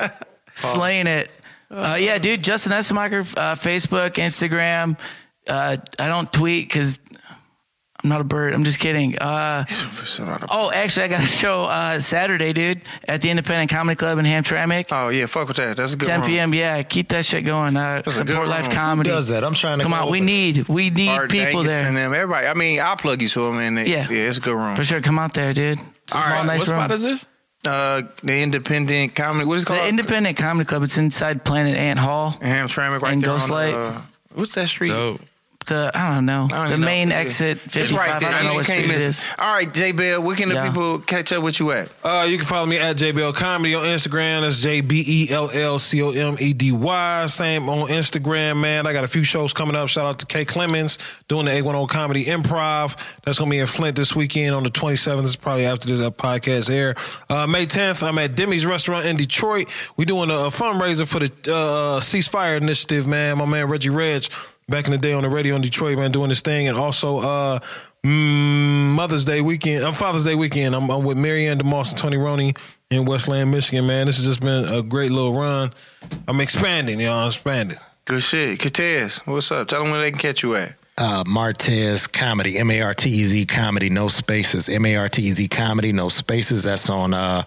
[0.54, 1.30] Slaying it.
[1.70, 2.42] Uh, yeah, dude.
[2.42, 4.98] Justin Essenmacher, uh, Facebook, Instagram.
[5.46, 6.98] Uh, I don't tweet because
[8.06, 8.54] I'm not a bird.
[8.54, 9.18] I'm just kidding.
[9.18, 9.64] Uh,
[10.48, 14.24] oh, actually, I got a show uh, Saturday, dude, at the Independent Comedy Club in
[14.24, 14.86] Hamtramck.
[14.92, 15.76] Oh yeah, fuck with that.
[15.76, 16.28] That's a good 10 one.
[16.28, 16.54] p.m.
[16.54, 17.76] Yeah, keep that shit going.
[17.76, 18.76] Uh, support life room.
[18.76, 19.10] comedy.
[19.10, 19.42] Who does that?
[19.42, 21.86] I'm trying to Come go on, we over need we need Art people Dangus there
[21.88, 22.14] and them.
[22.14, 22.46] Everybody.
[22.46, 24.08] I mean, I'll plug you to them, and they, Yeah.
[24.08, 24.76] yeah, it's a good room.
[24.76, 25.00] for sure.
[25.00, 25.80] Come out there, dude.
[26.04, 26.78] It's a small, right, nice what room.
[26.78, 27.26] spot is this?
[27.66, 29.46] Uh, the Independent Comedy.
[29.46, 29.80] What is it called?
[29.80, 30.84] The Independent Comedy Club.
[30.84, 32.36] It's inside Planet Ant Hall.
[32.40, 33.74] Hamtramck, right in there on Ghostlight.
[33.96, 34.00] Uh,
[34.34, 34.90] what's that street?
[34.90, 35.20] Dope.
[35.66, 36.44] The I don't know.
[36.44, 36.86] I don't the even know.
[36.86, 37.98] main exit It's 55.
[37.98, 38.30] right there.
[38.30, 39.24] I don't know what can't street it miss is.
[39.38, 40.68] All right, J Bell, where can the Yeah.
[40.68, 41.88] people catch up with you at?
[42.04, 44.42] Uh, you can follow me at JBL Comedy on Instagram.
[44.42, 47.26] That's J B E L L C O M E D Y.
[47.26, 48.86] Same on Instagram, man.
[48.86, 49.88] I got a few shows coming up.
[49.88, 50.98] Shout out to Kay Clemens
[51.28, 52.96] doing the 810 Comedy Improv.
[53.24, 55.22] That's going to be in Flint this weekend on the 27th.
[55.24, 56.94] It's probably after this uh, podcast air.
[57.28, 59.68] Uh, May 10th, I'm at Demi's Restaurant in Detroit.
[59.96, 63.38] we doing a, a fundraiser for the uh, Ceasefire Initiative, man.
[63.38, 64.26] My man Reggie Reg
[64.68, 66.68] back in the day on the radio in Detroit, man, doing this thing.
[66.68, 67.58] And also, uh,
[68.04, 70.74] mm, Mother's Day weekend, uh, Father's Day weekend.
[70.74, 72.54] I'm, I'm with Marianne DeMoss and Tony Roney
[72.90, 74.06] in Westland, Michigan, man.
[74.06, 75.72] This has just been a great little run.
[76.26, 77.20] I'm expanding, y'all.
[77.20, 77.78] I'm expanding.
[78.06, 78.58] Good shit.
[78.60, 79.68] Katez, what's up?
[79.68, 80.74] Tell them where they can catch you at.
[80.98, 84.68] uh, Martez Comedy, M A R T E Z Comedy, no spaces.
[84.68, 86.62] M A R T E Z Comedy, no spaces.
[86.64, 87.42] That's on uh,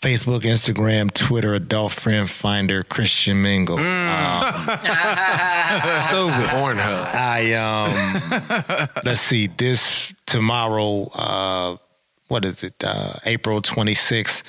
[0.00, 3.78] Facebook, Instagram, Twitter, Adult Friend Finder, Christian Mingle.
[3.78, 3.88] Stupid.
[6.48, 7.14] Pornhub.
[7.14, 9.48] I um, let's see.
[9.48, 11.76] This tomorrow, uh,
[12.28, 12.74] what is it?
[12.84, 14.44] Uh, April twenty sixth.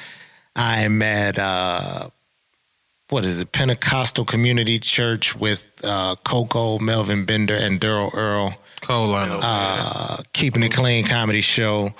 [0.55, 2.09] I am at uh,
[3.09, 3.51] what is it?
[3.51, 8.55] Pentecostal Community Church with uh, Coco, Melvin Bender, and Daryl Earl.
[8.81, 9.39] Cold lineup.
[9.41, 11.93] uh, Keeping It Clean comedy show.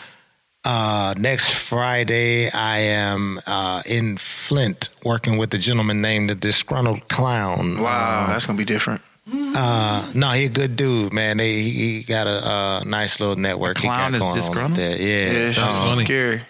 [0.66, 7.08] Uh, next Friday, I am uh, in Flint working with a gentleman named the Disgruntled
[7.08, 7.80] Clown.
[7.82, 9.02] Wow, that's gonna be different.
[9.32, 11.38] Uh, no, he a good dude, man.
[11.38, 13.78] They, he, he got a, uh nice little network.
[13.78, 14.76] he clown got is going disgruntled?
[14.78, 14.98] there.
[14.98, 16.04] Yeah, Yeah, it's Uh, funny.
[16.06, 16.42] scary.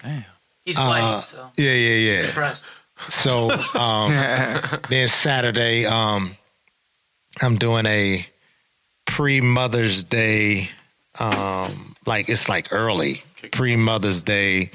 [0.64, 2.24] He's Uh, white, so yeah, yeah, yeah.
[2.26, 2.66] impressed.
[3.08, 4.10] So um,
[4.88, 6.36] then Saturday, um,
[7.42, 8.26] I'm doing a
[9.06, 10.70] pre Mother's Day,
[11.20, 13.22] um, like it's like early
[13.52, 14.70] pre Mother's Day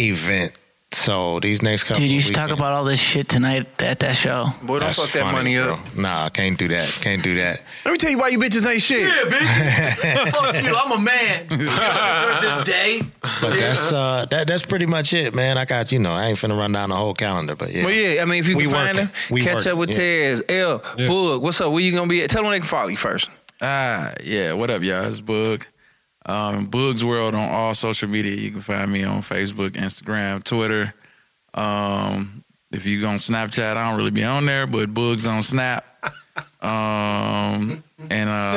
[0.00, 0.52] event
[0.92, 3.98] So these next couple Dude, you of should talk about all this shit tonight at
[4.00, 4.46] that show.
[4.62, 5.74] Boy, don't That's fuck that funny, money bro.
[5.74, 5.96] up.
[5.96, 6.98] Nah, can't do that.
[7.02, 7.62] Can't do that.
[7.84, 9.02] Let me tell you why you bitches ain't shit.
[9.02, 10.30] Yeah, bitch.
[10.34, 11.46] fuck you, I'm a man.
[11.50, 13.00] You just heard this day.
[13.20, 15.58] But that's uh that that's pretty much it, man.
[15.58, 17.84] I got you know, I ain't finna run down the whole calendar, but yeah.
[17.84, 19.10] Well, yeah, I mean, if you We can find working.
[19.12, 19.96] him, catch working, up with yeah.
[19.96, 21.42] Tez, L, Boog.
[21.42, 21.70] What's up?
[21.72, 22.30] Where you gonna be at?
[22.30, 23.28] Tell them they can follow you first.
[23.60, 24.52] Ah, yeah.
[24.54, 25.04] What up, y'all?
[25.04, 25.64] It's Boog.
[26.26, 28.34] Um, Boog's World on all social media.
[28.36, 30.92] You can find me on Facebook, Instagram, Twitter.
[31.54, 35.42] Um, if you go on Snapchat, I don't really be on there, but Boog's on
[35.42, 35.84] Snap.
[36.60, 38.52] Um, and uh,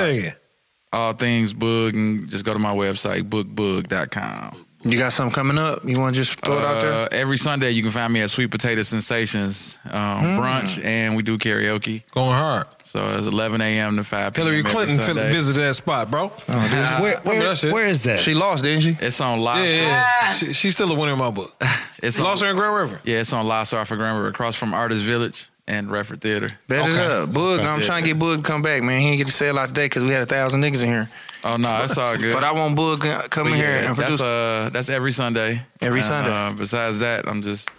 [0.91, 4.65] all things Boog, and just go to my website, bookboog.com.
[4.83, 5.83] You got something coming up?
[5.85, 6.91] You want to just throw it out there?
[6.91, 10.39] Uh, every Sunday, you can find me at Sweet Potato Sensations um, Hmm.
[10.39, 12.01] brunch, and we do karaoke.
[12.11, 12.65] Going hard.
[12.83, 13.97] So it's 11 a.m.
[13.97, 14.45] to 5 p.m.
[14.47, 15.31] Hillary Clinton Sunday.
[15.31, 16.27] visited that spot, bro.
[16.27, 17.71] where, Remember where, that shit?
[17.73, 18.19] where is that?
[18.19, 18.97] She lost, didn't she?
[18.99, 19.57] It's on La.
[19.57, 19.81] Yeah, yeah.
[19.81, 20.31] yeah.
[20.31, 21.53] She, she's still a winner in my book.
[22.03, 22.99] It's Lost on, her in Grand River.
[23.03, 26.49] yeah, it's on La Grand River, across from Artist Village and Redford Theater.
[26.67, 27.29] Bet it up.
[27.29, 27.85] Boog, I'm Yeah.
[27.85, 28.99] trying to get Boog to come back, man.
[28.99, 30.89] He didn't get to say a lot today because we had a thousand niggas in
[30.89, 31.09] here.
[31.43, 32.33] Oh no, that's all good.
[32.35, 34.21] But I want Boog to come But in here yeah, and that's produce.
[34.21, 35.61] uh that's every Sunday.
[35.79, 36.29] Every And, Sunday.
[36.31, 37.69] Uh, besides that, I'm just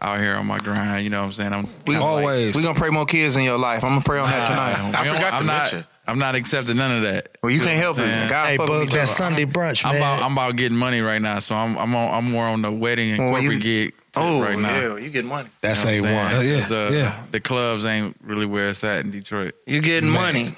[0.00, 1.04] out here on my grind.
[1.04, 1.52] You know what I'm saying?
[1.52, 2.54] I'm we kinda like- Always.
[2.56, 3.82] we gonna pray more kids in your life.
[3.84, 4.98] I'm gonna pray on that tonight.
[5.00, 5.74] I forgot I'm not,
[6.06, 7.36] I'm not accepting none of that.
[7.42, 8.28] Well, you can't help it.
[8.30, 9.08] God hey, fuck with Bug, that.
[9.08, 12.30] Sunday brunch, I'm about I'm about getting money right now, so I'm I'm on, I'm
[12.30, 14.78] more on the wedding and Well, corporate you- gig tip Oh, right now.
[14.78, 15.48] yeah, you get money.
[15.62, 16.30] That's You a know what I'm one.
[16.42, 16.52] saying?
[16.54, 17.22] Yeah, 'Cause, uh, yeah.
[17.30, 19.54] The clubs ain't really where it's at in Detroit.
[19.66, 20.50] You getting money.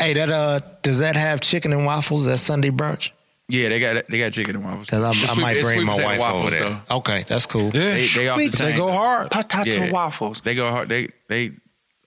[0.00, 2.24] Hey, that uh, does that have chicken and waffles?
[2.24, 3.10] That Sunday brunch?
[3.48, 4.88] Yeah, they got they got chicken and waffles.
[4.88, 6.80] Cause I'm, I sweet- might bring my wife waffles, over there.
[6.88, 6.96] though.
[6.98, 7.70] Okay, that's cool.
[7.74, 7.94] Yeah.
[7.96, 8.54] They, they off the Sweet.
[8.54, 8.70] chain.
[8.70, 9.30] They go hard.
[9.30, 9.90] Potato Yeah.
[9.90, 10.40] waffles.
[10.40, 10.88] They go hard.
[10.88, 11.50] They they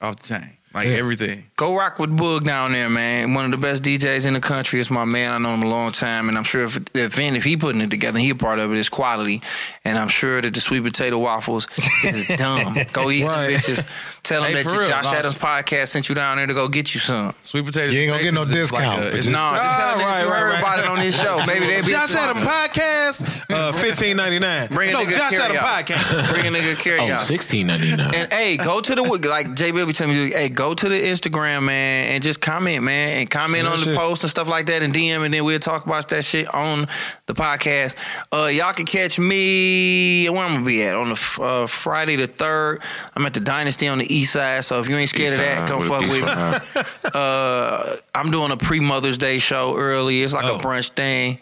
[0.01, 0.57] off the chain.
[0.73, 0.93] Like Yeah.
[0.95, 1.45] everything.
[1.55, 3.35] Go rock with Boog down there, man.
[3.35, 4.79] One of the best DJs in the country.
[4.79, 5.31] It's my man.
[5.31, 7.79] I know him a long time, and I'm sure if if, Vin, if he putting
[7.81, 8.77] it together, he a part of it.
[8.77, 9.41] It's quality,
[9.85, 11.67] and I'm sure that the sweet potato waffles
[12.03, 12.75] is dumb.
[12.91, 13.51] Go eat Right.
[13.51, 13.85] them bitches.
[14.23, 16.53] Tell them that for your real, Josh no, Adams podcast sent you down there to
[16.53, 17.33] go get you some.
[17.41, 17.93] Sweet potatoes.
[17.93, 19.77] You ain't gonna get no Sensations is discount, a- but it's just- No, just Ah,
[19.77, 20.59] tell them right, you right, heard right.
[20.59, 21.43] about it on this show.
[21.45, 22.79] Maybe they'll be a Josh Adam sponsor.
[22.81, 24.69] podcast, uh, fifteen ninety nine.
[24.69, 26.29] Bring a no, nigga Josh Adams podcast.
[26.31, 27.21] Bring a nigga carry Oh, out.
[27.21, 28.15] sixteen ninety nine.
[28.15, 30.95] And hey, go to the like J Bell be telling me, hey, go to the
[31.02, 33.98] Instagram, man, and just comment, man, and comment on the shit.
[33.98, 36.88] post and stuff like that, and DM, and then we'll talk about that shit on
[37.26, 37.95] the podcast.
[38.31, 42.27] Uh, y'all can catch me where I'm gonna be at on the uh, Friday the
[42.27, 42.81] third.
[43.15, 45.68] I'm at the Dynasty on the East Side, so if you ain't scared of that,
[45.68, 46.81] come fuck with me.
[47.14, 50.23] Uh, I'm doing a pre Mother's Day show early.
[50.23, 50.56] It's like Oh.
[50.56, 51.40] a brunch thing.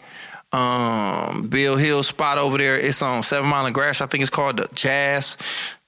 [0.52, 2.76] Um, Bill Hill spot over there.
[2.76, 4.00] It's on Seven Mile and Grass.
[4.02, 5.36] I think it's called the Jazz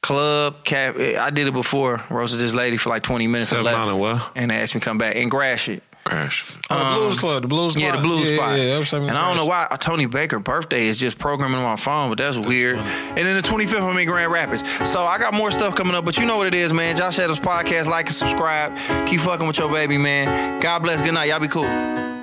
[0.04, 0.62] Club.
[0.64, 0.96] Cap.
[0.98, 2.00] I did it before.
[2.10, 3.48] Roasted this lady for like 20 minutes.
[3.48, 3.88] Seven and left.
[3.88, 4.32] and what?
[4.34, 5.82] And they asked me to come back and grass it.
[6.04, 6.58] Crash.
[6.68, 8.02] Oh, the um, Blues Club, the Blues Yeah, spot.
[8.02, 8.50] the blues yeah, spot.
[8.58, 9.70] Yeah, yeah, that was something and I don't know nice.
[9.70, 12.76] why Tony Baker birthday is just programming on my phone, but that's, weird.
[12.76, 14.62] And then the 25th, I'm in Grand Rapids.
[14.86, 16.94] So I got more stuff coming up, but you know what it is, man.
[16.94, 17.86] Josh Adams Podcast.
[17.86, 18.76] Like and subscribe.
[19.06, 20.60] Keep fucking with your baby, man.
[20.60, 21.00] God bless.
[21.00, 21.30] Good night.
[21.30, 22.13] Y'all be cool.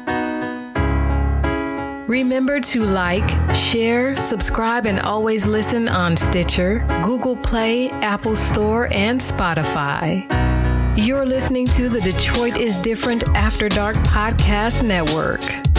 [2.07, 9.22] Remember to like, share, subscribe, and always listen on Stitcher, Google Play, Apple Store, and
[9.22, 10.28] Spotify.
[10.98, 15.70] You're listening to the Detroit is Different After Dark Podcast Network.